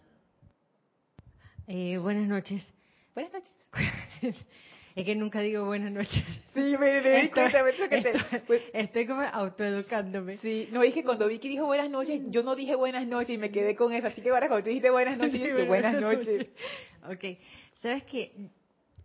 Eh, 1.67 1.97
buenas 1.97 2.27
noches. 2.27 2.65
Buenas 3.13 3.33
noches. 3.33 4.35
es 4.95 5.05
que 5.05 5.15
nunca 5.15 5.41
digo 5.41 5.65
buenas 5.65 5.91
noches. 5.91 6.23
Sí, 6.55 6.77
me, 6.79 7.01
di 7.01 7.29
cuenta, 7.31 7.65
que 7.89 8.01
te, 8.01 8.39
pues, 8.47 8.61
estoy 8.71 9.05
como 9.05 9.21
autoeducándome. 9.21 10.37
Sí, 10.37 10.69
no, 10.71 10.83
es 10.83 10.93
que 10.93 11.03
cuando 11.03 11.27
Vicky 11.27 11.49
dijo 11.49 11.65
buenas 11.65 11.89
noches, 11.89 12.21
yo 12.27 12.43
no 12.43 12.55
dije 12.55 12.75
buenas 12.75 13.05
noches 13.05 13.31
y 13.31 13.37
me 13.37 13.51
quedé 13.51 13.75
con 13.75 13.91
eso. 13.91 14.07
Así 14.07 14.21
que 14.21 14.29
ahora 14.29 14.47
cuando 14.47 14.63
tú 14.63 14.69
dijiste 14.69 14.89
buenas 14.89 15.17
noches, 15.17 15.37
yo 15.37 15.47
dije 15.47 15.65
buenas 15.65 15.99
noches. 15.99 16.47
ok, 17.11 17.37
sabes 17.81 18.03
que 18.03 18.31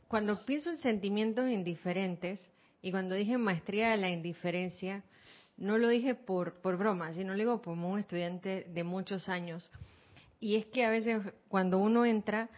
cuando 0.07 0.47
pienso 0.47 0.71
en 0.71 0.79
sentimientos 0.79 1.51
indiferentes 1.51 2.49
y 2.83 2.93
cuando 2.93 3.17
dije 3.17 3.37
maestría 3.37 3.91
de 3.91 3.97
la 3.97 4.11
indiferencia, 4.11 5.03
no 5.57 5.77
lo 5.77 5.89
dije 5.89 6.15
por, 6.15 6.61
por 6.61 6.77
broma, 6.77 7.13
sino 7.15 7.33
lo 7.33 7.39
digo 7.39 7.63
como 7.63 7.91
un 7.91 7.99
estudiante 7.99 8.65
de 8.69 8.85
muchos 8.85 9.29
años 9.29 9.73
y 10.41 10.57
es 10.57 10.67
que 10.67 10.85
a 10.85 10.91
veces 10.91 11.23
cuando 11.49 11.79
uno 11.79 12.07
entra, 12.07 12.49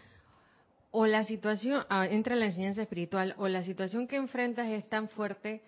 o 0.93 1.07
la 1.07 1.25
situación, 1.25 1.85
ah, 1.89 2.07
entra 2.07 2.35
en 2.35 2.41
la 2.41 2.47
enseñanza 2.47 2.83
espiritual, 2.83 3.35
o 3.39 3.49
la 3.49 3.63
situación 3.63 4.07
que 4.07 4.17
enfrentas 4.17 4.69
es 4.69 4.89
tan 4.89 5.09
fuerte 5.09 5.63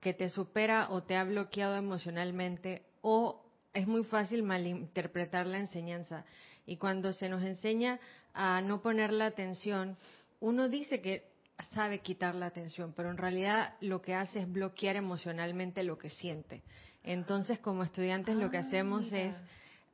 que 0.00 0.14
te 0.14 0.28
supera 0.28 0.88
o 0.90 1.02
te 1.02 1.16
ha 1.16 1.24
bloqueado 1.24 1.76
emocionalmente, 1.76 2.82
o 3.02 3.44
es 3.74 3.86
muy 3.88 4.04
fácil 4.04 4.44
malinterpretar 4.44 5.46
la 5.46 5.58
enseñanza. 5.58 6.24
Y 6.66 6.76
cuando 6.76 7.12
se 7.12 7.28
nos 7.28 7.42
enseña 7.42 7.98
a 8.32 8.60
no 8.62 8.80
poner 8.80 9.12
la 9.12 9.26
atención, 9.26 9.96
uno 10.38 10.68
dice 10.68 11.02
que 11.02 11.28
sabe 11.74 11.98
quitar 11.98 12.36
la 12.36 12.46
atención, 12.46 12.94
pero 12.96 13.10
en 13.10 13.18
realidad 13.18 13.74
lo 13.80 14.00
que 14.00 14.14
hace 14.14 14.38
es 14.38 14.50
bloquear 14.50 14.94
emocionalmente 14.94 15.82
lo 15.82 15.98
que 15.98 16.10
siente. 16.10 16.62
Entonces, 17.02 17.58
como 17.58 17.82
estudiantes, 17.82 18.36
lo 18.36 18.50
que 18.50 18.58
ah, 18.58 18.60
hacemos 18.60 19.10
es 19.12 19.34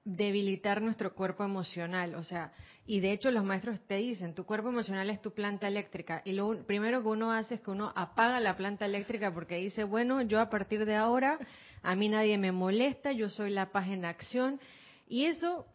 debilitar 0.07 0.81
nuestro 0.83 1.15
cuerpo 1.15 1.43
emocional, 1.43 2.15
o 2.15 2.23
sea, 2.23 2.53
y 2.87 3.01
de 3.01 3.11
hecho 3.11 3.33
los 3.33 3.45
maestros 3.45 3.81
te 3.89 3.97
dicen, 3.97 4.35
tu 4.35 4.47
cuerpo 4.47 4.69
emocional 4.69 5.11
es 5.11 5.21
tu 5.21 5.33
planta 5.33 5.67
eléctrica, 5.67 6.23
y 6.25 6.31
lo 6.31 6.65
primero 6.65 7.03
que 7.03 7.09
uno 7.09 7.33
hace 7.33 7.57
es 7.57 7.61
que 7.61 7.73
uno 7.73 7.93
apaga 7.97 8.39
la 8.39 8.57
planta 8.57 8.87
eléctrica 8.87 9.35
porque 9.35 9.57
dice, 9.57 9.83
bueno, 9.83 10.23
yo 10.23 10.39
a 10.39 10.49
partir 10.49 10.87
de 10.87 10.95
ahora, 10.95 11.39
a 11.83 11.97
mí 11.97 12.09
nadie 12.09 12.39
me 12.39 12.53
molesta, 12.53 13.11
yo 13.11 13.29
soy 13.29 13.51
la 13.51 13.73
paz 13.73 13.89
en 13.89 14.05
acción, 14.05 14.61
y 15.09 15.25
eso, 15.25 15.67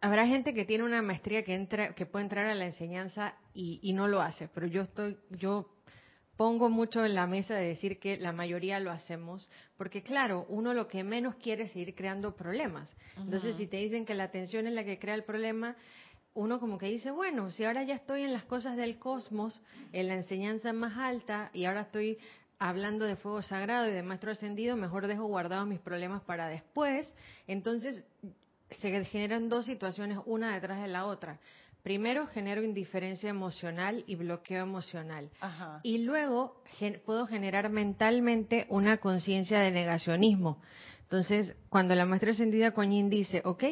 habrá 0.00 0.26
gente 0.26 0.52
que 0.52 0.64
tiene 0.64 0.82
una 0.82 1.00
maestría 1.00 1.44
que 1.44 1.54
entra, 1.54 1.94
que 1.94 2.04
puede 2.04 2.24
entrar 2.24 2.46
a 2.46 2.54
la 2.56 2.66
enseñanza 2.66 3.36
y, 3.54 3.78
y 3.80 3.92
no 3.92 4.08
lo 4.08 4.20
hace, 4.20 4.48
pero 4.48 4.66
yo 4.66 4.82
estoy, 4.82 5.18
yo 5.30 5.75
pongo 6.36 6.68
mucho 6.68 7.04
en 7.04 7.14
la 7.14 7.26
mesa 7.26 7.54
de 7.54 7.68
decir 7.68 7.98
que 7.98 8.16
la 8.18 8.32
mayoría 8.32 8.78
lo 8.80 8.90
hacemos, 8.90 9.48
porque 9.76 10.02
claro, 10.02 10.46
uno 10.48 10.74
lo 10.74 10.86
que 10.86 11.02
menos 11.02 11.36
quiere 11.36 11.64
es 11.64 11.72
seguir 11.72 11.94
creando 11.94 12.36
problemas. 12.36 12.94
Entonces, 13.16 13.56
si 13.56 13.66
te 13.66 13.78
dicen 13.78 14.04
que 14.04 14.14
la 14.14 14.24
atención 14.24 14.66
es 14.66 14.74
la 14.74 14.84
que 14.84 14.98
crea 14.98 15.14
el 15.14 15.24
problema, 15.24 15.76
uno 16.34 16.60
como 16.60 16.76
que 16.76 16.86
dice, 16.86 17.10
bueno, 17.10 17.50
si 17.50 17.64
ahora 17.64 17.82
ya 17.82 17.94
estoy 17.94 18.22
en 18.22 18.32
las 18.32 18.44
cosas 18.44 18.76
del 18.76 18.98
cosmos, 18.98 19.60
en 19.92 20.08
la 20.08 20.14
enseñanza 20.14 20.72
más 20.74 20.96
alta, 20.98 21.50
y 21.54 21.64
ahora 21.64 21.82
estoy 21.82 22.18
hablando 22.58 23.04
de 23.06 23.16
fuego 23.16 23.42
sagrado 23.42 23.88
y 23.88 23.92
de 23.92 24.02
maestro 24.02 24.30
ascendido, 24.30 24.76
mejor 24.76 25.06
dejo 25.06 25.24
guardados 25.24 25.66
mis 25.66 25.80
problemas 25.80 26.22
para 26.22 26.48
después. 26.48 27.12
Entonces 27.46 28.04
se 28.70 29.04
generan 29.06 29.48
dos 29.48 29.66
situaciones, 29.66 30.18
una 30.26 30.54
detrás 30.54 30.80
de 30.80 30.88
la 30.88 31.06
otra. 31.06 31.38
Primero 31.86 32.26
genero 32.26 32.64
indiferencia 32.64 33.30
emocional 33.30 34.02
y 34.08 34.16
bloqueo 34.16 34.60
emocional. 34.60 35.30
Y 35.84 35.98
luego 35.98 36.60
puedo 37.04 37.28
generar 37.28 37.70
mentalmente 37.70 38.66
una 38.70 38.96
conciencia 38.98 39.60
de 39.60 39.70
negacionismo. 39.70 40.60
Entonces, 41.02 41.54
cuando 41.68 41.94
la 41.94 42.04
maestra 42.04 42.32
ascendida 42.32 42.72
Coñín 42.72 43.08
dice, 43.08 43.40
ok, 43.44 43.62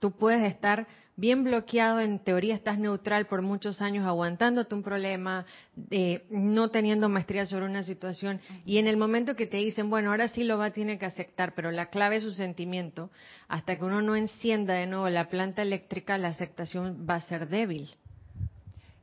tú 0.00 0.12
puedes 0.12 0.42
estar 0.42 0.86
bien 1.16 1.44
bloqueado, 1.44 2.00
en 2.00 2.18
teoría 2.18 2.54
estás 2.54 2.78
neutral 2.78 3.26
por 3.26 3.42
muchos 3.42 3.80
años 3.80 4.06
aguantándote 4.06 4.74
un 4.74 4.82
problema, 4.82 5.46
eh, 5.90 6.24
no 6.30 6.70
teniendo 6.70 7.08
maestría 7.08 7.46
sobre 7.46 7.64
una 7.64 7.82
situación, 7.82 8.40
y 8.64 8.78
en 8.78 8.86
el 8.86 8.96
momento 8.96 9.34
que 9.34 9.46
te 9.46 9.56
dicen, 9.56 9.88
bueno, 9.90 10.10
ahora 10.10 10.28
sí 10.28 10.44
lo 10.44 10.58
va 10.58 10.66
a 10.66 10.72
tener 10.72 10.98
que 10.98 11.06
aceptar, 11.06 11.54
pero 11.54 11.70
la 11.70 11.86
clave 11.86 12.16
es 12.16 12.22
su 12.22 12.32
sentimiento, 12.32 13.10
hasta 13.48 13.76
que 13.76 13.84
uno 13.84 14.02
no 14.02 14.14
encienda 14.14 14.74
de 14.74 14.86
nuevo 14.86 15.08
la 15.08 15.28
planta 15.28 15.62
eléctrica, 15.62 16.18
la 16.18 16.28
aceptación 16.28 17.06
va 17.08 17.14
a 17.16 17.20
ser 17.20 17.48
débil. 17.48 17.90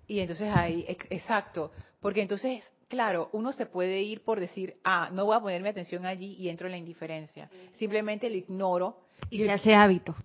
Y 0.07 0.19
entonces 0.19 0.49
ahí, 0.53 0.85
exacto, 1.09 1.71
porque 1.99 2.21
entonces 2.21 2.63
claro, 2.89 3.29
uno 3.31 3.51
se 3.53 3.65
puede 3.65 4.03
ir 4.03 4.21
por 4.21 4.39
decir, 4.39 4.75
ah, 4.83 5.09
no 5.11 5.25
voy 5.25 5.35
a 5.35 5.39
ponerme 5.39 5.69
atención 5.69 6.05
allí 6.05 6.35
y 6.37 6.49
entro 6.49 6.67
en 6.67 6.73
la 6.73 6.77
indiferencia. 6.77 7.49
Simplemente 7.79 8.29
lo 8.29 8.35
ignoro. 8.35 8.97
Y 9.31 9.39
se 9.39 9.51
hace 9.51 9.73
hábito. 9.73 10.15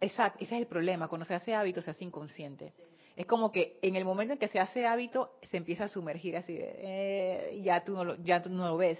Exacto, 0.00 0.38
ese 0.42 0.54
es 0.54 0.60
el 0.62 0.66
problema, 0.66 1.08
cuando 1.08 1.24
se 1.26 1.34
hace 1.34 1.54
hábito 1.54 1.82
se 1.82 1.90
hace 1.90 2.04
inconsciente. 2.04 2.72
Es 3.16 3.26
como 3.26 3.52
que 3.52 3.78
en 3.82 3.96
el 3.96 4.04
momento 4.04 4.32
en 4.32 4.38
que 4.38 4.48
se 4.48 4.58
hace 4.58 4.86
hábito 4.86 5.32
se 5.42 5.58
empieza 5.58 5.84
a 5.84 5.88
sumergir 5.88 6.36
así, 6.36 6.56
eh, 6.58 7.60
ya, 7.62 7.84
tú 7.84 7.96
ya 8.22 8.42
tú 8.42 8.48
no 8.48 8.66
lo 8.66 8.76
ves. 8.78 8.98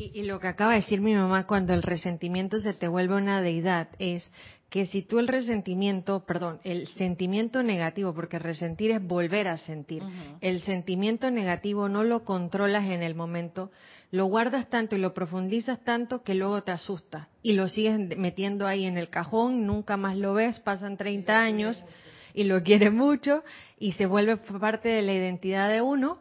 Y, 0.00 0.18
y, 0.18 0.24
lo 0.24 0.40
que 0.40 0.48
acaba 0.48 0.70
de 0.70 0.78
decir 0.78 1.02
mi 1.02 1.14
mamá 1.14 1.46
cuando 1.46 1.74
el 1.74 1.82
resentimiento 1.82 2.58
se 2.58 2.72
te 2.72 2.88
vuelve 2.88 3.16
una 3.16 3.42
deidad 3.42 3.88
es 3.98 4.30
que 4.70 4.86
si 4.86 5.02
tú 5.02 5.18
el 5.18 5.28
resentimiento, 5.28 6.24
perdón, 6.24 6.58
el 6.64 6.86
sentimiento 6.86 7.62
negativo, 7.62 8.14
porque 8.14 8.38
resentir 8.38 8.92
es 8.92 9.06
volver 9.06 9.46
a 9.46 9.58
sentir, 9.58 10.02
el 10.40 10.62
sentimiento 10.62 11.30
negativo 11.30 11.90
no 11.90 12.02
lo 12.02 12.24
controlas 12.24 12.84
en 12.84 13.02
el 13.02 13.14
momento, 13.14 13.72
lo 14.10 14.24
guardas 14.24 14.70
tanto 14.70 14.96
y 14.96 15.00
lo 15.00 15.12
profundizas 15.12 15.84
tanto 15.84 16.22
que 16.22 16.34
luego 16.34 16.62
te 16.62 16.70
asusta 16.70 17.28
y 17.42 17.52
lo 17.52 17.68
sigues 17.68 18.16
metiendo 18.16 18.66
ahí 18.66 18.86
en 18.86 18.96
el 18.96 19.10
cajón, 19.10 19.66
nunca 19.66 19.98
más 19.98 20.16
lo 20.16 20.32
ves, 20.32 20.60
pasan 20.60 20.96
30 20.96 21.38
años 21.38 21.84
y 22.32 22.44
lo 22.44 22.62
quieres 22.62 22.92
mucho 22.92 23.42
y 23.78 23.92
se 23.92 24.06
vuelve 24.06 24.38
parte 24.38 24.88
de 24.88 25.02
la 25.02 25.12
identidad 25.12 25.68
de 25.68 25.82
uno 25.82 26.18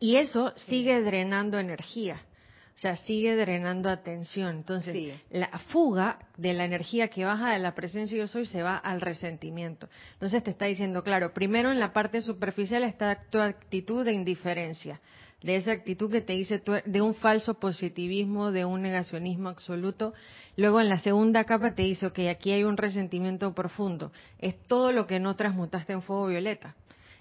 y 0.00 0.16
eso 0.16 0.52
sigue 0.56 1.00
drenando 1.00 1.58
energía. 1.58 2.20
Sea, 2.80 2.96
sigue 2.96 3.36
drenando 3.36 3.90
atención. 3.90 4.56
Entonces, 4.56 5.12
la 5.28 5.50
fuga 5.68 6.18
de 6.38 6.54
la 6.54 6.64
energía 6.64 7.08
que 7.08 7.26
baja 7.26 7.52
de 7.52 7.58
la 7.58 7.74
presencia 7.74 8.16
yo 8.16 8.26
soy 8.26 8.46
se 8.46 8.62
va 8.62 8.78
al 8.78 9.02
resentimiento. 9.02 9.90
Entonces 10.14 10.42
te 10.42 10.52
está 10.52 10.64
diciendo, 10.64 11.04
claro, 11.04 11.34
primero 11.34 11.70
en 11.70 11.78
la 11.78 11.92
parte 11.92 12.22
superficial 12.22 12.82
está 12.84 13.24
tu 13.28 13.36
actitud 13.36 14.02
de 14.02 14.14
indiferencia, 14.14 14.98
de 15.42 15.56
esa 15.56 15.72
actitud 15.72 16.10
que 16.10 16.22
te 16.22 16.32
dice 16.32 16.62
de 16.86 17.02
un 17.02 17.14
falso 17.14 17.60
positivismo, 17.60 18.50
de 18.50 18.64
un 18.64 18.80
negacionismo 18.80 19.50
absoluto. 19.50 20.14
Luego 20.56 20.80
en 20.80 20.88
la 20.88 21.00
segunda 21.00 21.44
capa 21.44 21.74
te 21.74 21.82
dice, 21.82 22.06
ok, 22.06 22.20
aquí 22.30 22.50
hay 22.52 22.64
un 22.64 22.78
resentimiento 22.78 23.54
profundo. 23.54 24.10
Es 24.38 24.58
todo 24.68 24.90
lo 24.92 25.06
que 25.06 25.20
no 25.20 25.36
transmutaste 25.36 25.92
en 25.92 26.00
fuego 26.00 26.28
violeta. 26.28 26.76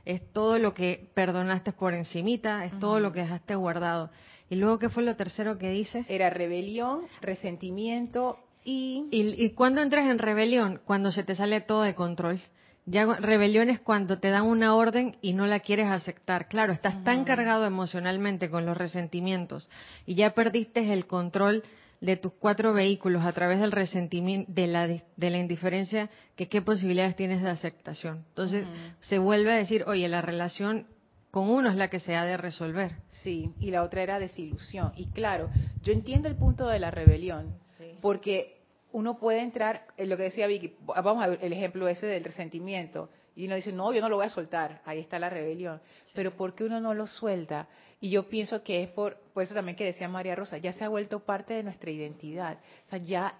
Es 0.05 0.21
todo 0.31 0.57
lo 0.57 0.73
que 0.73 1.09
perdonaste 1.13 1.73
por 1.73 1.93
encimita, 1.93 2.63
es 2.63 2.79
todo 2.79 3.01
lo 3.01 3.11
que 3.11 3.19
dejaste 3.19 3.55
guardado. 3.55 4.09
¿Y 4.49 4.55
luego 4.55 4.79
qué 4.79 4.89
fue 4.89 5.03
lo 5.03 5.15
tercero 5.15 5.57
que 5.57 5.69
dice? 5.69 6.05
Era 6.07 6.29
rebelión, 6.29 7.01
resentimiento 7.21 8.39
y... 8.63 9.05
¿Y, 9.11 9.43
y 9.43 9.49
cuándo 9.51 9.81
entras 9.81 10.09
en 10.09 10.19
rebelión? 10.19 10.81
Cuando 10.85 11.11
se 11.11 11.23
te 11.23 11.35
sale 11.35 11.61
todo 11.61 11.83
de 11.83 11.95
control. 11.95 12.41
Ya 12.85 13.05
rebelión 13.05 13.69
es 13.69 13.79
cuando 13.79 14.17
te 14.17 14.29
dan 14.29 14.47
una 14.47 14.75
orden 14.75 15.15
y 15.21 15.33
no 15.33 15.45
la 15.45 15.59
quieres 15.59 15.87
aceptar. 15.87 16.47
Claro, 16.47 16.73
estás 16.73 17.03
tan 17.03 17.23
cargado 17.23 17.67
emocionalmente 17.67 18.49
con 18.49 18.65
los 18.65 18.75
resentimientos 18.75 19.69
y 20.07 20.15
ya 20.15 20.33
perdiste 20.33 20.91
el 20.91 21.05
control 21.05 21.63
de 22.01 22.17
tus 22.17 22.31
cuatro 22.33 22.73
vehículos 22.73 23.25
a 23.25 23.33
través 23.33 23.59
del 23.59 23.71
resentimiento, 23.71 24.51
de 24.51 24.67
la, 24.67 24.87
de 24.87 25.29
la 25.29 25.37
indiferencia, 25.37 26.09
que 26.35 26.47
qué 26.47 26.63
posibilidades 26.63 27.15
tienes 27.15 27.43
de 27.43 27.49
aceptación. 27.49 28.25
Entonces 28.29 28.65
se 29.01 29.19
vuelve 29.19 29.51
a 29.51 29.55
decir, 29.55 29.83
oye, 29.85 30.07
la 30.07 30.21
relación 30.21 30.87
con 31.31 31.49
uno 31.49 31.69
es 31.69 31.75
la 31.75 31.89
que 31.89 31.99
se 31.99 32.15
ha 32.15 32.25
de 32.25 32.37
resolver. 32.37 32.91
Sí, 33.09 33.53
y 33.59 33.71
la 33.71 33.83
otra 33.83 34.01
era 34.01 34.19
desilusión. 34.19 34.91
Y 34.95 35.07
claro, 35.07 35.49
yo 35.83 35.93
entiendo 35.93 36.27
el 36.27 36.35
punto 36.35 36.67
de 36.67 36.79
la 36.79 36.91
rebelión, 36.91 37.55
porque 38.01 38.59
uno 38.91 39.17
puede 39.17 39.41
entrar, 39.41 39.85
en 39.97 40.09
lo 40.09 40.17
que 40.17 40.23
decía 40.23 40.47
Vicky, 40.47 40.75
vamos 40.81 41.23
a 41.23 41.27
ver 41.27 41.39
el 41.41 41.53
ejemplo 41.53 41.87
ese 41.87 42.07
del 42.07 42.23
resentimiento, 42.23 43.09
y 43.35 43.45
uno 43.45 43.55
dice, 43.55 43.71
no, 43.71 43.93
yo 43.93 44.01
no 44.01 44.09
lo 44.09 44.17
voy 44.17 44.25
a 44.25 44.29
soltar, 44.29 44.81
ahí 44.85 44.99
está 44.99 45.17
la 45.17 45.29
rebelión. 45.29 45.79
Pero 46.13 46.35
¿por 46.35 46.55
qué 46.55 46.65
uno 46.65 46.81
no 46.81 46.93
lo 46.93 47.07
suelta? 47.07 47.67
Y 48.01 48.09
yo 48.09 48.27
pienso 48.27 48.63
que 48.63 48.83
es 48.83 48.89
por, 48.89 49.17
por 49.33 49.43
eso 49.43 49.53
también 49.53 49.77
que 49.77 49.85
decía 49.85 50.09
María 50.09 50.35
Rosa, 50.35 50.57
ya 50.57 50.73
se 50.73 50.83
ha 50.83 50.89
vuelto 50.89 51.21
parte 51.21 51.53
de 51.53 51.63
nuestra 51.63 51.89
identidad. 51.89 52.57
O 52.87 52.89
sea, 52.89 52.99
ya 52.99 53.35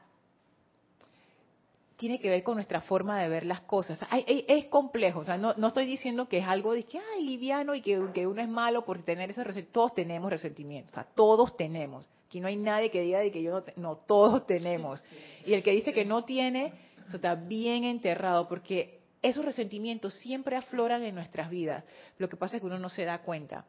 tiene 2.00 2.18
que 2.18 2.30
ver 2.30 2.44
con 2.44 2.56
nuestra 2.56 2.80
forma 2.80 3.22
de 3.22 3.28
ver 3.28 3.46
las 3.46 3.60
cosas. 3.60 4.00
es 4.26 4.66
complejo, 4.68 5.20
o 5.20 5.26
sea, 5.26 5.38
no, 5.38 5.68
estoy 5.68 5.86
diciendo 5.86 6.30
que 6.30 6.38
es 6.38 6.46
algo 6.46 6.74
de 6.74 6.84
que, 6.84 6.98
ay, 6.98 7.26
liviano 7.26 7.76
y 7.76 7.82
que, 7.82 8.00
uno 8.00 8.42
es 8.42 8.48
malo 8.48 8.86
por 8.86 9.04
tener 9.04 9.30
ese 9.30 9.44
resentimiento. 9.44 9.74
Todos 9.74 9.96
tenemos 9.96 10.30
resentimientos, 10.32 10.94
o 10.94 10.96
sea, 10.96 11.04
todos 11.04 11.58
tenemos. 11.58 12.06
Aquí 12.26 12.40
no 12.40 12.48
hay 12.48 12.56
nadie 12.56 12.90
que 12.90 13.02
diga 13.02 13.20
de 13.20 13.32
que 13.32 13.44
yo 13.44 13.52
no, 13.52 13.64
no 13.76 13.96
todos 13.98 14.48
tenemos. 14.48 15.04
Y 15.46 15.54
el 15.54 15.62
que 15.62 15.72
dice 15.72 15.92
que 15.92 16.06
no 16.06 16.24
tiene, 16.24 16.72
eso 17.06 17.18
está 17.18 17.36
bien 17.36 17.84
enterrado, 17.84 18.48
porque 18.48 19.02
esos 19.22 19.44
resentimientos 19.44 20.14
siempre 20.14 20.56
afloran 20.56 21.04
en 21.04 21.16
nuestras 21.16 21.50
vidas. 21.50 21.84
Lo 22.18 22.30
que 22.30 22.38
pasa 22.38 22.56
es 22.56 22.62
que 22.62 22.68
uno 22.68 22.80
no 22.80 22.88
se 22.88 23.04
da 23.04 23.20
cuenta. 23.24 23.66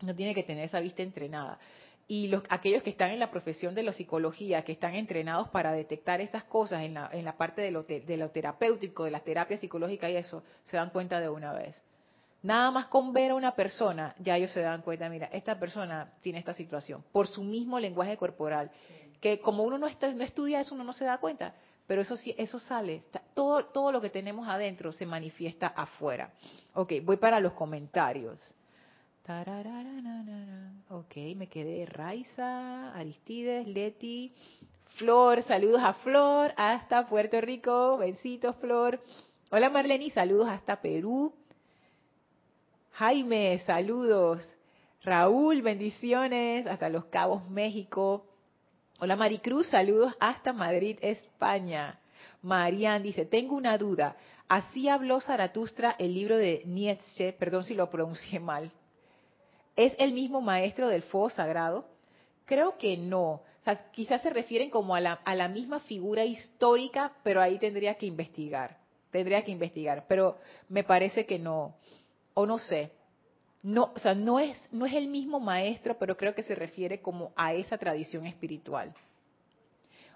No 0.00 0.12
tiene 0.12 0.34
que 0.34 0.42
tener 0.42 0.64
esa 0.64 0.80
vista 0.80 1.04
entrenada 1.04 1.60
y 2.06 2.28
los, 2.28 2.42
aquellos 2.50 2.82
que 2.82 2.90
están 2.90 3.10
en 3.10 3.18
la 3.18 3.30
profesión 3.30 3.74
de 3.74 3.82
la 3.82 3.92
psicología, 3.92 4.62
que 4.62 4.72
están 4.72 4.94
entrenados 4.94 5.48
para 5.48 5.72
detectar 5.72 6.20
esas 6.20 6.44
cosas 6.44 6.82
en 6.82 6.94
la, 6.94 7.08
en 7.12 7.24
la 7.24 7.36
parte 7.36 7.62
de 7.62 7.70
lo, 7.70 7.84
de 7.84 8.16
lo 8.16 8.30
terapéutico, 8.30 9.04
de 9.04 9.10
la 9.10 9.20
terapia 9.20 9.56
psicológica 9.56 10.10
y 10.10 10.16
eso, 10.16 10.42
se 10.64 10.76
dan 10.76 10.90
cuenta 10.90 11.20
de 11.20 11.28
una 11.28 11.52
vez. 11.52 11.80
Nada 12.42 12.70
más 12.70 12.86
con 12.86 13.14
ver 13.14 13.30
a 13.30 13.34
una 13.34 13.52
persona, 13.52 14.14
ya 14.18 14.36
ellos 14.36 14.50
se 14.50 14.60
dan 14.60 14.82
cuenta, 14.82 15.08
mira, 15.08 15.26
esta 15.32 15.58
persona 15.58 16.12
tiene 16.20 16.38
esta 16.38 16.52
situación, 16.52 17.02
por 17.10 17.26
su 17.26 17.42
mismo 17.42 17.80
lenguaje 17.80 18.18
corporal, 18.18 18.70
que 19.18 19.40
como 19.40 19.62
uno 19.62 19.78
no, 19.78 19.86
está, 19.86 20.12
no 20.12 20.22
estudia 20.22 20.60
eso, 20.60 20.74
uno 20.74 20.84
no 20.84 20.92
se 20.92 21.06
da 21.06 21.16
cuenta, 21.16 21.54
pero 21.86 22.02
eso 22.02 22.16
sí, 22.16 22.34
eso 22.36 22.58
sale, 22.58 23.02
todo, 23.32 23.64
todo 23.66 23.92
lo 23.92 24.00
que 24.02 24.10
tenemos 24.10 24.46
adentro 24.46 24.92
se 24.92 25.06
manifiesta 25.06 25.68
afuera. 25.68 26.32
Ok, 26.74 26.92
voy 27.02 27.16
para 27.16 27.40
los 27.40 27.54
comentarios. 27.54 28.54
Ok, 30.90 31.16
me 31.34 31.48
quedé 31.48 31.86
Raiza, 31.86 32.94
Aristides, 32.94 33.66
Leti, 33.66 34.34
Flor, 34.98 35.42
saludos 35.44 35.80
a 35.82 35.94
Flor, 35.94 36.52
hasta 36.58 37.08
Puerto 37.08 37.40
Rico, 37.40 37.96
besitos 37.96 38.54
Flor. 38.56 39.00
Hola 39.50 39.70
Marlene, 39.70 40.10
saludos 40.10 40.48
hasta 40.50 40.82
Perú. 40.82 41.32
Jaime, 42.92 43.58
saludos. 43.60 44.46
Raúl, 45.02 45.62
bendiciones 45.62 46.66
hasta 46.66 46.90
Los 46.90 47.06
Cabos, 47.06 47.48
México. 47.48 48.26
Hola 49.00 49.16
Maricruz, 49.16 49.68
saludos 49.68 50.12
hasta 50.20 50.52
Madrid, 50.52 50.98
España. 51.00 51.98
Marian 52.42 53.02
dice, 53.02 53.24
tengo 53.24 53.56
una 53.56 53.78
duda. 53.78 54.18
Así 54.48 54.86
habló 54.90 55.22
Zaratustra 55.22 55.96
el 55.98 56.12
libro 56.12 56.36
de 56.36 56.62
Nietzsche, 56.66 57.32
perdón 57.32 57.64
si 57.64 57.72
lo 57.72 57.88
pronuncié 57.88 58.38
mal. 58.38 58.70
¿Es 59.76 59.94
el 59.98 60.12
mismo 60.12 60.40
maestro 60.40 60.88
del 60.88 61.02
fuego 61.02 61.30
sagrado? 61.30 61.86
Creo 62.44 62.76
que 62.78 62.96
no. 62.96 63.30
O 63.32 63.64
sea, 63.64 63.90
quizás 63.90 64.22
se 64.22 64.30
refieren 64.30 64.70
como 64.70 64.94
a 64.94 65.00
la, 65.00 65.12
a 65.12 65.34
la 65.34 65.48
misma 65.48 65.80
figura 65.80 66.24
histórica, 66.24 67.12
pero 67.22 67.40
ahí 67.40 67.58
tendría 67.58 67.94
que 67.94 68.06
investigar. 68.06 68.76
Tendría 69.10 69.42
que 69.42 69.52
investigar, 69.52 70.04
pero 70.08 70.38
me 70.68 70.84
parece 70.84 71.24
que 71.24 71.38
no. 71.38 71.76
O 72.34 72.46
no 72.46 72.58
sé. 72.58 72.90
No, 73.62 73.92
o 73.94 73.98
sea, 73.98 74.14
no 74.14 74.38
es, 74.38 74.68
no 74.72 74.84
es 74.84 74.92
el 74.92 75.08
mismo 75.08 75.40
maestro, 75.40 75.96
pero 75.98 76.16
creo 76.16 76.34
que 76.34 76.42
se 76.42 76.54
refiere 76.54 77.00
como 77.00 77.32
a 77.34 77.54
esa 77.54 77.78
tradición 77.78 78.26
espiritual. 78.26 78.94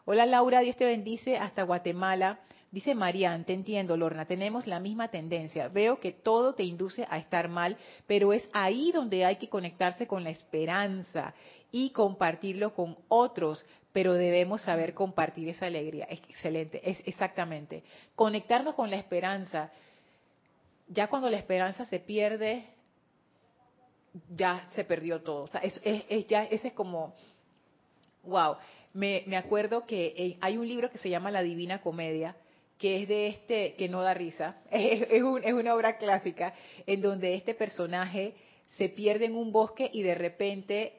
Hola 0.05 0.27
Laura, 0.27 0.61
Dios 0.61 0.77
te 0.77 0.85
bendice 0.85 1.39
hasta 1.39 1.63
Guatemala. 1.63 2.41
Dice 2.71 2.95
Marian, 2.95 3.45
te 3.45 3.55
entiendo, 3.55 3.97
Lorna, 3.97 4.27
tenemos 4.27 4.67
la 4.67 4.79
misma 4.79 5.09
tendencia. 5.09 5.69
Veo 5.69 6.01
que 6.01 6.13
todo 6.13 6.55
te 6.55 6.65
induce 6.65 7.07
a 7.09 7.17
estar 7.19 7.49
mal, 7.49 7.79
pero 8.07 8.35
es 8.35 8.47
ahí 8.53 8.93
donde 8.93 9.25
hay 9.25 9.37
que 9.37 9.49
conectarse 9.49 10.07
con 10.07 10.23
la 10.23 10.31
esperanza 10.31 11.33
y 11.73 11.91
compartirlo 11.91 12.75
con 12.75 12.99
otros, 13.09 13.65
pero 13.93 14.13
debemos 14.13 14.61
saber 14.63 14.93
compartir 14.93 15.49
esa 15.49 15.67
alegría. 15.67 16.05
Es 16.11 16.21
excelente, 16.29 16.83
es 16.89 16.99
exactamente. 17.07 17.85
Conectarnos 18.15 18.75
con 18.75 18.91
la 18.91 18.97
esperanza. 18.97 19.73
Ya 20.89 21.09
cuando 21.09 21.31
la 21.31 21.39
esperanza 21.39 21.87
se 21.87 22.01
pierde, 22.01 22.67
ya 24.35 24.67
se 24.73 24.85
perdió 24.85 25.23
todo. 25.23 25.45
O 25.45 25.47
sea, 25.47 25.63
es, 25.63 25.81
ya, 26.27 26.45
ese 26.45 26.69
es 26.69 26.75
como, 26.75 27.15
wow. 28.25 28.57
Me, 28.93 29.23
me 29.27 29.39
acuerdo 29.39 29.87
que 29.87 30.15
eh, 30.17 30.39
hay 30.43 30.59
un 30.59 30.69
libro 30.69 30.91
que 30.91 30.99
se 30.99 31.09
llama 31.09 31.31
La 31.31 31.43
Divina 31.43 31.81
Comedia, 31.81 32.37
que 32.79 33.03
es 33.03 33.09
de 33.09 33.27
este, 33.27 33.75
que 33.75 33.89
no 33.89 34.03
da 34.03 34.15
risa, 34.15 34.57
es, 34.71 35.03
es, 35.03 35.23
es 35.45 35.53
una 35.53 35.75
obra 35.75 35.99
clásica, 35.99 36.55
en 36.87 37.03
donde 37.03 37.35
este 37.35 37.55
personaje 37.55 38.35
se 38.77 38.89
pierde 38.89 39.27
en 39.27 39.37
un 39.37 39.53
bosque 39.53 39.91
y 39.93 40.03
de 40.03 40.15
repente 40.15 40.93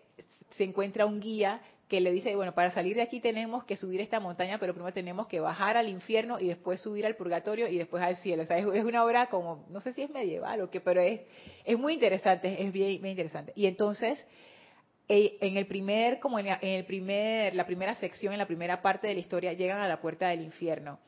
se 0.51 0.63
encuentra 0.63 1.05
un 1.05 1.19
guía 1.19 1.61
que 1.89 1.99
le 2.01 2.11
dice, 2.11 2.35
bueno, 2.35 2.53
para 2.53 2.69
salir 2.69 2.95
de 2.95 3.01
aquí 3.01 3.19
tenemos 3.19 3.63
que 3.63 3.75
subir 3.75 3.99
esta 3.99 4.19
montaña, 4.19 4.59
pero 4.59 4.73
primero 4.73 4.93
tenemos 4.93 5.27
que 5.27 5.39
bajar 5.39 5.75
al 5.75 5.89
infierno 5.89 6.39
y 6.39 6.47
después 6.47 6.79
subir 6.79 7.05
al 7.05 7.15
purgatorio 7.15 7.67
y 7.67 7.79
después 7.79 8.03
al 8.03 8.15
cielo. 8.17 8.43
O 8.43 8.45
sea, 8.45 8.59
es, 8.59 8.65
una 8.65 9.03
obra 9.03 9.25
como, 9.25 9.65
no 9.69 9.79
sé 9.81 9.93
si 9.93 10.03
es 10.03 10.09
medieval 10.11 10.61
o 10.61 10.69
qué, 10.69 10.81
pero 10.81 11.01
es, 11.01 11.21
es 11.65 11.79
muy 11.79 11.93
interesante, 11.93 12.63
es 12.63 12.71
bien, 12.71 13.01
bien 13.01 13.13
interesante. 13.13 13.53
Y 13.55 13.65
entonces, 13.65 14.23
eh, 15.07 15.37
en 15.41 15.57
el 15.57 15.65
primer, 15.65 16.19
como 16.19 16.37
en 16.37 16.47
el 16.61 16.85
primer, 16.85 17.55
la 17.55 17.65
primera 17.65 17.95
sección, 17.95 18.33
en 18.33 18.39
la 18.39 18.45
primera 18.45 18.83
parte 18.83 19.07
de 19.07 19.15
la 19.15 19.19
historia, 19.19 19.53
llegan 19.53 19.81
a 19.81 19.87
la 19.87 19.99
puerta 19.99 20.29
del 20.29 20.41
infierno. 20.41 20.99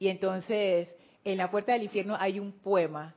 Y 0.00 0.08
entonces, 0.08 0.88
en 1.24 1.36
la 1.38 1.50
puerta 1.50 1.74
del 1.74 1.84
infierno 1.84 2.16
hay 2.18 2.40
un 2.40 2.50
poema. 2.50 3.14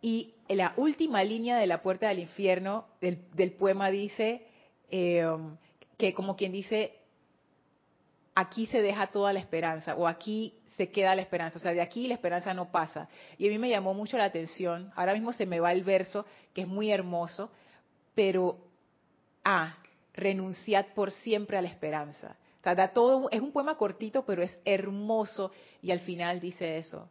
Y 0.00 0.34
en 0.48 0.56
la 0.56 0.72
última 0.76 1.22
línea 1.22 1.58
de 1.58 1.66
la 1.66 1.82
puerta 1.82 2.08
del 2.08 2.20
infierno, 2.20 2.86
del, 3.02 3.18
del 3.34 3.52
poema 3.52 3.90
dice, 3.90 4.46
eh, 4.90 5.26
que 5.98 6.14
como 6.14 6.36
quien 6.36 6.52
dice, 6.52 6.96
aquí 8.34 8.66
se 8.66 8.80
deja 8.80 9.08
toda 9.08 9.32
la 9.32 9.40
esperanza 9.40 9.96
o 9.96 10.06
aquí 10.06 10.54
se 10.76 10.90
queda 10.90 11.14
la 11.14 11.22
esperanza, 11.22 11.58
o 11.58 11.60
sea, 11.60 11.74
de 11.74 11.82
aquí 11.82 12.08
la 12.08 12.14
esperanza 12.14 12.54
no 12.54 12.70
pasa. 12.70 13.08
Y 13.36 13.46
a 13.46 13.50
mí 13.50 13.58
me 13.58 13.68
llamó 13.68 13.92
mucho 13.92 14.16
la 14.16 14.24
atención, 14.24 14.92
ahora 14.96 15.12
mismo 15.12 15.32
se 15.32 15.44
me 15.44 15.60
va 15.60 15.72
el 15.72 15.84
verso, 15.84 16.24
que 16.54 16.62
es 16.62 16.68
muy 16.68 16.90
hermoso, 16.90 17.50
pero, 18.14 18.56
ah, 19.44 19.76
renunciad 20.14 20.86
por 20.94 21.10
siempre 21.10 21.58
a 21.58 21.62
la 21.62 21.68
esperanza. 21.68 22.36
Es 23.30 23.40
un 23.40 23.52
poema 23.52 23.76
cortito, 23.76 24.24
pero 24.24 24.42
es 24.42 24.58
hermoso, 24.64 25.52
y 25.82 25.90
al 25.90 26.00
final 26.00 26.40
dice 26.40 26.76
eso. 26.76 27.08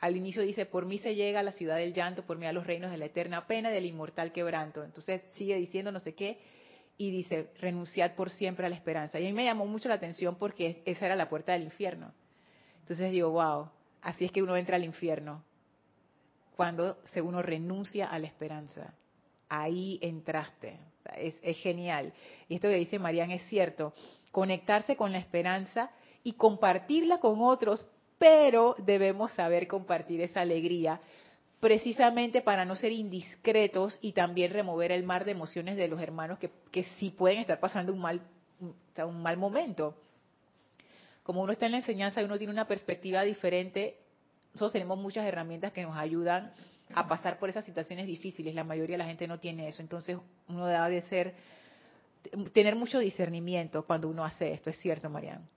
Al 0.00 0.16
inicio 0.16 0.42
dice, 0.42 0.66
por 0.66 0.86
mí 0.86 0.98
se 0.98 1.14
llega 1.14 1.40
a 1.40 1.42
la 1.42 1.52
ciudad 1.52 1.76
del 1.76 1.92
llanto, 1.92 2.24
por 2.24 2.38
mí 2.38 2.46
a 2.46 2.52
los 2.52 2.66
reinos 2.66 2.90
de 2.90 2.98
la 2.98 3.06
eterna 3.06 3.46
pena, 3.46 3.70
del 3.70 3.86
inmortal 3.86 4.32
quebranto. 4.32 4.82
Entonces 4.82 5.22
sigue 5.32 5.56
diciendo 5.56 5.92
no 5.92 6.00
sé 6.00 6.14
qué, 6.14 6.38
y 6.96 7.10
dice, 7.10 7.50
renunciad 7.58 8.14
por 8.14 8.30
siempre 8.30 8.66
a 8.66 8.68
la 8.68 8.74
esperanza. 8.74 9.18
Y 9.18 9.24
a 9.24 9.28
mí 9.28 9.32
me 9.32 9.44
llamó 9.44 9.66
mucho 9.66 9.88
la 9.88 9.94
atención 9.94 10.36
porque 10.36 10.82
esa 10.84 11.06
era 11.06 11.16
la 11.16 11.28
puerta 11.28 11.52
del 11.52 11.62
infierno. 11.62 12.12
Entonces 12.80 13.10
digo, 13.10 13.30
wow, 13.30 13.70
así 14.02 14.24
es 14.26 14.32
que 14.32 14.42
uno 14.42 14.56
entra 14.56 14.76
al 14.76 14.84
infierno, 14.84 15.42
cuando 16.56 16.98
uno 17.22 17.40
renuncia 17.40 18.06
a 18.06 18.18
la 18.18 18.26
esperanza. 18.26 18.92
Ahí 19.48 19.98
entraste. 20.02 20.78
Es, 21.16 21.34
es 21.42 21.56
genial. 21.58 22.12
Y 22.48 22.56
esto 22.56 22.68
que 22.68 22.74
dice 22.74 22.98
Marian 22.98 23.30
es 23.30 23.42
cierto. 23.48 23.94
Conectarse 24.32 24.96
con 24.96 25.12
la 25.12 25.18
esperanza 25.18 25.90
y 26.22 26.34
compartirla 26.34 27.18
con 27.18 27.40
otros, 27.42 27.84
pero 28.18 28.76
debemos 28.78 29.32
saber 29.32 29.66
compartir 29.66 30.20
esa 30.20 30.42
alegría 30.42 31.00
precisamente 31.60 32.40
para 32.40 32.64
no 32.64 32.74
ser 32.74 32.92
indiscretos 32.92 33.98
y 34.00 34.12
también 34.12 34.52
remover 34.52 34.92
el 34.92 35.04
mar 35.04 35.24
de 35.24 35.32
emociones 35.32 35.76
de 35.76 35.88
los 35.88 36.00
hermanos 36.00 36.38
que, 36.38 36.50
que 36.70 36.84
sí 36.84 37.10
pueden 37.10 37.40
estar 37.40 37.60
pasando 37.60 37.92
un 37.92 38.00
mal, 38.00 38.22
un 38.60 39.22
mal 39.22 39.36
momento. 39.36 39.94
Como 41.22 41.42
uno 41.42 41.52
está 41.52 41.66
en 41.66 41.72
la 41.72 41.78
enseñanza 41.78 42.22
y 42.22 42.24
uno 42.24 42.38
tiene 42.38 42.52
una 42.52 42.66
perspectiva 42.66 43.22
diferente, 43.22 43.98
nosotros 44.54 44.72
tenemos 44.72 44.98
muchas 44.98 45.26
herramientas 45.26 45.72
que 45.72 45.82
nos 45.82 45.96
ayudan 45.96 46.52
a 46.94 47.06
pasar 47.06 47.38
por 47.38 47.48
esas 47.48 47.64
situaciones 47.64 48.06
difíciles. 48.06 48.54
La 48.54 48.64
mayoría 48.64 48.94
de 48.94 48.98
la 48.98 49.06
gente 49.06 49.28
no 49.28 49.38
tiene 49.38 49.68
eso. 49.68 49.82
Entonces 49.82 50.16
uno 50.48 50.66
debe 50.66 50.90
de 50.90 51.02
ser, 51.02 51.34
tener 52.52 52.76
mucho 52.76 52.98
discernimiento 52.98 53.84
cuando 53.84 54.08
uno 54.08 54.24
hace 54.24 54.52
esto. 54.52 54.70
Es 54.70 54.78
cierto, 54.78 55.08
Marian. 55.08 55.48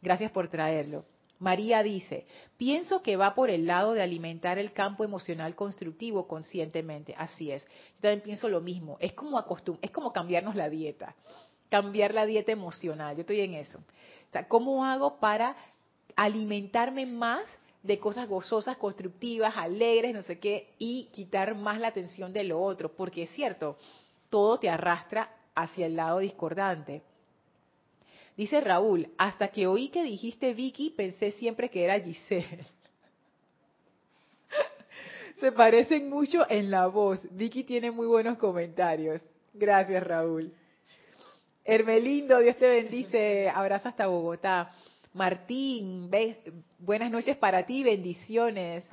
Gracias 0.00 0.30
por 0.30 0.48
traerlo. 0.48 1.04
María 1.38 1.82
dice, 1.82 2.26
pienso 2.56 3.02
que 3.02 3.16
va 3.16 3.34
por 3.34 3.50
el 3.50 3.66
lado 3.66 3.92
de 3.92 4.02
alimentar 4.02 4.58
el 4.58 4.72
campo 4.72 5.04
emocional 5.04 5.54
constructivo 5.54 6.26
conscientemente. 6.26 7.14
Así 7.16 7.52
es. 7.52 7.64
Yo 7.96 8.02
también 8.02 8.22
pienso 8.22 8.48
lo 8.48 8.60
mismo. 8.60 8.96
Es 9.00 9.12
como 9.12 9.38
acostum 9.38 9.78
es 9.80 9.90
como 9.90 10.12
cambiarnos 10.12 10.56
la 10.56 10.68
dieta, 10.68 11.14
cambiar 11.68 12.12
la 12.12 12.26
dieta 12.26 12.50
emocional. 12.50 13.14
Yo 13.14 13.20
estoy 13.20 13.40
en 13.40 13.54
eso. 13.54 13.80
¿cómo 14.48 14.84
hago 14.84 15.18
para 15.20 15.56
alimentarme 16.16 17.06
más 17.06 17.42
de 17.82 17.98
cosas 17.98 18.28
gozosas, 18.28 18.76
constructivas, 18.76 19.56
alegres, 19.56 20.12
no 20.14 20.22
sé 20.22 20.38
qué, 20.38 20.74
y 20.78 21.08
quitar 21.12 21.54
más 21.54 21.78
la 21.78 21.88
atención 21.88 22.32
de 22.32 22.44
lo 22.44 22.60
otro? 22.60 22.92
Porque 22.92 23.22
es 23.22 23.30
cierto, 23.30 23.78
todo 24.28 24.58
te 24.58 24.68
arrastra 24.68 25.30
hacia 25.58 25.86
el 25.86 25.96
lado 25.96 26.20
discordante. 26.20 27.02
Dice 28.36 28.60
Raúl, 28.60 29.08
hasta 29.18 29.48
que 29.48 29.66
oí 29.66 29.88
que 29.88 30.04
dijiste 30.04 30.54
Vicky, 30.54 30.90
pensé 30.90 31.32
siempre 31.32 31.68
que 31.68 31.82
era 31.82 31.98
Giselle. 31.98 32.66
Se 35.40 35.50
parecen 35.50 36.08
mucho 36.08 36.48
en 36.48 36.70
la 36.70 36.86
voz. 36.86 37.20
Vicky 37.32 37.64
tiene 37.64 37.90
muy 37.90 38.06
buenos 38.06 38.38
comentarios. 38.38 39.24
Gracias, 39.52 40.02
Raúl. 40.04 40.52
Hermelindo, 41.64 42.38
Dios 42.38 42.56
te 42.56 42.68
bendice. 42.68 43.48
Abrazo 43.48 43.88
hasta 43.88 44.06
Bogotá. 44.06 44.72
Martín, 45.14 46.08
buenas 46.78 47.10
noches 47.10 47.36
para 47.36 47.66
ti, 47.66 47.82
bendiciones. 47.82 48.84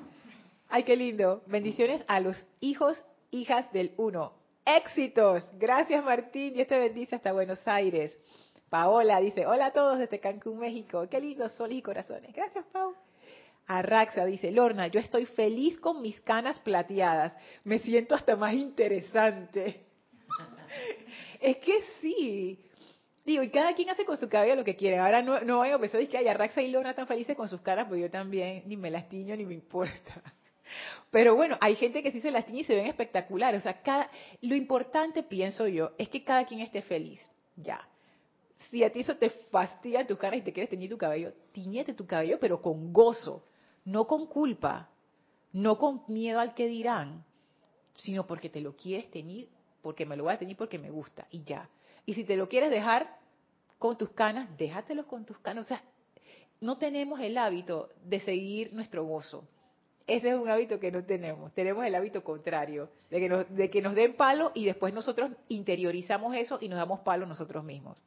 Ay, 0.70 0.84
qué 0.84 0.96
lindo. 0.96 1.44
Bendiciones 1.46 2.04
a 2.08 2.20
los 2.20 2.36
hijos, 2.62 3.00
hijas 3.30 3.72
del 3.72 3.94
uno. 3.98 4.34
Éxitos. 4.66 5.48
Gracias, 5.60 6.04
Martín. 6.04 6.54
Dios 6.54 6.68
te 6.68 6.80
bendice 6.80 7.16
hasta 7.16 7.32
Buenos 7.32 7.66
Aires. 7.68 8.18
Paola 8.70 9.20
dice, 9.20 9.46
hola 9.46 9.68
a 9.68 9.72
todos 9.72 10.00
desde 10.00 10.20
Cancún, 10.20 10.58
México. 10.58 11.08
Qué 11.10 11.22
lindos 11.22 11.52
soles 11.52 11.78
y 11.78 11.82
corazones. 11.84 12.34
Gracias, 12.34 12.66
Pau. 12.74 12.96
Arraxa 13.68 14.26
dice, 14.26 14.52
Lorna, 14.52 14.88
yo 14.88 15.00
estoy 15.00 15.26
feliz 15.28 15.80
con 15.80 16.02
mis 16.02 16.20
canas 16.22 16.60
plateadas. 16.60 17.36
Me 17.64 17.80
siento 17.80 18.16
hasta 18.16 18.36
más 18.36 18.54
interesante. 18.54 19.86
es 21.40 21.58
que 21.58 21.82
sí. 22.02 22.60
Digo, 23.24 23.44
y 23.44 23.50
cada 23.50 23.74
quien 23.74 23.90
hace 23.92 24.04
con 24.04 24.18
su 24.18 24.28
cabello 24.30 24.56
lo 24.56 24.64
que 24.64 24.76
quiere. 24.76 24.98
Ahora 24.98 25.22
no, 25.22 25.40
no 25.42 25.58
voy 25.58 25.70
a 25.70 25.80
pensar 25.80 26.08
que 26.08 26.18
hay 26.18 26.28
Arraxa 26.28 26.62
y 26.62 26.70
Lorna 26.70 26.96
tan 26.96 27.08
felices 27.08 27.36
con 27.36 27.50
sus 27.50 27.62
caras, 27.62 27.88
pues 27.88 28.02
yo 28.02 28.10
también 28.10 28.64
ni 28.66 28.78
me 28.78 28.90
las 28.90 29.08
tiño 29.10 29.36
ni 29.36 29.46
me 29.46 29.54
importa. 29.54 30.24
Pero 31.12 31.36
bueno, 31.36 31.58
hay 31.62 31.76
gente 31.76 32.04
que 32.04 32.12
sí 32.12 32.22
se 32.22 32.32
las 32.32 32.46
tiñe 32.46 32.62
y 32.62 32.64
se 32.64 32.76
ven 32.76 32.88
espectaculares. 32.88 33.62
O 33.62 33.64
sea, 33.64 33.82
cada, 33.82 34.10
lo 34.42 34.56
importante, 34.56 35.24
pienso 35.24 35.68
yo, 35.68 35.92
es 35.98 36.10
que 36.10 36.24
cada 36.24 36.46
quien 36.46 36.62
esté 36.62 36.82
feliz. 36.82 37.22
Ya 37.56 37.88
si 38.70 38.84
a 38.84 38.92
ti 38.92 39.02
eso 39.02 39.16
te 39.18 39.30
fastidia 39.30 40.06
tu 40.06 40.18
cara 40.18 40.36
y 40.36 40.42
te 40.42 40.54
quieres 40.54 40.70
teñir 40.70 40.90
tu 40.90 40.98
cabello, 40.98 41.34
tiñete 41.52 41.94
tu 41.94 42.06
cabello, 42.06 42.40
pero 42.40 42.62
con 42.62 42.94
gozo, 42.94 43.44
no 43.84 44.08
con 44.08 44.28
culpa, 44.28 44.90
no 45.54 45.78
con 45.78 46.04
miedo 46.08 46.40
al 46.40 46.54
que 46.54 46.68
dirán, 46.68 47.24
sino 47.96 48.26
porque 48.26 48.50
te 48.50 48.62
lo 48.62 48.76
quieres 48.76 49.10
teñir, 49.12 49.50
porque 49.82 50.06
me 50.06 50.18
lo 50.18 50.24
voy 50.24 50.34
a 50.34 50.40
teñir 50.40 50.58
porque 50.58 50.80
me 50.80 50.90
gusta 50.90 51.28
y 51.30 51.44
ya. 51.44 51.70
Y 52.06 52.14
si 52.14 52.24
te 52.24 52.36
lo 52.36 52.50
quieres 52.50 52.72
dejar 52.72 53.18
con 53.80 53.98
tus 53.98 54.10
canas, 54.10 54.50
déjatelo 54.58 55.08
con 55.08 55.26
tus 55.26 55.38
canas. 55.40 55.66
O 55.66 55.68
sea, 55.68 55.84
no 56.60 56.78
tenemos 56.78 57.20
el 57.20 57.38
hábito 57.38 57.90
de 58.04 58.20
seguir 58.20 58.74
nuestro 58.74 59.06
gozo. 59.06 59.48
Ese 60.08 60.30
es 60.30 60.36
un 60.36 60.48
hábito 60.48 60.80
que 60.80 60.92
no 60.92 61.04
tenemos. 61.04 61.52
Tenemos 61.54 61.84
el 61.86 61.96
hábito 61.96 62.24
contrario, 62.24 62.90
de 63.10 63.20
que 63.20 63.30
nos, 63.30 63.50
de 63.56 63.70
que 63.72 63.82
nos 63.82 63.96
den 63.96 64.14
palo 64.14 64.52
y 64.54 64.66
después 64.66 64.94
nosotros 64.94 65.32
interiorizamos 65.50 66.36
eso 66.36 66.60
y 66.62 66.70
nos 66.70 66.78
damos 66.78 67.00
palo 67.00 67.26
nosotros 67.26 67.64
mismos. 67.64 67.98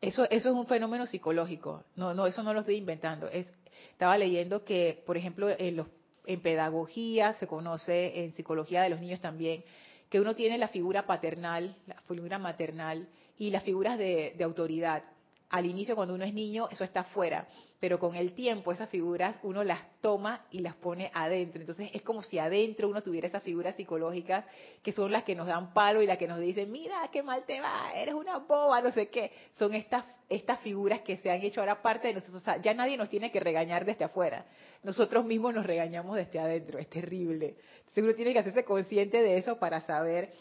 Eso, 0.00 0.24
eso 0.30 0.48
es 0.50 0.54
un 0.54 0.66
fenómeno 0.66 1.06
psicológico. 1.06 1.82
No, 1.96 2.14
no, 2.14 2.26
eso 2.26 2.44
no 2.44 2.54
lo 2.54 2.60
estoy 2.60 2.76
inventando. 2.76 3.26
Es, 3.28 3.52
estaba 3.90 4.16
leyendo 4.16 4.64
que, 4.64 5.02
por 5.04 5.16
ejemplo, 5.16 5.48
en, 5.50 5.76
los, 5.76 5.88
en 6.24 6.40
pedagogía 6.40 7.32
se 7.32 7.48
conoce, 7.48 8.24
en 8.24 8.32
psicología 8.34 8.82
de 8.82 8.90
los 8.90 9.00
niños 9.00 9.20
también, 9.20 9.64
que 10.08 10.20
uno 10.20 10.36
tiene 10.36 10.56
la 10.56 10.68
figura 10.68 11.04
paternal, 11.04 11.76
la 11.86 12.00
figura 12.02 12.38
maternal 12.38 13.08
y 13.38 13.50
las 13.50 13.64
figuras 13.64 13.98
de, 13.98 14.34
de 14.38 14.44
autoridad 14.44 15.02
al 15.50 15.66
inicio 15.66 15.96
cuando 15.96 16.14
uno 16.14 16.24
es 16.24 16.34
niño 16.34 16.68
eso 16.70 16.84
está 16.84 17.00
afuera, 17.00 17.46
pero 17.80 17.98
con 17.98 18.14
el 18.14 18.32
tiempo 18.32 18.72
esas 18.72 18.88
figuras 18.88 19.36
uno 19.42 19.64
las 19.64 19.80
toma 20.00 20.40
y 20.50 20.60
las 20.60 20.74
pone 20.74 21.10
adentro. 21.14 21.60
Entonces 21.60 21.90
es 21.92 22.02
como 22.02 22.22
si 22.22 22.38
adentro 22.38 22.88
uno 22.88 23.02
tuviera 23.02 23.26
esas 23.26 23.42
figuras 23.42 23.74
psicológicas 23.76 24.44
que 24.82 24.92
son 24.92 25.12
las 25.12 25.24
que 25.24 25.34
nos 25.34 25.46
dan 25.46 25.72
palo 25.72 26.02
y 26.02 26.06
las 26.06 26.18
que 26.18 26.28
nos 26.28 26.40
dicen, 26.40 26.70
mira, 26.70 27.08
qué 27.12 27.22
mal 27.22 27.44
te 27.46 27.60
va, 27.60 27.92
eres 27.94 28.14
una 28.14 28.38
boba, 28.38 28.80
no 28.82 28.90
sé 28.90 29.08
qué. 29.08 29.32
Son 29.52 29.74
estas, 29.74 30.04
estas 30.28 30.60
figuras 30.60 31.00
que 31.00 31.16
se 31.16 31.30
han 31.30 31.40
hecho 31.40 31.60
ahora 31.60 31.80
parte 31.80 32.08
de 32.08 32.14
nosotros. 32.14 32.42
O 32.42 32.44
sea, 32.44 32.60
ya 32.60 32.74
nadie 32.74 32.96
nos 32.96 33.08
tiene 33.08 33.30
que 33.30 33.40
regañar 33.40 33.84
desde 33.84 34.04
afuera. 34.04 34.44
Nosotros 34.82 35.24
mismos 35.24 35.54
nos 35.54 35.66
regañamos 35.66 36.16
desde 36.16 36.38
adentro. 36.38 36.78
Es 36.78 36.88
terrible. 36.88 37.56
Entonces 37.78 38.04
uno 38.04 38.14
tiene 38.14 38.32
que 38.32 38.40
hacerse 38.40 38.64
consciente 38.64 39.22
de 39.22 39.38
eso 39.38 39.58
para 39.58 39.80
saber 39.80 40.32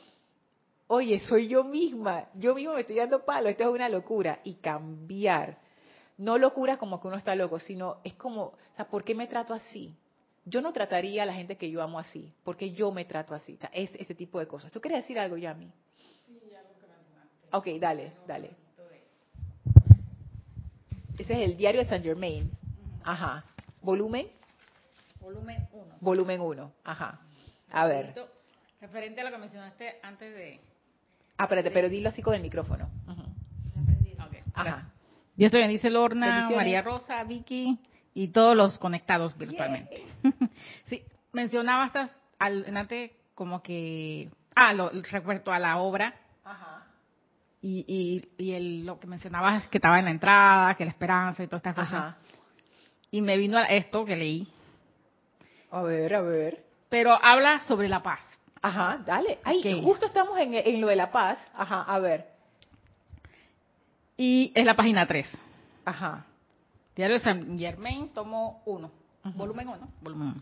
oye, 0.88 1.20
soy 1.22 1.48
yo 1.48 1.64
misma, 1.64 2.28
yo 2.34 2.56
mismo 2.56 2.74
me 2.74 2.82
estoy 2.82 2.98
dando 2.98 3.24
palo, 3.26 3.50
esto 3.50 3.64
es 3.64 3.70
una 3.70 3.90
locura. 3.90 4.40
Y 4.44 4.56
cambiar. 4.56 5.58
No 6.18 6.38
locura 6.38 6.78
como 6.78 7.00
que 7.00 7.08
uno 7.08 7.18
está 7.18 7.36
loco, 7.36 7.60
sino 7.60 7.98
es 8.04 8.16
como, 8.16 8.44
o 8.44 8.58
sea, 8.76 8.88
¿por 8.88 9.04
qué 9.04 9.14
me 9.14 9.28
trato 9.28 9.54
así? 9.54 9.96
Yo 10.46 10.62
no 10.62 10.74
trataría 10.74 11.24
a 11.24 11.26
la 11.26 11.34
gente 11.34 11.58
que 11.58 11.70
yo 11.70 11.82
amo 11.82 12.00
así, 12.00 12.34
porque 12.44 12.72
yo 12.72 12.92
me 12.92 13.06
trato 13.06 13.36
así. 13.36 13.56
O 13.56 13.58
sea, 13.58 13.70
es 13.74 13.92
ese 13.96 14.16
tipo 14.16 14.40
de 14.40 14.48
cosas. 14.48 14.72
¿Tú 14.72 14.82
quieres 14.82 15.04
decir 15.04 15.20
algo, 15.20 15.38
Yami? 15.38 15.72
Sí, 16.26 16.40
algo 16.58 16.74
que 16.80 16.88
mencionaste. 16.88 17.48
Ok, 17.52 17.82
dale, 17.82 18.14
dale. 18.26 18.68
Ese 21.20 21.34
es 21.34 21.50
el 21.50 21.58
diario 21.58 21.82
de 21.82 21.88
Saint 21.88 22.06
Germain. 22.06 22.52
Ajá. 23.04 23.44
¿Volumen? 23.82 24.28
Volumen 25.20 25.68
1. 25.72 25.96
Volumen 26.00 26.42
1, 26.42 26.72
ajá. 26.84 27.22
A 27.72 27.88
ver. 27.88 28.14
Referente 28.80 29.22
a 29.22 29.24
lo 29.24 29.32
que 29.32 29.38
mencionaste 29.38 30.00
antes 30.04 30.34
de... 30.34 30.60
Ah, 31.38 31.44
espérate, 31.44 31.72
pero 31.72 31.90
dilo 31.90 32.10
así 32.10 32.22
con 32.22 32.34
el 32.34 32.42
micrófono. 32.42 32.90
Ajá. 34.54 34.92
Dios 35.36 35.52
te 35.52 35.58
bendice, 35.60 35.90
Lorna, 35.90 36.50
María 36.50 36.82
Rosa, 36.82 37.24
Vicky 37.24 37.80
y 38.16 38.30
todos 38.30 38.56
los 38.58 38.80
conectados 38.80 39.38
virtualmente. 39.38 40.04
sí, 40.86 41.04
mencionabas 41.32 42.12
al, 42.40 42.76
antes 42.76 43.12
como 43.36 43.62
que... 43.62 44.32
Ah, 44.56 44.74
lo, 44.74 44.90
recuerdo 44.90 45.52
a 45.52 45.60
la 45.60 45.78
obra. 45.78 46.16
Ajá. 46.44 46.88
Y, 47.62 48.26
y, 48.38 48.54
el, 48.54 48.86
lo 48.86 49.00
que 49.00 49.06
mencionabas 49.06 49.68
que 49.68 49.78
estaba 49.78 50.00
en 50.00 50.06
la 50.06 50.12
entrada, 50.12 50.74
que 50.74 50.86
la 50.86 50.92
esperanza 50.92 51.44
y 51.44 51.48
todas 51.48 51.60
estas 51.60 51.76
cosas. 51.76 51.94
Ajá. 51.94 52.18
Y 53.12 53.22
me 53.22 53.38
vino 53.38 53.60
a 53.60 53.66
esto 53.66 54.04
que 54.06 54.16
leí. 54.16 54.48
A 55.70 55.84
ver, 55.84 56.16
a 56.16 56.22
ver. 56.22 56.64
Pero 56.90 57.14
habla 57.24 57.60
sobre 57.68 57.88
la 57.88 58.02
paz. 58.02 58.27
Ajá, 58.62 59.02
dale. 59.06 59.40
Ay, 59.44 59.82
justo 59.84 60.06
estamos 60.06 60.38
en, 60.40 60.54
en, 60.54 60.82
lo 60.82 60.88
de 60.88 60.96
la 60.96 61.12
paz. 61.12 61.40
Ajá, 61.54 61.84
a 61.84 62.00
ver. 62.00 62.26
Y 64.18 64.52
es 64.56 64.66
la 64.66 64.76
página 64.76 65.06
3. 65.06 65.28
Ajo. 65.86 66.24
Diario 66.96 67.18
de 67.18 67.24
San 67.24 67.58
Germain, 67.58 68.10
tomo 68.10 68.64
1. 68.66 68.92
Volumen 69.36 69.68
1. 69.68 69.88
Volumen 70.02 70.28
1. 70.30 70.42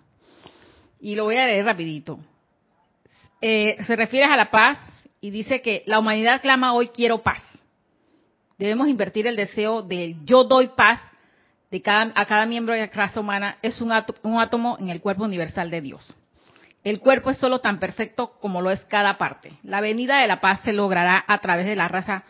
Y 1.02 1.16
lo 1.16 1.26
voy 1.26 1.36
a 1.36 1.46
leer 1.46 1.66
rapidito. 1.66 2.18
Eh, 3.42 3.78
se 3.86 3.96
refiere 3.96 4.26
a 4.26 4.38
la 4.38 4.50
paz 4.50 4.80
y 5.20 5.30
dice 5.30 5.62
que 5.62 5.84
la 5.86 6.00
humanidad 6.00 6.42
clama 6.42 6.74
hoy 6.74 6.88
quiero 6.88 7.22
paz. 7.22 7.44
Debemos 8.58 8.88
invertir 8.88 9.28
el 9.28 9.36
deseo 9.36 9.82
de 9.82 10.16
yo 10.24 10.46
doy 10.46 10.70
paz 10.70 11.02
de 11.70 11.82
cada, 11.82 12.14
a 12.16 12.26
cada 12.26 12.46
miembro 12.46 12.74
de 12.74 12.82
la 12.82 12.88
raza 12.88 13.20
humana 13.20 13.58
es 13.62 13.82
un, 13.82 13.92
un 14.24 14.40
átomo 14.40 14.78
en 14.80 14.90
el 14.90 15.02
cuerpo 15.02 15.26
universal 15.26 15.70
de 15.70 15.82
Dios. 15.82 16.16
El 16.86 17.00
cuerpo 17.00 17.32
es 17.32 17.40
solo 17.40 17.62
tan 17.62 17.80
perfecto 17.80 18.34
como 18.40 18.62
lo 18.62 18.70
es 18.70 18.86
cada 18.86 19.18
parte. 19.18 19.58
La 19.64 19.82
venida 19.82 20.22
de 20.22 20.28
la 20.28 20.40
paz 20.40 20.62
se 20.64 20.72
logrará 20.72 21.26
a 21.28 21.40
través 21.40 21.66
de 21.66 21.76
la 21.76 21.88
raza, 21.88 22.26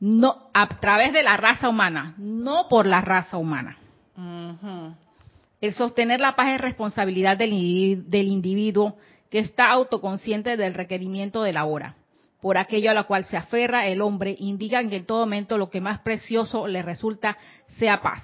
no, 0.00 0.48
a 0.54 0.66
través 0.80 1.12
de 1.12 1.22
la 1.22 1.36
raza 1.36 1.68
humana, 1.68 2.14
no 2.16 2.68
por 2.70 2.86
la 2.86 3.02
raza 3.02 3.36
humana. 3.36 3.76
El 5.60 5.74
sostener 5.74 6.20
la 6.20 6.36
paz 6.36 6.54
es 6.54 6.60
responsabilidad 6.62 7.36
del, 7.36 8.08
del 8.08 8.28
individuo 8.28 8.96
que 9.30 9.40
está 9.40 9.68
autoconsciente 9.68 10.56
del 10.56 10.72
requerimiento 10.72 11.42
de 11.42 11.52
la 11.52 11.66
hora. 11.66 11.96
Por 12.40 12.56
aquello 12.56 12.90
a 12.90 12.94
lo 12.94 13.06
cual 13.06 13.26
se 13.26 13.36
aferra 13.36 13.88
el 13.88 14.00
hombre, 14.00 14.34
indican 14.38 14.88
que 14.88 14.96
en 14.96 15.04
todo 15.04 15.20
momento 15.20 15.58
lo 15.58 15.68
que 15.68 15.82
más 15.82 15.98
precioso 15.98 16.66
le 16.66 16.80
resulta 16.80 17.36
sea 17.78 18.00
paz, 18.00 18.22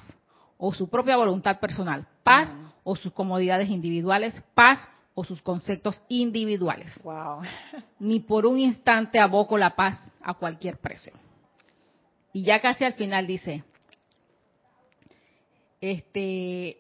o 0.57 0.72
su 0.72 0.89
propia 0.89 1.18
voluntad 1.18 1.61
personal, 1.61 2.07
paz 2.22 2.49
o 2.85 2.97
sus 2.97 3.12
comodidades 3.12 3.68
individuales, 3.68 4.43
paz 4.55 4.89
o 5.14 5.24
sus 5.24 5.40
conceptos 5.42 6.02
individuales. 6.08 6.92
Wow. 7.02 7.42
Ni 8.00 8.20
por 8.20 8.46
un 8.46 8.58
instante 8.58 9.18
aboco 9.18 9.56
la 9.56 9.76
paz 9.76 10.00
a 10.22 10.34
cualquier 10.34 10.78
precio. 10.78 11.12
Y 12.32 12.44
ya 12.44 12.60
casi 12.60 12.84
al 12.84 12.94
final 12.94 13.26
dice, 13.26 13.62
este, 15.80 16.78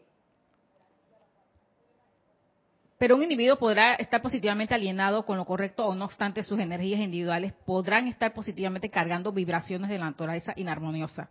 pero 2.98 3.14
un 3.14 3.22
individuo 3.22 3.56
podrá 3.56 3.94
estar 3.94 4.20
positivamente 4.20 4.74
alienado 4.74 5.24
con 5.24 5.36
lo 5.36 5.44
correcto 5.44 5.86
o 5.86 5.94
no 5.94 6.06
obstante 6.06 6.42
sus 6.42 6.58
energías 6.58 7.00
individuales 7.00 7.52
podrán 7.64 8.08
estar 8.08 8.34
positivamente 8.34 8.88
cargando 8.88 9.30
vibraciones 9.30 9.90
de 9.90 9.98
la 9.98 10.06
naturaleza 10.06 10.54
inarmoniosa 10.56 11.28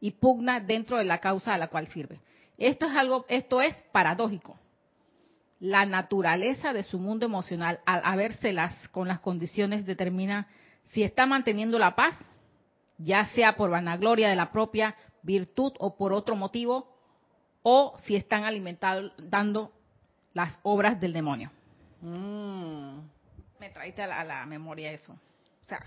y 0.00 0.12
pugna 0.12 0.60
dentro 0.60 0.96
de 0.96 1.04
la 1.04 1.18
causa 1.18 1.52
a 1.52 1.58
la 1.58 1.68
cual 1.68 1.86
sirve. 1.88 2.18
Esto 2.56 2.86
es 2.86 2.96
algo, 2.96 3.26
esto 3.28 3.60
es 3.60 3.74
paradójico 3.92 4.58
la 5.58 5.86
naturaleza 5.86 6.72
de 6.72 6.82
su 6.82 6.98
mundo 6.98 7.26
emocional, 7.26 7.80
al 7.86 8.02
habérselas 8.04 8.88
con 8.88 9.08
las 9.08 9.20
condiciones, 9.20 9.86
determina 9.86 10.48
si 10.84 11.02
está 11.02 11.26
manteniendo 11.26 11.78
la 11.78 11.96
paz, 11.96 12.16
ya 12.98 13.24
sea 13.26 13.56
por 13.56 13.70
vanagloria 13.70 14.28
de 14.28 14.36
la 14.36 14.52
propia 14.52 14.96
virtud 15.22 15.72
o 15.78 15.96
por 15.96 16.12
otro 16.12 16.36
motivo, 16.36 16.94
o 17.62 17.96
si 18.04 18.16
están 18.16 18.44
alimentando 18.44 19.72
las 20.34 20.60
obras 20.62 21.00
del 21.00 21.12
demonio. 21.12 21.50
Mm. 22.00 22.98
Me 23.58 23.70
traiste 23.70 24.02
a 24.02 24.24
la, 24.24 24.46
memoria 24.46 24.92
eso. 24.92 25.12
O 25.12 25.66
sea, 25.66 25.84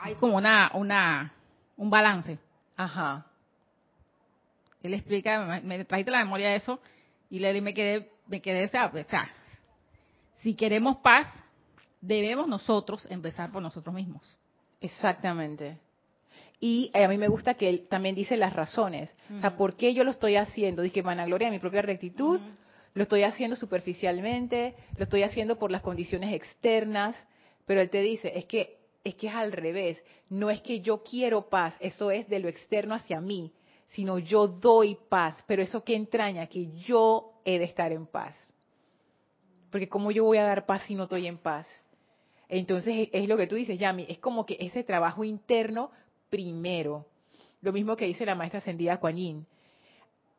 hay 0.00 0.14
como 0.16 0.36
una, 0.36 0.70
una, 0.74 1.32
un 1.76 1.90
balance. 1.90 2.38
Ajá. 2.76 3.26
Él 4.82 4.94
explica, 4.94 5.60
me, 5.62 5.78
me 5.78 5.86
a 5.90 6.10
la 6.10 6.24
memoria 6.24 6.54
eso, 6.54 6.80
y 7.30 7.38
le 7.38 7.60
me 7.60 7.72
quedé 7.72 8.11
me 8.26 8.40
quedé, 8.40 8.66
o 8.66 8.68
sea, 8.68 9.30
si 10.36 10.54
queremos 10.54 10.98
paz, 10.98 11.28
debemos 12.00 12.48
nosotros 12.48 13.06
empezar 13.10 13.50
por 13.52 13.62
nosotros 13.62 13.94
mismos. 13.94 14.38
Exactamente. 14.80 15.78
Y 16.60 16.90
a 16.94 17.08
mí 17.08 17.18
me 17.18 17.28
gusta 17.28 17.54
que 17.54 17.68
él 17.68 17.86
también 17.88 18.14
dice 18.14 18.36
las 18.36 18.52
razones. 18.52 19.14
O 19.36 19.40
sea, 19.40 19.56
¿por 19.56 19.76
qué 19.76 19.94
yo 19.94 20.04
lo 20.04 20.12
estoy 20.12 20.36
haciendo? 20.36 20.82
Dice 20.82 20.94
que 20.94 21.02
vanagloria 21.02 21.48
de 21.48 21.52
mi 21.52 21.58
propia 21.58 21.82
rectitud, 21.82 22.40
lo 22.94 23.02
estoy 23.02 23.22
haciendo 23.22 23.56
superficialmente, 23.56 24.74
lo 24.96 25.04
estoy 25.04 25.22
haciendo 25.22 25.58
por 25.58 25.70
las 25.70 25.82
condiciones 25.82 26.32
externas, 26.34 27.16
pero 27.66 27.80
él 27.80 27.90
te 27.90 28.00
dice, 28.00 28.32
es 28.36 28.44
que 28.44 28.82
es 29.04 29.14
que 29.16 29.28
es 29.28 29.34
al 29.34 29.52
revés, 29.52 30.02
no 30.28 30.50
es 30.50 30.60
que 30.60 30.80
yo 30.80 31.02
quiero 31.02 31.48
paz, 31.48 31.76
eso 31.80 32.10
es 32.10 32.28
de 32.28 32.38
lo 32.38 32.48
externo 32.48 32.94
hacia 32.94 33.20
mí, 33.20 33.52
sino 33.86 34.18
yo 34.18 34.46
doy 34.46 34.96
paz, 35.08 35.42
pero 35.46 35.62
eso 35.62 35.82
que 35.82 35.94
entraña 35.94 36.46
que 36.46 36.70
yo 36.78 37.31
he 37.44 37.58
de 37.58 37.64
estar 37.64 37.92
en 37.92 38.06
paz. 38.06 38.36
Porque 39.70 39.88
¿cómo 39.88 40.10
yo 40.10 40.24
voy 40.24 40.38
a 40.38 40.44
dar 40.44 40.66
paz 40.66 40.82
si 40.86 40.94
no 40.94 41.04
estoy 41.04 41.26
en 41.26 41.38
paz? 41.38 41.66
Entonces 42.48 43.08
es 43.12 43.28
lo 43.28 43.36
que 43.36 43.46
tú 43.46 43.56
dices, 43.56 43.78
Yami, 43.78 44.06
es 44.08 44.18
como 44.18 44.44
que 44.44 44.56
ese 44.60 44.84
trabajo 44.84 45.24
interno 45.24 45.90
primero. 46.28 47.06
Lo 47.62 47.72
mismo 47.72 47.96
que 47.96 48.06
dice 48.06 48.26
la 48.26 48.34
maestra 48.34 48.58
ascendida 48.58 48.98
Kuan 48.98 49.46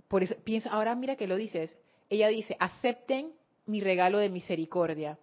Por 0.08 0.22
eso 0.24 0.36
pienso, 0.44 0.70
ahora 0.70 0.94
mira 0.94 1.16
que 1.16 1.28
lo 1.28 1.36
dices. 1.36 1.76
Ella 2.10 2.28
dice, 2.28 2.56
acepten 2.60 3.32
mi 3.66 3.82
regalo 3.82 4.20
de 4.20 4.30
misericordia. 4.30 5.18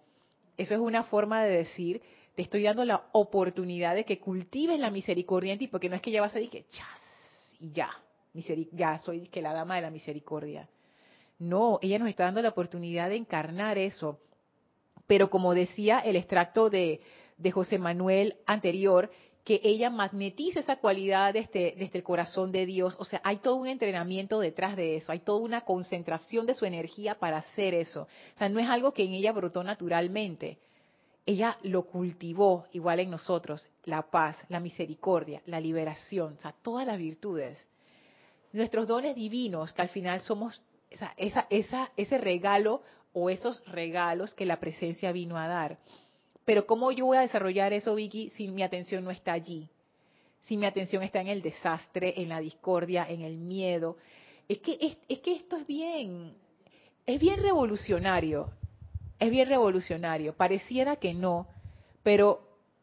Eso 0.57 0.73
es 0.73 0.81
una 0.81 1.03
forma 1.03 1.43
de 1.43 1.57
decir, 1.57 2.01
te 2.35 2.41
estoy 2.41 2.63
dando 2.63 2.83
la 2.83 3.07
oportunidad 3.13 3.95
de 3.95 4.03
que 4.03 4.19
cultives 4.19 4.79
la 4.79 4.89
misericordia 4.89 5.53
en 5.53 5.59
ti, 5.59 5.67
porque 5.67 5.89
no 5.89 5.95
es 5.95 6.01
que 6.01 6.11
ya 6.11 6.21
vas 6.21 6.33
a 6.33 6.39
decir 6.39 6.49
que 6.49 6.67
chas 6.67 7.55
y 7.59 7.71
ya, 7.71 7.89
ya 8.71 8.97
soy 8.99 9.27
que 9.27 9.41
la 9.41 9.53
dama 9.53 9.75
de 9.75 9.81
la 9.83 9.91
misericordia. 9.91 10.67
No, 11.41 11.79
ella 11.81 11.97
nos 11.97 12.07
está 12.07 12.25
dando 12.25 12.43
la 12.43 12.49
oportunidad 12.49 13.09
de 13.09 13.15
encarnar 13.15 13.79
eso. 13.79 14.19
Pero 15.07 15.31
como 15.31 15.55
decía 15.55 15.97
el 15.97 16.15
extracto 16.15 16.69
de, 16.69 17.01
José 17.51 17.79
Manuel 17.79 18.35
anterior, 18.45 19.09
que 19.43 19.59
ella 19.63 19.89
magnetiza 19.89 20.59
esa 20.59 20.75
cualidad 20.75 21.33
desde, 21.33 21.73
desde, 21.75 21.97
el 21.97 22.03
corazón 22.03 22.51
de 22.51 22.67
Dios. 22.67 22.95
O 22.99 23.05
sea, 23.05 23.21
hay 23.23 23.37
todo 23.37 23.55
un 23.55 23.65
entrenamiento 23.65 24.39
detrás 24.39 24.75
de 24.75 24.97
eso, 24.97 25.11
hay 25.11 25.21
toda 25.21 25.39
una 25.39 25.61
concentración 25.61 26.45
de 26.45 26.53
su 26.53 26.65
energía 26.65 27.15
para 27.15 27.39
hacer 27.39 27.73
eso. 27.73 28.03
O 28.03 28.37
sea, 28.37 28.47
no 28.47 28.59
es 28.59 28.69
algo 28.69 28.93
que 28.93 29.03
en 29.03 29.13
ella 29.15 29.31
brotó 29.31 29.63
naturalmente. 29.63 30.59
Ella 31.25 31.57
lo 31.63 31.87
cultivó 31.87 32.65
igual 32.71 32.99
en 32.99 33.09
nosotros, 33.09 33.67
la 33.85 34.03
paz, 34.03 34.37
la 34.49 34.59
misericordia, 34.59 35.41
la 35.47 35.59
liberación, 35.59 36.35
o 36.37 36.39
sea, 36.39 36.53
todas 36.61 36.85
las 36.85 36.99
virtudes. 36.99 37.67
Nuestros 38.53 38.85
dones 38.85 39.15
divinos, 39.15 39.73
que 39.73 39.81
al 39.81 39.89
final 39.89 40.21
somos 40.21 40.61
esa, 40.91 41.13
esa, 41.17 41.47
esa, 41.49 41.91
ese 41.97 42.17
regalo 42.17 42.83
o 43.13 43.29
esos 43.29 43.63
regalos 43.65 44.33
que 44.33 44.45
la 44.45 44.59
presencia 44.59 45.11
vino 45.11 45.37
a 45.37 45.47
dar. 45.47 45.79
Pero 46.45 46.67
¿cómo 46.67 46.91
yo 46.91 47.05
voy 47.05 47.17
a 47.17 47.21
desarrollar 47.21 47.73
eso, 47.73 47.95
Vicky, 47.95 48.29
si 48.31 48.47
mi 48.49 48.61
atención 48.61 49.03
no 49.03 49.11
está 49.11 49.33
allí? 49.33 49.69
Si 50.41 50.57
mi 50.57 50.65
atención 50.65 51.01
está 51.03 51.21
en 51.21 51.27
el 51.27 51.41
desastre, 51.41 52.13
en 52.17 52.29
la 52.29 52.39
discordia, 52.39 53.05
en 53.07 53.21
el 53.21 53.37
miedo. 53.37 53.97
Es 54.47 54.59
que, 54.59 54.77
es, 54.81 54.97
es 55.07 55.19
que 55.19 55.35
esto 55.35 55.57
es 55.57 55.67
bien, 55.67 56.33
es 57.05 57.19
bien 57.19 57.41
revolucionario. 57.41 58.51
Es 59.19 59.29
bien 59.29 59.47
revolucionario. 59.47 60.33
Pareciera 60.33 60.95
que 60.95 61.13
no, 61.13 61.47
pero 62.01 62.41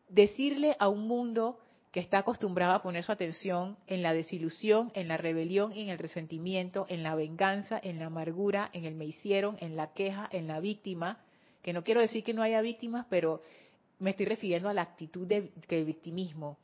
decirle 0.09 0.77
a 0.79 0.89
un 0.89 1.09
mundo 1.09 1.59
que 1.93 2.01
está 2.01 2.19
acostumbrado 2.19 2.75
a 2.75 2.83
poner 2.83 3.03
su 3.03 3.13
atención 3.13 3.77
en 3.87 4.03
la 4.03 4.13
desilusión, 4.13 4.93
en 4.95 5.09
la 5.09 5.17
rebelión, 5.17 5.73
en 5.73 5.89
el 5.89 5.99
resentimiento, 5.99 6.87
en 6.89 7.03
la 7.03 7.15
venganza, 7.15 7.81
en 7.83 7.99
la 7.99 8.07
amargura, 8.07 8.71
en 8.73 8.85
el 8.85 8.95
me 8.95 9.07
hicieron, 9.07 9.57
en 9.61 9.77
la 9.77 9.93
queja, 9.95 10.29
en 10.31 10.49
la 10.49 10.61
víctima, 10.61 11.21
que 11.63 11.73
no 11.73 11.85
quiero 11.85 12.01
decir 12.01 12.23
que 12.23 12.35
no 12.35 12.43
haya 12.43 12.61
víctimas, 12.61 13.07
pero 13.09 13.43
me 13.99 14.11
estoy 14.11 14.27
refiriendo 14.27 14.69
a 14.69 14.75
la 14.75 14.83
actitud 14.83 15.27
de, 15.27 15.51
victimismo. 15.85 16.59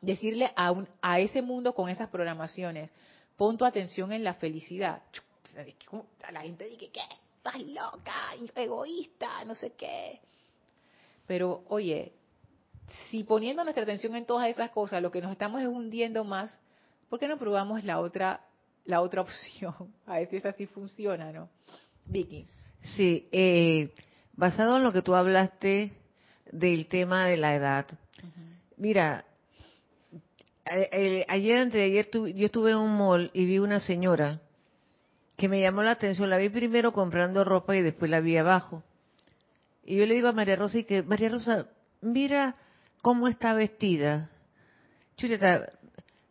Decirle 0.00 0.52
a, 0.54 0.70
un, 0.70 0.88
a 1.00 1.20
ese 1.20 1.42
mundo 1.42 1.74
con 1.74 1.88
esas 1.88 2.08
programaciones, 2.08 2.90
pon 3.36 3.58
tu 3.58 3.64
atención 3.64 4.12
en 4.12 4.22
la 4.22 4.34
felicidad. 4.34 5.02
La 6.32 6.42
gente 6.42 6.66
dice, 6.66 6.88
¿qué? 6.90 7.00
Estás 7.36 7.60
loca, 7.62 8.34
egoísta, 8.54 9.44
no 9.44 9.54
sé 9.54 9.72
qué. 9.72 10.20
Pero, 11.26 11.64
oye, 11.68 12.12
si 13.10 13.24
poniendo 13.24 13.64
nuestra 13.64 13.82
atención 13.82 14.14
en 14.16 14.26
todas 14.26 14.48
esas 14.48 14.70
cosas, 14.70 15.02
lo 15.02 15.10
que 15.10 15.20
nos 15.20 15.32
estamos 15.32 15.60
es 15.60 15.68
hundiendo 15.68 16.24
más, 16.24 16.60
¿por 17.08 17.18
qué 17.18 17.28
no 17.28 17.38
probamos 17.38 17.84
la 17.84 18.00
otra, 18.00 18.40
la 18.84 19.00
otra 19.00 19.20
opción? 19.22 19.74
A 20.06 20.18
ver 20.18 20.28
si 20.28 20.36
esa 20.36 20.52
sí 20.52 20.66
funciona, 20.66 21.32
¿no? 21.32 21.48
Vicky. 22.06 22.46
Sí, 22.82 23.28
eh, 23.32 23.92
basado 24.34 24.76
en 24.76 24.84
lo 24.84 24.92
que 24.92 25.02
tú 25.02 25.14
hablaste 25.14 25.92
del 26.52 26.86
tema 26.86 27.26
de 27.26 27.36
la 27.36 27.54
edad. 27.54 27.86
Mira, 28.76 29.24
ayer, 30.64 31.58
antes 31.58 31.74
de 31.74 31.82
ayer, 31.82 32.10
yo 32.10 32.46
estuve 32.46 32.72
en 32.72 32.76
un 32.76 32.96
mall 32.96 33.30
y 33.32 33.46
vi 33.46 33.58
una 33.58 33.80
señora 33.80 34.40
que 35.36 35.48
me 35.48 35.60
llamó 35.60 35.82
la 35.82 35.92
atención. 35.92 36.30
La 36.30 36.38
vi 36.38 36.48
primero 36.48 36.92
comprando 36.92 37.44
ropa 37.44 37.76
y 37.76 37.82
después 37.82 38.10
la 38.10 38.20
vi 38.20 38.36
abajo. 38.36 38.82
Y 39.84 39.96
yo 39.96 40.06
le 40.06 40.14
digo 40.14 40.28
a 40.28 40.32
María 40.32 40.56
Rosa, 40.56 40.78
y 40.78 40.84
que 40.84 41.02
María 41.02 41.28
Rosa, 41.28 41.68
mira 42.00 42.56
cómo 43.06 43.28
está 43.28 43.54
vestida. 43.54 44.28
Chuleta, 45.16 45.70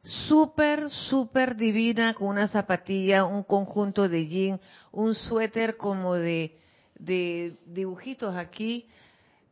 súper, 0.03 0.89
súper 0.89 1.55
divina, 1.55 2.15
con 2.15 2.27
una 2.27 2.49
zapatilla, 2.49 3.23
un 3.23 3.43
conjunto 3.43 4.09
de 4.09 4.27
jean, 4.27 4.59
un 4.91 5.15
suéter 5.15 5.77
como 5.77 6.15
de, 6.15 6.59
de 6.95 7.55
dibujitos 7.65 8.35
aquí, 8.35 8.89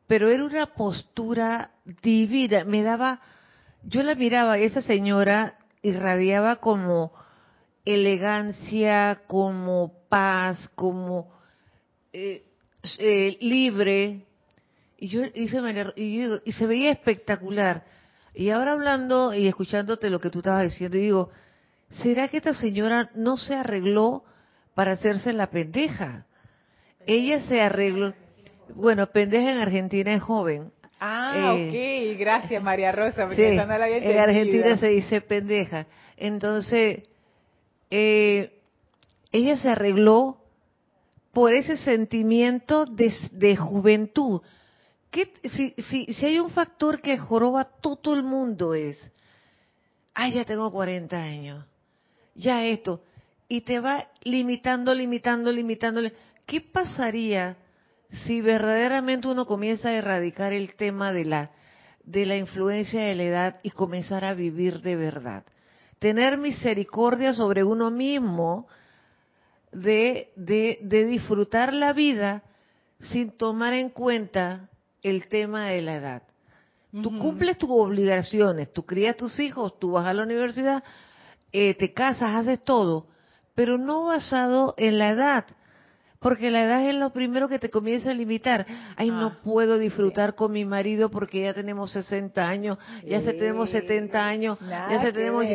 pero 0.06 0.28
era 0.28 0.44
una 0.44 0.66
postura 0.74 1.72
divina, 2.02 2.66
me 2.66 2.84
daba, 2.84 3.22
yo 3.84 4.04
la 4.04 4.16
miraba 4.16 4.60
y 4.60 4.66
esa 4.66 4.82
señora 4.82 5.58
irradiaba 5.82 6.58
como 6.58 7.14
elegancia, 7.86 9.22
como 9.28 9.94
paz, 10.10 10.70
como 10.76 11.32
eh, 12.12 12.44
eh, 12.98 13.38
libre, 13.40 14.26
y 15.04 15.10
yo 15.10 15.22
hice 15.36 15.58
y, 15.98 16.24
y 16.46 16.52
se 16.54 16.66
veía 16.66 16.90
espectacular. 16.90 17.84
Y 18.34 18.52
ahora 18.52 18.72
hablando 18.72 19.34
y 19.34 19.48
escuchándote 19.48 20.10
lo 20.10 20.22
que 20.22 20.30
tú 20.30 20.40
estabas 20.40 20.64
diciendo, 20.64 20.96
digo, 20.96 21.30
¿será 21.90 22.30
que 22.30 22.38
esta 22.38 22.54
señora 22.54 23.12
no 23.14 23.36
se 23.36 23.54
arregló 23.54 24.24
para 24.76 24.94
hacerse 24.94 25.34
la 25.34 25.48
pendeja? 25.48 26.26
Ella 27.06 27.42
se 27.42 27.60
arregló, 27.60 28.14
bueno, 28.76 29.06
pendeja 29.08 29.52
en 29.52 29.58
Argentina 29.58 30.14
es 30.16 30.22
joven. 30.22 30.72
Ah, 31.02 31.54
eh, 31.58 32.14
ok, 32.14 32.18
gracias 32.18 32.64
María 32.64 32.94
Rosa, 32.94 33.28
porque 33.28 33.56
no 33.56 33.66
la 33.66 33.84
había 33.84 33.98
En 33.98 34.18
Argentina 34.18 34.78
se 34.78 34.88
dice 34.88 35.20
pendeja. 35.20 35.86
Entonces, 36.16 37.04
eh, 37.92 38.58
ella 39.34 39.58
se 39.58 39.68
arregló 39.68 40.38
por 41.34 41.54
ese 41.54 41.76
sentimiento 41.76 42.86
de, 42.86 43.12
de 43.34 43.58
juventud. 43.58 44.40
¿Qué, 45.14 45.32
si, 45.44 45.76
si, 45.78 46.12
si 46.12 46.26
hay 46.26 46.40
un 46.40 46.50
factor 46.50 47.00
que 47.00 47.20
joroba 47.20 47.66
todo 47.66 48.16
el 48.16 48.24
mundo 48.24 48.74
es, 48.74 48.98
ay, 50.16 50.34
ya 50.34 50.44
tengo 50.44 50.72
40 50.72 51.16
años, 51.16 51.66
ya 52.34 52.66
esto, 52.66 53.04
y 53.48 53.62
te 53.62 53.80
va 53.80 54.08
limitando, 54.24 54.92
limitando, 54.92 55.52
limitando. 55.52 56.02
¿Qué 56.48 56.62
pasaría 56.62 57.58
si 58.10 58.42
verdaderamente 58.42 59.28
uno 59.28 59.46
comienza 59.46 59.90
a 59.90 59.94
erradicar 59.94 60.52
el 60.52 60.74
tema 60.74 61.14
de 61.14 61.26
la, 61.26 61.52
de 62.04 62.26
la 62.26 62.36
influencia 62.36 63.04
de 63.04 63.14
la 63.14 63.24
edad 63.24 63.60
y 63.62 63.70
comenzar 63.70 64.26
a 64.26 64.34
vivir 64.34 64.82
de 64.82 64.96
verdad. 64.96 65.44
Tener 66.00 66.40
misericordia 66.40 67.36
sobre 67.36 67.64
uno 67.64 67.92
mismo 67.92 68.68
de, 69.72 70.32
de, 70.36 70.80
de 70.82 71.06
disfrutar 71.06 71.72
la 71.72 71.94
vida 71.94 72.42
sin 72.98 73.30
tomar 73.38 73.74
en 73.74 73.90
cuenta 73.92 74.72
el 75.04 75.28
tema 75.28 75.68
de 75.68 75.82
la 75.82 75.96
edad. 75.96 76.24
Tú 77.02 77.18
cumples 77.18 77.58
tus 77.58 77.72
obligaciones, 77.72 78.72
tú 78.72 78.86
crías 78.86 79.18
tus 79.18 79.40
hijos, 79.40 79.80
tú 79.80 79.94
vas 79.94 80.06
a 80.06 80.14
la 80.14 80.22
universidad, 80.22 80.84
eh, 81.52 81.74
te 81.74 81.92
casas, 81.92 82.36
haces 82.36 82.64
todo, 82.64 83.08
pero 83.56 83.80
no 83.80 84.06
basado 84.06 84.76
en 84.78 85.00
la 85.00 85.10
edad. 85.10 85.46
Porque 86.20 86.52
la 86.52 86.64
edad 86.64 86.88
es 86.88 86.96
lo 86.96 87.12
primero 87.12 87.50
que 87.50 87.60
te 87.60 87.72
comienza 87.72 88.12
a 88.12 88.14
limitar. 88.14 88.66
Ay, 88.96 89.10
no 89.10 89.26
ah, 89.26 89.38
puedo 89.44 89.78
disfrutar 89.78 90.36
con 90.36 90.52
mi 90.52 90.66
marido 90.66 91.10
porque 91.10 91.42
ya 91.42 91.54
tenemos 91.54 91.92
60 91.92 92.48
años, 92.48 92.78
ya 93.06 93.22
se 93.22 93.34
tenemos 93.34 93.72
70 93.72 94.26
años, 94.26 94.60
ya 94.62 95.02
se 95.02 95.12
tenemos... 95.12 95.46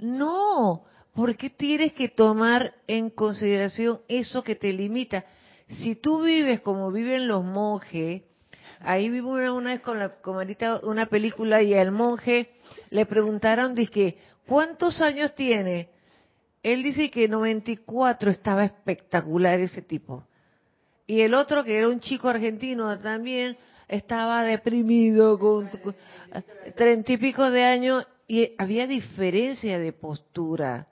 No, 0.00 0.82
porque 1.14 1.48
tienes 1.48 1.92
que 1.94 2.08
tomar 2.08 2.74
en 2.86 3.08
consideración 3.08 4.00
eso 4.08 4.42
que 4.42 4.54
te 4.54 4.72
limita. 4.72 5.24
Si 5.68 5.94
tú 5.94 6.22
vives 6.22 6.60
como 6.60 6.90
viven 6.90 7.26
los 7.26 7.42
monjes, 7.44 8.22
ahí 8.80 9.08
vivo 9.08 9.32
una, 9.32 9.52
una 9.52 9.70
vez 9.72 9.80
con, 9.80 9.98
la, 9.98 10.12
una 10.82 11.06
película 11.06 11.62
y 11.62 11.74
al 11.74 11.90
monje 11.90 12.50
le 12.90 13.06
preguntaron, 13.06 13.74
dice, 13.74 14.16
¿cuántos 14.46 15.00
años 15.00 15.34
tiene? 15.34 15.88
Él 16.62 16.82
dice 16.82 17.10
que 17.10 17.28
94 17.28 18.30
estaba 18.30 18.64
espectacular 18.64 19.60
ese 19.60 19.82
tipo. 19.82 20.24
Y 21.06 21.22
el 21.22 21.34
otro, 21.34 21.64
que 21.64 21.78
era 21.78 21.88
un 21.88 22.00
chico 22.00 22.28
argentino 22.28 22.98
también, 22.98 23.56
estaba 23.88 24.42
deprimido 24.44 25.38
con 25.38 25.70
treinta 26.76 27.12
y 27.12 27.16
pico 27.16 27.50
de 27.50 27.64
años 27.64 28.06
y 28.26 28.52
había 28.58 28.86
diferencia 28.86 29.78
de 29.78 29.92
postura. 29.92 30.86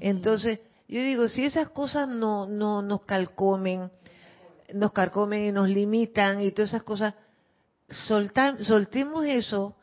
Entonces, 0.00 0.58
yo 0.88 1.00
digo, 1.00 1.28
si 1.28 1.44
esas 1.44 1.68
cosas 1.70 2.08
no, 2.08 2.46
no 2.46 2.82
nos 2.82 3.02
calcomen, 3.02 3.90
nos 4.74 4.92
calcomen 4.92 5.46
y 5.46 5.52
nos 5.52 5.68
limitan 5.68 6.40
y 6.40 6.50
todas 6.52 6.70
esas 6.70 6.82
cosas, 6.82 7.14
soltemos 7.88 9.26
eso 9.26 9.76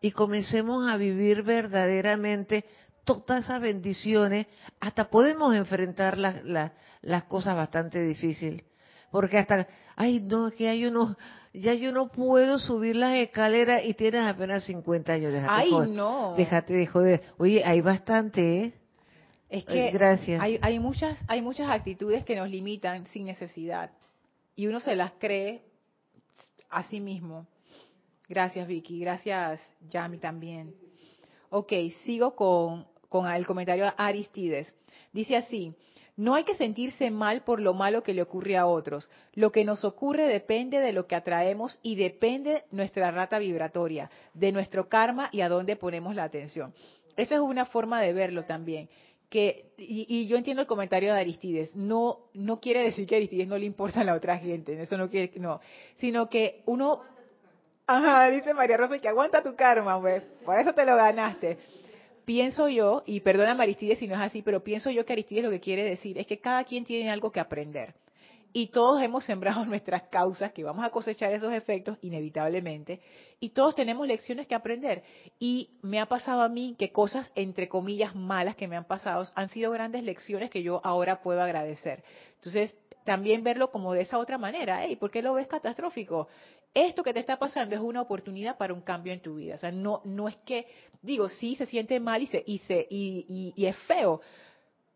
y 0.00 0.10
comencemos 0.12 0.88
a 0.88 0.96
vivir 0.96 1.42
verdaderamente 1.42 2.64
todas 3.04 3.44
esas 3.44 3.60
bendiciones, 3.60 4.46
hasta 4.80 5.08
podemos 5.08 5.54
enfrentar 5.54 6.18
las, 6.18 6.44
las, 6.44 7.24
cosas 7.24 7.56
bastante 7.56 8.02
difíciles. 8.02 8.64
Porque 9.10 9.38
hasta, 9.38 9.68
ay, 9.94 10.20
no, 10.20 10.48
es 10.48 10.54
que 10.54 10.64
ya 10.64 10.74
yo 10.74 10.90
no, 10.90 11.16
ya 11.54 11.74
yo 11.74 11.92
no 11.92 12.08
puedo 12.08 12.58
subir 12.58 12.96
las 12.96 13.14
escaleras 13.14 13.84
y 13.84 13.94
tienes 13.94 14.24
apenas 14.24 14.64
50 14.64 15.12
años. 15.12 15.32
Déjate 15.32 15.52
ay, 15.52 15.70
no. 15.88 16.34
Déjate 16.36 16.74
de 16.74 16.86
joder. 16.86 17.22
Oye, 17.38 17.62
hay 17.64 17.80
bastante, 17.80 18.60
¿eh? 18.60 18.72
Es 19.48 19.64
que 19.64 19.92
Gracias. 19.92 20.40
Hay, 20.42 20.58
hay, 20.60 20.80
muchas, 20.80 21.24
hay 21.28 21.40
muchas 21.40 21.70
actitudes 21.70 22.24
que 22.24 22.34
nos 22.34 22.50
limitan 22.50 23.06
sin 23.06 23.26
necesidad. 23.26 23.92
Y 24.56 24.66
uno 24.66 24.80
se 24.80 24.96
las 24.96 25.12
cree 25.12 25.62
a 26.70 26.82
sí 26.82 26.98
mismo. 26.98 27.46
Gracias, 28.28 28.66
Vicky. 28.66 28.98
Gracias, 28.98 29.60
Yami, 29.88 30.18
también. 30.18 30.74
Ok, 31.50 31.72
sigo 32.04 32.34
con 32.34 32.86
el 33.32 33.46
comentario 33.46 33.86
a 33.86 33.90
Aristides. 33.90 34.74
Dice 35.12 35.36
así, 35.36 35.74
no 36.16 36.34
hay 36.34 36.44
que 36.44 36.54
sentirse 36.54 37.10
mal 37.10 37.42
por 37.42 37.60
lo 37.60 37.74
malo 37.74 38.02
que 38.02 38.14
le 38.14 38.22
ocurre 38.22 38.56
a 38.56 38.66
otros. 38.66 39.10
Lo 39.34 39.52
que 39.52 39.64
nos 39.64 39.84
ocurre 39.84 40.26
depende 40.26 40.80
de 40.80 40.92
lo 40.92 41.06
que 41.06 41.14
atraemos 41.14 41.78
y 41.82 41.96
depende 41.96 42.64
nuestra 42.70 43.10
rata 43.10 43.38
vibratoria, 43.38 44.10
de 44.32 44.50
nuestro 44.50 44.88
karma 44.88 45.28
y 45.30 45.42
a 45.42 45.50
dónde 45.50 45.76
ponemos 45.76 46.14
la 46.14 46.24
atención. 46.24 46.72
Esa 47.16 47.34
es 47.34 47.40
una 47.40 47.66
forma 47.66 48.00
de 48.00 48.14
verlo 48.14 48.44
también. 48.44 48.88
Que, 49.28 49.72
y, 49.76 50.26
yo 50.28 50.36
entiendo 50.36 50.62
el 50.62 50.68
comentario 50.68 51.12
de 51.12 51.20
Aristides, 51.20 51.74
no, 51.74 52.28
no 52.34 52.60
quiere 52.60 52.82
decir 52.82 53.06
que 53.06 53.16
a 53.16 53.18
Aristides 53.18 53.48
no 53.48 53.58
le 53.58 53.66
importa 53.66 54.00
a 54.00 54.04
la 54.04 54.14
otra 54.14 54.38
gente, 54.38 54.80
eso 54.80 54.96
no 54.96 55.10
quiere, 55.10 55.32
no, 55.40 55.60
sino 55.96 56.30
que 56.30 56.62
uno, 56.66 57.02
ajá, 57.86 58.30
dice 58.30 58.54
María 58.54 58.76
Rosa, 58.76 59.00
que 59.00 59.08
aguanta 59.08 59.42
tu 59.42 59.56
karma, 59.56 60.00
pues, 60.00 60.22
por 60.44 60.58
eso 60.58 60.72
te 60.72 60.86
lo 60.86 60.96
ganaste 60.96 61.58
pienso 62.26 62.68
yo, 62.68 63.04
y 63.06 63.20
perdona 63.20 63.52
Aristides 63.52 64.00
si 64.00 64.06
no 64.06 64.14
es 64.14 64.20
así, 64.20 64.42
pero 64.42 64.62
pienso 64.62 64.90
yo 64.90 65.06
que 65.06 65.14
Aristides 65.14 65.44
lo 65.44 65.50
que 65.50 65.60
quiere 65.60 65.84
decir 65.84 66.18
es 66.18 66.26
que 66.26 66.40
cada 66.40 66.64
quien 66.64 66.84
tiene 66.84 67.10
algo 67.10 67.32
que 67.32 67.40
aprender. 67.40 67.94
Y 68.58 68.68
todos 68.68 69.02
hemos 69.02 69.26
sembrado 69.26 69.64
nuestras 69.66 70.04
causas, 70.04 70.50
que 70.52 70.64
vamos 70.64 70.82
a 70.82 70.88
cosechar 70.88 71.30
esos 71.30 71.52
efectos 71.52 71.98
inevitablemente, 72.00 73.02
y 73.38 73.50
todos 73.50 73.74
tenemos 73.74 74.06
lecciones 74.06 74.46
que 74.46 74.54
aprender. 74.54 75.02
Y 75.38 75.72
me 75.82 76.00
ha 76.00 76.06
pasado 76.06 76.40
a 76.40 76.48
mí 76.48 76.74
que 76.78 76.90
cosas, 76.90 77.30
entre 77.34 77.68
comillas, 77.68 78.14
malas 78.14 78.56
que 78.56 78.66
me 78.66 78.74
han 78.74 78.86
pasado, 78.86 79.26
han 79.34 79.50
sido 79.50 79.72
grandes 79.72 80.04
lecciones 80.04 80.48
que 80.48 80.62
yo 80.62 80.80
ahora 80.84 81.20
puedo 81.20 81.42
agradecer. 81.42 82.02
Entonces, 82.36 82.74
también 83.04 83.44
verlo 83.44 83.70
como 83.70 83.92
de 83.92 84.00
esa 84.00 84.16
otra 84.16 84.38
manera. 84.38 84.82
Hey, 84.82 84.96
¿Por 84.96 85.10
qué 85.10 85.20
lo 85.20 85.34
ves 85.34 85.48
catastrófico? 85.48 86.28
esto 86.72 87.02
que 87.02 87.12
te 87.12 87.20
está 87.20 87.38
pasando 87.38 87.74
es 87.74 87.80
una 87.80 88.00
oportunidad 88.00 88.56
para 88.56 88.72
un 88.72 88.80
cambio 88.80 89.12
en 89.12 89.20
tu 89.20 89.34
vida. 89.34 89.56
O 89.56 89.58
sea, 89.58 89.70
no, 89.70 90.00
no 90.04 90.28
es 90.28 90.36
que, 90.46 90.66
digo, 91.02 91.28
sí 91.28 91.56
se 91.56 91.66
siente 91.66 92.00
mal 92.00 92.22
y, 92.22 92.26
se, 92.26 92.42
y, 92.46 93.52
y, 93.54 93.66
es 93.66 93.76
feo, 93.86 94.20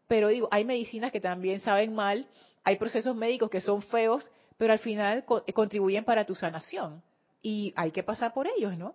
pero 0.06 0.28
digo, 0.28 0.48
hay 0.50 0.64
medicinas 0.64 1.12
que 1.12 1.20
también 1.20 1.60
saben 1.60 1.94
mal, 1.94 2.26
hay 2.64 2.76
procesos 2.76 3.16
médicos 3.16 3.50
que 3.50 3.60
son 3.60 3.82
feos, 3.82 4.30
pero 4.56 4.72
al 4.72 4.78
final 4.78 5.24
contribuyen 5.54 6.04
para 6.04 6.24
tu 6.24 6.34
sanación. 6.34 7.02
y 7.42 7.72
hay 7.74 7.90
que 7.90 8.02
pasar 8.02 8.34
por 8.34 8.46
ellos, 8.46 8.76
¿no? 8.76 8.94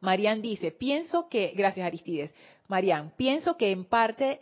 Marian 0.00 0.42
dice, 0.42 0.70
pienso 0.70 1.28
que, 1.28 1.52
gracias 1.56 1.86
Aristides, 1.86 2.34
Marian, 2.68 3.12
pienso 3.16 3.56
que 3.56 3.70
en 3.70 3.84
parte 3.84 4.40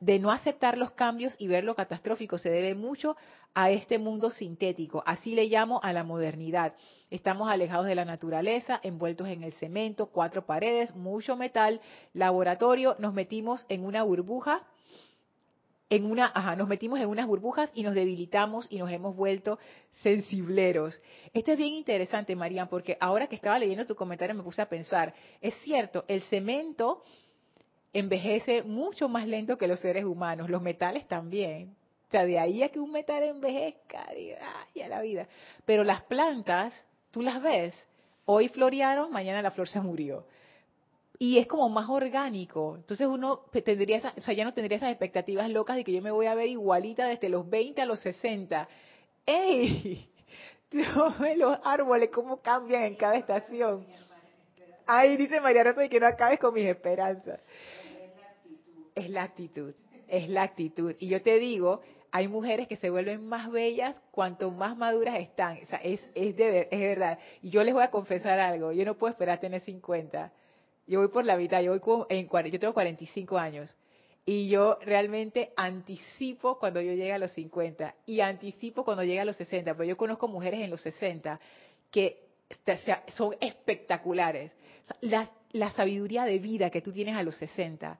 de 0.00 0.18
no 0.18 0.32
aceptar 0.32 0.76
los 0.76 0.90
cambios 0.90 1.36
y 1.38 1.46
ver 1.46 1.62
lo 1.62 1.76
catastrófico 1.76 2.36
se 2.36 2.50
debe 2.50 2.74
mucho 2.74 3.16
a 3.54 3.70
este 3.70 3.98
mundo 3.98 4.30
sintético. 4.30 5.02
Así 5.06 5.34
le 5.34 5.46
llamo 5.46 5.78
a 5.82 5.92
la 5.92 6.02
modernidad. 6.02 6.74
Estamos 7.08 7.48
alejados 7.48 7.86
de 7.86 7.94
la 7.94 8.04
naturaleza, 8.04 8.80
envueltos 8.82 9.28
en 9.28 9.44
el 9.44 9.52
cemento, 9.52 10.06
cuatro 10.06 10.44
paredes, 10.44 10.94
mucho 10.96 11.36
metal, 11.36 11.80
laboratorio, 12.14 12.96
nos 12.98 13.14
metimos 13.14 13.64
en 13.68 13.84
una 13.84 14.02
burbuja 14.02 14.62
en 15.92 16.06
una, 16.06 16.32
ajá, 16.34 16.56
nos 16.56 16.68
metimos 16.68 16.98
en 17.00 17.06
unas 17.06 17.26
burbujas 17.26 17.70
y 17.74 17.82
nos 17.82 17.94
debilitamos 17.94 18.66
y 18.70 18.78
nos 18.78 18.90
hemos 18.90 19.14
vuelto 19.14 19.58
sensibleros. 20.00 20.98
Esto 21.34 21.52
es 21.52 21.58
bien 21.58 21.74
interesante, 21.74 22.34
María, 22.34 22.64
porque 22.64 22.96
ahora 22.98 23.26
que 23.26 23.34
estaba 23.34 23.58
leyendo 23.58 23.84
tu 23.84 23.94
comentario 23.94 24.34
me 24.34 24.42
puse 24.42 24.62
a 24.62 24.70
pensar, 24.70 25.12
es 25.42 25.52
cierto, 25.56 26.06
el 26.08 26.22
cemento 26.22 27.02
envejece 27.92 28.62
mucho 28.62 29.06
más 29.10 29.26
lento 29.26 29.58
que 29.58 29.68
los 29.68 29.80
seres 29.80 30.06
humanos, 30.06 30.48
los 30.48 30.62
metales 30.62 31.06
también. 31.08 31.76
O 32.08 32.10
sea, 32.10 32.24
de 32.24 32.38
ahí 32.38 32.62
a 32.62 32.70
que 32.70 32.80
un 32.80 32.90
metal 32.90 33.22
envejezca, 33.22 34.06
ya 34.74 34.88
la 34.88 35.02
vida. 35.02 35.28
Pero 35.66 35.84
las 35.84 36.00
plantas, 36.04 36.86
tú 37.10 37.20
las 37.20 37.42
ves, 37.42 37.74
hoy 38.24 38.48
florearon, 38.48 39.12
mañana 39.12 39.42
la 39.42 39.50
flor 39.50 39.68
se 39.68 39.80
murió 39.80 40.24
y 41.22 41.38
es 41.38 41.46
como 41.46 41.68
más 41.68 41.88
orgánico. 41.88 42.74
Entonces 42.74 43.06
uno 43.06 43.44
tendría, 43.64 43.98
esa, 43.98 44.12
o 44.16 44.20
sea, 44.20 44.34
ya 44.34 44.42
no 44.42 44.54
tendría 44.54 44.78
esas 44.78 44.90
expectativas 44.90 45.48
locas 45.48 45.76
de 45.76 45.84
que 45.84 45.92
yo 45.92 46.02
me 46.02 46.10
voy 46.10 46.26
a 46.26 46.34
ver 46.34 46.48
igualita 46.48 47.06
desde 47.06 47.28
los 47.28 47.48
20 47.48 47.80
a 47.80 47.86
los 47.86 48.00
60. 48.00 48.68
¡Ey! 49.24 50.08
Los 50.72 51.58
árboles 51.62 52.10
cómo 52.10 52.42
cambian 52.42 52.82
en 52.82 52.96
cada 52.96 53.14
estación. 53.14 53.86
Ay, 54.84 55.16
dice 55.16 55.40
María 55.40 55.62
Rosa 55.62 55.86
que 55.86 56.00
no 56.00 56.08
acabes 56.08 56.40
con 56.40 56.54
mis 56.54 56.64
esperanzas. 56.64 57.38
Es 58.92 59.08
la 59.08 59.22
actitud, 59.22 59.74
es 60.08 60.28
la 60.28 60.42
actitud. 60.42 60.96
Y 60.98 61.06
yo 61.06 61.22
te 61.22 61.38
digo, 61.38 61.82
hay 62.10 62.26
mujeres 62.26 62.66
que 62.66 62.76
se 62.76 62.90
vuelven 62.90 63.28
más 63.28 63.48
bellas 63.48 63.94
cuanto 64.10 64.50
más 64.50 64.76
maduras 64.76 65.20
están. 65.20 65.58
O 65.62 65.66
sea, 65.66 65.78
es, 65.84 66.00
es, 66.16 66.34
de, 66.36 66.66
es 66.68 66.80
verdad. 66.80 67.18
Y 67.42 67.50
yo 67.50 67.62
les 67.62 67.74
voy 67.74 67.84
a 67.84 67.92
confesar 67.92 68.40
algo, 68.40 68.72
yo 68.72 68.84
no 68.84 68.96
puedo 68.96 69.12
esperar 69.12 69.38
tener 69.38 69.60
50 69.60 70.32
yo 70.92 71.00
voy 71.00 71.08
por 71.08 71.24
la 71.24 71.38
mitad, 71.38 71.62
yo, 71.62 71.78
voy 71.78 72.06
en, 72.10 72.28
yo 72.28 72.60
tengo 72.60 72.74
45 72.74 73.38
años 73.38 73.74
y 74.26 74.48
yo 74.48 74.78
realmente 74.82 75.52
anticipo 75.56 76.58
cuando 76.58 76.82
yo 76.82 76.92
llegue 76.92 77.14
a 77.14 77.18
los 77.18 77.32
50 77.32 77.94
y 78.04 78.20
anticipo 78.20 78.84
cuando 78.84 79.02
llegue 79.02 79.20
a 79.20 79.24
los 79.24 79.36
60, 79.36 79.72
pero 79.72 79.84
yo 79.84 79.96
conozco 79.96 80.28
mujeres 80.28 80.60
en 80.60 80.70
los 80.70 80.82
60 80.82 81.40
que 81.90 82.20
son 83.08 83.34
espectaculares. 83.40 84.54
La, 85.00 85.30
la 85.52 85.70
sabiduría 85.70 86.24
de 86.24 86.38
vida 86.38 86.68
que 86.68 86.82
tú 86.82 86.92
tienes 86.92 87.16
a 87.16 87.22
los 87.22 87.36
60, 87.36 87.98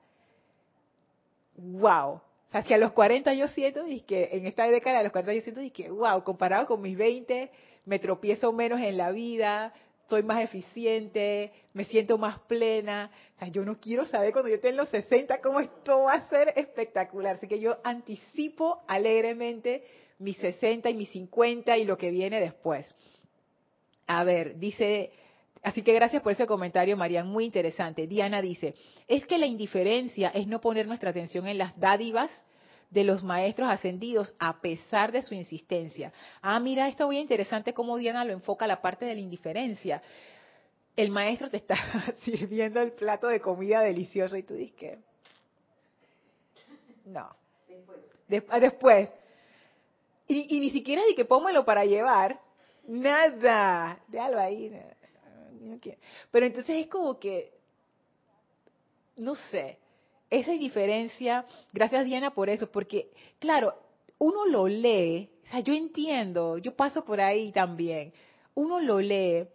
wow. 1.55 2.11
O 2.11 2.21
sea, 2.51 2.61
si 2.63 2.75
a 2.75 2.77
los 2.77 2.91
40 2.91 3.33
yo 3.33 3.47
siento, 3.47 3.87
y 3.87 4.01
que 4.01 4.29
en 4.33 4.45
esta 4.45 4.67
década 4.67 4.99
de 4.99 5.05
los 5.05 5.11
40 5.11 5.33
yo 5.33 5.41
siento, 5.41 5.61
y 5.61 5.71
que 5.71 5.89
wow, 5.89 6.23
comparado 6.23 6.67
con 6.67 6.79
mis 6.79 6.95
20, 6.95 7.49
me 7.85 7.97
tropiezo 7.97 8.53
menos 8.53 8.79
en 8.81 8.97
la 8.97 9.09
vida, 9.09 9.73
soy 10.13 10.21
más 10.21 10.43
eficiente, 10.43 11.51
me 11.73 11.85
siento 11.85 12.19
más 12.19 12.37
plena. 12.41 13.09
O 13.35 13.39
sea, 13.39 13.47
yo 13.47 13.65
no 13.65 13.79
quiero 13.79 14.05
saber 14.05 14.31
cuando 14.31 14.47
yo 14.51 14.59
tenga 14.59 14.77
los 14.77 14.89
60 14.89 15.41
cómo 15.41 15.59
esto 15.59 16.03
va 16.03 16.13
a 16.13 16.29
ser 16.29 16.53
espectacular. 16.55 17.35
Así 17.35 17.47
que 17.47 17.59
yo 17.59 17.77
anticipo 17.83 18.83
alegremente 18.87 19.83
mis 20.19 20.37
60 20.37 20.87
y 20.91 20.93
mis 20.93 21.09
50 21.09 21.75
y 21.79 21.85
lo 21.85 21.97
que 21.97 22.11
viene 22.11 22.39
después. 22.39 22.93
A 24.05 24.23
ver, 24.23 24.59
dice, 24.59 25.09
así 25.63 25.81
que 25.81 25.93
gracias 25.93 26.21
por 26.21 26.31
ese 26.31 26.45
comentario, 26.45 26.95
Marian, 26.95 27.27
muy 27.27 27.45
interesante. 27.45 28.05
Diana 28.05 28.39
dice, 28.39 28.75
es 29.07 29.25
que 29.25 29.39
la 29.39 29.47
indiferencia 29.47 30.29
es 30.29 30.45
no 30.45 30.61
poner 30.61 30.85
nuestra 30.85 31.09
atención 31.09 31.47
en 31.47 31.57
las 31.57 31.75
dádivas 31.79 32.29
de 32.93 33.03
los 33.03 33.23
maestros 33.23 33.69
ascendidos 33.69 34.35
a 34.37 34.61
pesar 34.61 35.11
de 35.11 35.23
su 35.23 35.33
insistencia. 35.33 36.13
Ah, 36.41 36.59
mira, 36.59 36.87
esto 36.87 37.07
muy 37.07 37.17
interesante 37.17 37.73
cómo 37.73 37.97
Diana 37.97 38.23
lo 38.23 38.33
enfoca 38.33 38.67
la 38.67 38.81
parte 38.81 39.05
de 39.05 39.15
la 39.15 39.21
indiferencia. 39.21 40.01
El 40.95 41.09
maestro 41.09 41.49
te 41.49 41.57
está 41.57 41.75
sirviendo 42.23 42.81
el 42.81 42.91
plato 42.91 43.27
de 43.27 43.41
comida 43.41 43.81
delicioso 43.81 44.37
y 44.37 44.43
tú 44.43 44.53
dices 44.53 44.75
que 44.77 44.99
no. 47.05 47.35
Después. 48.27 48.49
Ah, 48.49 48.59
después. 48.59 49.09
Y, 50.27 50.59
ni 50.59 50.69
siquiera 50.69 51.03
di 51.05 51.15
que 51.15 51.25
póngalo 51.25 51.65
para 51.65 51.85
llevar. 51.85 52.39
Nada. 52.87 53.99
Déjalo 54.07 54.39
ahí. 54.39 54.71
Pero 56.31 56.45
entonces 56.45 56.77
es 56.77 56.87
como 56.87 57.19
que, 57.19 57.53
no 59.17 59.35
sé, 59.35 59.79
esa 60.33 60.53
indiferencia, 60.53 61.45
gracias 61.71 62.05
Diana 62.05 62.33
por 62.33 62.49
eso, 62.49 62.71
porque 62.71 63.11
claro, 63.39 63.75
uno 64.17 64.45
lo 64.47 64.67
lee, 64.67 65.29
o 65.43 65.47
sea, 65.47 65.59
yo 65.59 65.73
entiendo, 65.73 66.57
yo 66.57 66.75
paso 66.75 67.05
por 67.05 67.21
ahí 67.21 67.51
también, 67.51 68.13
uno 68.55 68.79
lo 68.79 68.99
lee, 68.99 69.47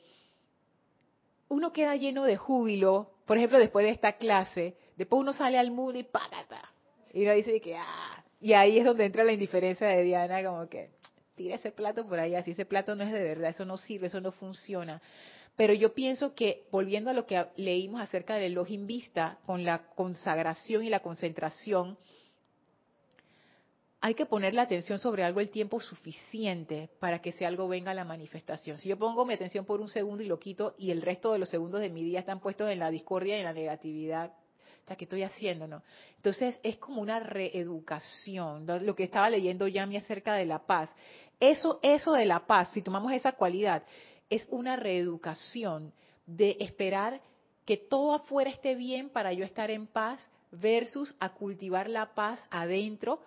uno 1.49 1.73
queda 1.73 1.97
lleno 1.97 2.25
de 2.25 2.37
júbilo, 2.37 3.11
por 3.27 3.37
ejemplo, 3.37 3.59
después 3.59 3.85
de 3.85 3.93
esta 3.93 4.13
clase, 4.15 4.77
después 4.97 5.21
uno 5.21 5.33
sale 5.33 5.59
al 5.59 5.71
mundo 5.71 5.99
y 5.99 6.05
págata, 6.05 6.63
y 7.13 7.23
uno 7.25 7.33
dice 7.33 7.61
que, 7.61 7.77
ah, 7.77 8.25
y 8.41 8.53
ahí 8.53 8.79
es 8.79 8.85
donde 8.85 9.05
entra 9.05 9.25
la 9.25 9.33
indiferencia 9.33 9.89
de 9.89 10.05
Diana, 10.05 10.45
como 10.45 10.69
que, 10.69 10.91
tira 11.35 11.57
ese 11.57 11.73
plato 11.73 12.07
por 12.07 12.19
ahí, 12.21 12.35
así 12.35 12.53
ese 12.53 12.67
plato 12.67 12.95
no 12.95 13.05
es 13.05 13.13
de 13.13 13.23
verdad, 13.23 13.51
eso 13.51 13.65
no 13.65 13.77
sirve, 13.79 14.09
eso 14.09 14.21
no 14.21 14.33
funciona. 14.33 15.01
Pero 15.59 15.75
yo 15.75 15.93
pienso 15.93 16.37
que, 16.37 16.69
volviendo 16.71 17.11
a 17.11 17.13
lo 17.13 17.27
que 17.27 17.45
leímos 17.57 18.01
acerca 18.01 18.37
del 18.37 18.53
Login 18.53 18.87
Vista, 18.87 19.39
con 19.45 19.65
la 19.65 19.89
consagración 19.89 20.85
y 20.85 20.89
la 20.89 21.01
concentración, 21.01 21.99
hay 24.01 24.15
que 24.15 24.25
poner 24.25 24.55
la 24.55 24.63
atención 24.63 25.01
sobre 25.01 25.25
algo 25.25 25.41
el 25.41 25.51
tiempo 25.51 25.81
suficiente 25.81 26.91
para 27.01 27.21
que 27.21 27.31
ese 27.31 27.45
algo 27.45 27.67
venga 27.67 27.91
a 27.91 27.95
la 27.95 28.05
manifestación. 28.05 28.79
Si 28.79 28.89
yo 28.89 28.97
pongo 28.97 29.27
mi 29.27 29.35
atención 29.35 29.65
por 29.65 29.81
un 29.81 29.89
segundo 29.89 30.23
y 30.23 30.29
lo 30.29 30.39
quito 30.39 30.77
y 30.79 30.93
el 30.93 31.03
resto 31.03 31.33
de 31.33 31.41
los 31.41 31.49
segundos 31.49 31.81
de 31.81 31.91
mi 31.91 32.05
día 32.05 32.21
están 32.21 32.39
puestos 32.39 32.71
en 32.71 32.79
la 32.79 32.93
discordia 32.93 33.35
y 33.35 33.41
en 33.41 33.47
la 33.47 33.53
negatividad, 33.53 34.33
¿qué 34.97 35.05
estoy 35.05 35.25
haciendo? 35.25 35.67
No? 35.67 35.83
Entonces 36.15 36.61
es 36.63 36.77
como 36.77 37.03
una 37.03 37.19
reeducación, 37.19 38.65
lo 38.67 38.95
que 38.95 39.03
estaba 39.03 39.29
leyendo 39.29 39.67
Yami 39.67 39.97
acerca 39.97 40.35
de 40.35 40.47
la 40.47 40.65
paz. 40.67 40.89
Eso, 41.41 41.79
eso 41.83 42.13
de 42.13 42.27
la 42.27 42.47
paz, 42.47 42.71
si 42.73 42.83
tomamos 42.83 43.13
esa 43.13 43.33
cualidad, 43.33 43.83
es 44.31 44.47
una 44.51 44.77
reeducación 44.77 45.93
de 46.27 46.57
esperar 46.61 47.21
que 47.65 47.77
todo 47.77 48.15
afuera 48.15 48.51
esté 48.51 48.75
bien 48.75 49.11
para 49.11 49.33
yo 49.33 49.45
estar 49.45 49.71
en 49.71 49.87
paz 49.87 50.29
versus 50.51 51.15
a 51.21 51.35
cultivar 51.35 51.89
la 51.89 52.15
paz 52.15 52.47
adentro 52.51 53.21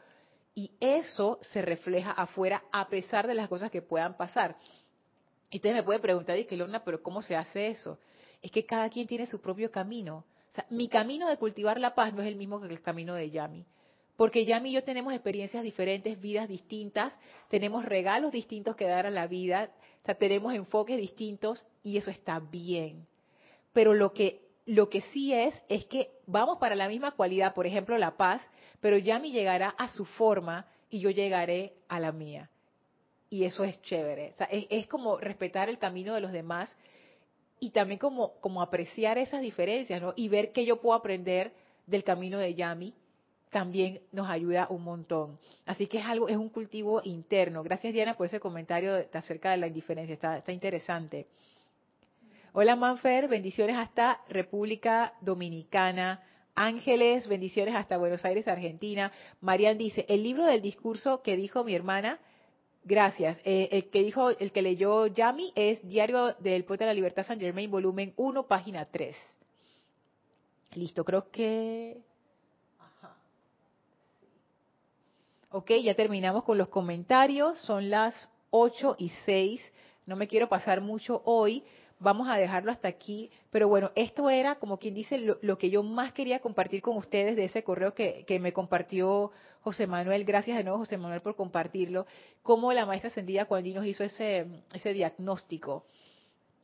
y 0.55 0.71
eso 0.79 1.39
se 1.43 1.61
refleja 1.61 2.11
afuera 2.11 2.63
a 2.71 2.87
pesar 2.89 3.27
de 3.27 3.35
las 3.35 3.47
cosas 3.47 3.71
que 3.71 3.81
puedan 3.81 4.17
pasar. 4.17 4.55
Y 5.49 5.57
usted 5.57 5.73
me 5.73 5.83
puede 5.83 5.99
preguntar, 5.99 6.43
que 6.45 6.57
Lorna, 6.57 6.83
pero 6.83 7.01
¿cómo 7.01 7.21
se 7.21 7.35
hace 7.35 7.67
eso? 7.67 7.99
Es 8.41 8.51
que 8.51 8.65
cada 8.65 8.89
quien 8.89 9.07
tiene 9.07 9.25
su 9.25 9.41
propio 9.41 9.71
camino. 9.71 10.25
Mi 10.69 10.87
camino 10.87 11.29
de 11.29 11.37
cultivar 11.37 11.79
la 11.79 11.95
paz 11.95 12.13
no 12.13 12.21
es 12.21 12.27
el 12.27 12.35
mismo 12.35 12.59
que 12.59 12.67
el 12.67 12.81
camino 12.81 13.13
de 13.13 13.29
Yami. 13.29 13.65
Porque 14.21 14.45
Yami 14.45 14.69
y 14.69 14.73
yo 14.73 14.83
tenemos 14.83 15.13
experiencias 15.13 15.63
diferentes, 15.63 16.21
vidas 16.21 16.47
distintas, 16.47 17.19
tenemos 17.49 17.83
regalos 17.83 18.31
distintos 18.31 18.75
que 18.75 18.85
dar 18.85 19.07
a 19.07 19.09
la 19.09 19.25
vida, 19.25 19.71
o 20.07 20.13
tenemos 20.13 20.53
enfoques 20.53 20.95
distintos 20.95 21.65
y 21.81 21.97
eso 21.97 22.11
está 22.11 22.39
bien. 22.39 23.07
Pero 23.73 23.95
lo 23.95 24.13
que, 24.13 24.43
lo 24.67 24.89
que 24.89 25.01
sí 25.01 25.33
es, 25.33 25.59
es 25.69 25.85
que 25.85 26.11
vamos 26.27 26.59
para 26.59 26.75
la 26.75 26.87
misma 26.87 27.13
cualidad, 27.13 27.55
por 27.55 27.65
ejemplo, 27.65 27.97
la 27.97 28.15
paz, 28.15 28.47
pero 28.79 28.95
Yami 28.95 29.31
llegará 29.31 29.69
a 29.69 29.89
su 29.89 30.05
forma 30.05 30.67
y 30.91 30.99
yo 30.99 31.09
llegaré 31.09 31.73
a 31.87 31.99
la 31.99 32.11
mía. 32.11 32.51
Y 33.27 33.45
eso 33.45 33.63
es 33.63 33.81
chévere. 33.81 34.35
Es, 34.51 34.67
es 34.69 34.85
como 34.85 35.17
respetar 35.17 35.67
el 35.67 35.79
camino 35.79 36.13
de 36.13 36.21
los 36.21 36.31
demás 36.31 36.77
y 37.59 37.71
también 37.71 37.97
como, 37.97 38.33
como 38.33 38.61
apreciar 38.61 39.17
esas 39.17 39.41
diferencias, 39.41 39.99
¿no? 39.99 40.13
Y 40.15 40.29
ver 40.29 40.51
qué 40.51 40.63
yo 40.63 40.79
puedo 40.79 40.93
aprender 40.95 41.53
del 41.87 42.03
camino 42.03 42.37
de 42.37 42.53
Yami 42.53 42.93
también 43.51 44.01
nos 44.11 44.27
ayuda 44.29 44.67
un 44.69 44.83
montón. 44.83 45.37
Así 45.65 45.85
que 45.85 45.99
es 45.99 46.05
algo, 46.05 46.29
es 46.29 46.37
un 46.37 46.49
cultivo 46.49 47.01
interno. 47.03 47.61
Gracias 47.61 47.93
Diana 47.93 48.15
por 48.15 48.25
ese 48.25 48.39
comentario 48.39 49.05
acerca 49.13 49.51
de 49.51 49.57
la 49.57 49.67
indiferencia, 49.67 50.13
está, 50.13 50.37
está 50.37 50.51
interesante. 50.51 51.27
Hola 52.53 52.75
Manfer, 52.75 53.27
bendiciones 53.27 53.77
hasta 53.77 54.21
República 54.29 55.13
Dominicana. 55.21 56.23
Ángeles, 56.55 57.27
bendiciones 57.27 57.75
hasta 57.75 57.97
Buenos 57.97 58.25
Aires, 58.25 58.47
Argentina. 58.47 59.11
Marian 59.39 59.77
dice, 59.77 60.05
el 60.09 60.23
libro 60.23 60.45
del 60.45 60.61
discurso 60.61 61.21
que 61.21 61.37
dijo 61.37 61.63
mi 61.63 61.73
hermana, 61.73 62.19
gracias, 62.83 63.39
eh, 63.45 63.69
el 63.71 63.89
que 63.89 64.03
dijo, 64.03 64.31
el 64.31 64.51
que 64.51 64.61
leyó 64.61 65.07
Yami 65.07 65.53
es 65.55 65.87
Diario 65.87 66.33
del 66.39 66.65
Poeta 66.65 66.85
de 66.85 66.89
la 66.89 66.93
Libertad 66.95 67.25
San 67.25 67.39
Germain, 67.39 67.71
volumen 67.71 68.13
1, 68.17 68.47
página 68.47 68.85
3. 68.85 69.15
Listo, 70.73 71.05
creo 71.05 71.31
que 71.31 72.01
Ok, 75.53 75.71
ya 75.83 75.95
terminamos 75.95 76.45
con 76.45 76.57
los 76.57 76.69
comentarios. 76.69 77.59
Son 77.59 77.89
las 77.89 78.29
8 78.51 78.95
y 78.97 79.09
6. 79.25 79.61
no 80.05 80.15
me 80.15 80.27
quiero 80.27 80.47
pasar 80.47 80.79
mucho 80.79 81.21
hoy, 81.25 81.63
vamos 81.99 82.29
a 82.29 82.37
dejarlo 82.37 82.71
hasta 82.71 82.87
aquí, 82.87 83.29
pero 83.51 83.67
bueno, 83.67 83.91
esto 83.95 84.29
era 84.29 84.55
como 84.55 84.77
quien 84.77 84.93
dice 84.93 85.17
lo, 85.41 85.57
que 85.57 85.69
yo 85.69 85.83
más 85.83 86.13
quería 86.13 86.39
compartir 86.39 86.81
con 86.81 86.95
ustedes 86.95 87.35
de 87.35 87.45
ese 87.45 87.63
correo 87.63 87.93
que, 87.93 88.25
me 88.41 88.53
compartió 88.53 89.31
José 89.61 89.87
Manuel, 89.87 90.23
gracias 90.23 90.57
de 90.57 90.63
nuevo 90.63 90.79
José 90.79 90.97
Manuel 90.97 91.21
por 91.21 91.35
compartirlo, 91.35 92.07
cómo 92.43 92.71
la 92.71 92.85
maestra 92.85 93.09
ascendida 93.09 93.45
cuando 93.45 93.69
nos 93.75 93.85
hizo 93.85 94.05
ese, 94.05 94.47
ese 94.73 94.93
diagnóstico, 94.93 95.85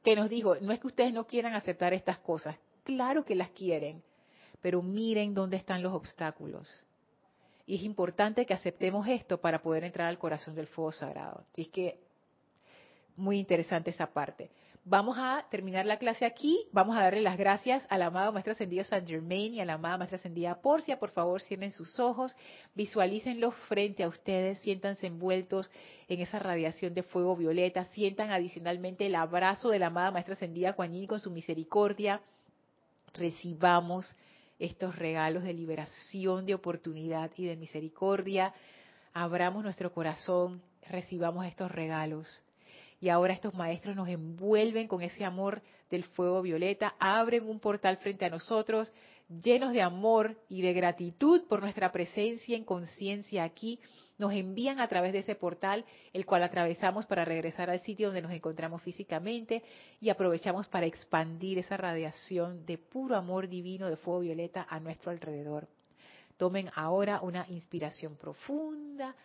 que 0.01 0.15
nos 0.15 0.29
dijo, 0.29 0.55
no 0.61 0.71
es 0.71 0.79
que 0.79 0.87
ustedes 0.87 1.13
no 1.13 1.27
quieran 1.27 1.53
aceptar 1.53 1.93
estas 1.93 2.19
cosas, 2.19 2.55
claro 2.83 3.25
que 3.25 3.35
las 3.35 3.49
quieren, 3.49 4.01
pero 4.61 4.81
miren 4.81 5.33
dónde 5.33 5.57
están 5.57 5.83
los 5.83 5.93
obstáculos. 5.93 6.86
Y 7.67 7.75
es 7.75 7.83
importante 7.83 8.45
que 8.45 8.53
aceptemos 8.53 9.07
esto 9.07 9.39
para 9.39 9.61
poder 9.61 9.83
entrar 9.83 10.07
al 10.07 10.17
corazón 10.17 10.55
del 10.55 10.67
fuego 10.67 10.93
sagrado. 10.93 11.43
Así 11.51 11.63
es 11.63 11.67
que 11.67 11.99
muy 13.17 13.37
interesante 13.37 13.89
esa 13.89 14.07
parte. 14.07 14.49
Vamos 14.85 15.17
a 15.19 15.45
terminar 15.51 15.85
la 15.85 15.97
clase 15.97 16.25
aquí. 16.25 16.65
Vamos 16.71 16.95
a 16.95 17.01
darle 17.01 17.19
las 17.19 17.37
gracias 17.37 17.85
a 17.89 17.97
la 17.97 18.05
amada 18.05 18.31
Maestra 18.31 18.53
Ascendida 18.53 18.85
San 18.85 19.05
Germain 19.05 19.53
y 19.53 19.59
a 19.59 19.65
la 19.65 19.73
amada 19.73 19.97
Maestra 19.97 20.17
Ascendida 20.17 20.61
Porcia. 20.61 20.97
Por 20.97 21.09
favor, 21.09 21.41
cierren 21.41 21.71
sus 21.71 21.99
ojos, 21.99 22.33
visualícenlos 22.73 23.53
frente 23.67 24.03
a 24.03 24.07
ustedes, 24.07 24.59
siéntanse 24.59 25.07
envueltos 25.07 25.69
en 26.07 26.21
esa 26.21 26.39
radiación 26.39 26.93
de 26.93 27.03
fuego 27.03 27.35
violeta, 27.35 27.83
sientan 27.83 28.31
adicionalmente 28.31 29.07
el 29.07 29.15
abrazo 29.15 29.71
de 29.71 29.79
la 29.79 29.87
amada 29.87 30.11
Maestra 30.11 30.35
Ascendida 30.35 30.71
Kuan 30.71 31.05
con 31.05 31.19
su 31.19 31.31
misericordia. 31.31 32.21
Recibamos 33.13 34.15
estos 34.59 34.95
regalos 34.95 35.43
de 35.43 35.53
liberación, 35.53 36.45
de 36.45 36.55
oportunidad 36.55 37.31
y 37.37 37.45
de 37.45 37.55
misericordia. 37.55 38.53
Abramos 39.13 39.63
nuestro 39.63 39.91
corazón, 39.93 40.61
recibamos 40.89 41.45
estos 41.45 41.71
regalos 41.71 42.43
y 42.99 43.09
ahora 43.09 43.33
estos 43.33 43.53
maestros 43.53 43.95
nos 43.95 44.09
envuelven 44.09 44.87
con 44.87 45.01
ese 45.01 45.23
amor 45.23 45.61
del 45.89 46.03
fuego 46.03 46.41
violeta, 46.41 46.95
abren 46.99 47.47
un 47.47 47.59
portal 47.59 47.97
frente 47.97 48.25
a 48.25 48.29
nosotros, 48.29 48.91
llenos 49.29 49.71
de 49.71 49.81
amor 49.81 50.35
y 50.49 50.61
de 50.61 50.73
gratitud 50.73 51.43
por 51.47 51.61
nuestra 51.61 51.91
presencia 51.91 52.57
en 52.57 52.63
conciencia 52.63 53.43
aquí, 53.43 53.79
nos 54.17 54.33
envían 54.33 54.79
a 54.79 54.87
través 54.87 55.13
de 55.13 55.19
ese 55.19 55.35
portal, 55.35 55.85
el 56.13 56.25
cual 56.25 56.43
atravesamos 56.43 57.05
para 57.05 57.25
regresar 57.25 57.69
al 57.69 57.79
sitio 57.79 58.07
donde 58.07 58.21
nos 58.21 58.31
encontramos 58.31 58.81
físicamente 58.81 59.63
y 60.01 60.09
aprovechamos 60.09 60.67
para 60.67 60.85
expandir 60.85 61.59
esa 61.59 61.77
radiación 61.77 62.65
de 62.65 62.77
puro 62.77 63.15
amor 63.15 63.47
divino 63.47 63.89
de 63.89 63.97
fuego 63.97 64.21
violeta 64.21 64.65
a 64.69 64.79
nuestro 64.79 65.11
alrededor. 65.11 65.67
Tomen 66.37 66.69
ahora 66.75 67.19
una 67.21 67.45
inspiración 67.49 68.15
profunda, 68.15 69.15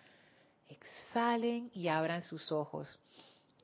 exhalen 0.69 1.71
y 1.75 1.89
abran 1.89 2.23
sus 2.23 2.51
ojos. 2.51 2.99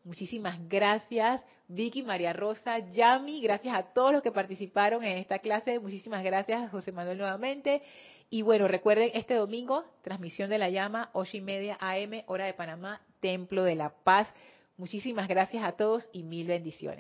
Muchísimas 0.05 0.59
gracias, 0.69 1.43
Vicky, 1.67 2.03
María 2.03 2.33
Rosa, 2.33 2.79
Yami, 2.79 3.43
gracias 3.43 3.75
a 3.75 3.83
todos 3.83 4.13
los 4.13 4.23
que 4.23 4.33
participaron 4.33 5.05
en 5.05 5.19
esta 5.19 5.39
clase. 5.39 5.79
Muchísimas 5.79 6.23
gracias, 6.25 6.71
José 6.71 6.93
Manuel, 6.93 7.19
nuevamente. 7.19 7.83
Y 8.31 8.43
bueno, 8.43 8.69
recuerden, 8.69 9.11
este 9.15 9.35
domingo, 9.35 9.85
transmisión 10.03 10.51
de 10.51 10.59
la 10.59 10.69
llama, 10.69 11.11
ocho 11.15 11.37
y 11.37 11.41
media 11.41 11.79
AM, 11.81 12.25
hora 12.27 12.45
de 12.45 12.53
Panamá, 12.53 13.01
Templo 13.21 13.65
de 13.65 13.75
la 13.75 13.91
Paz. 13.91 14.33
Muchísimas 14.77 15.29
gracias 15.29 15.65
a 15.65 15.73
todos 15.73 16.09
y 16.13 16.23
mil 16.25 16.47
bendiciones. 16.47 16.97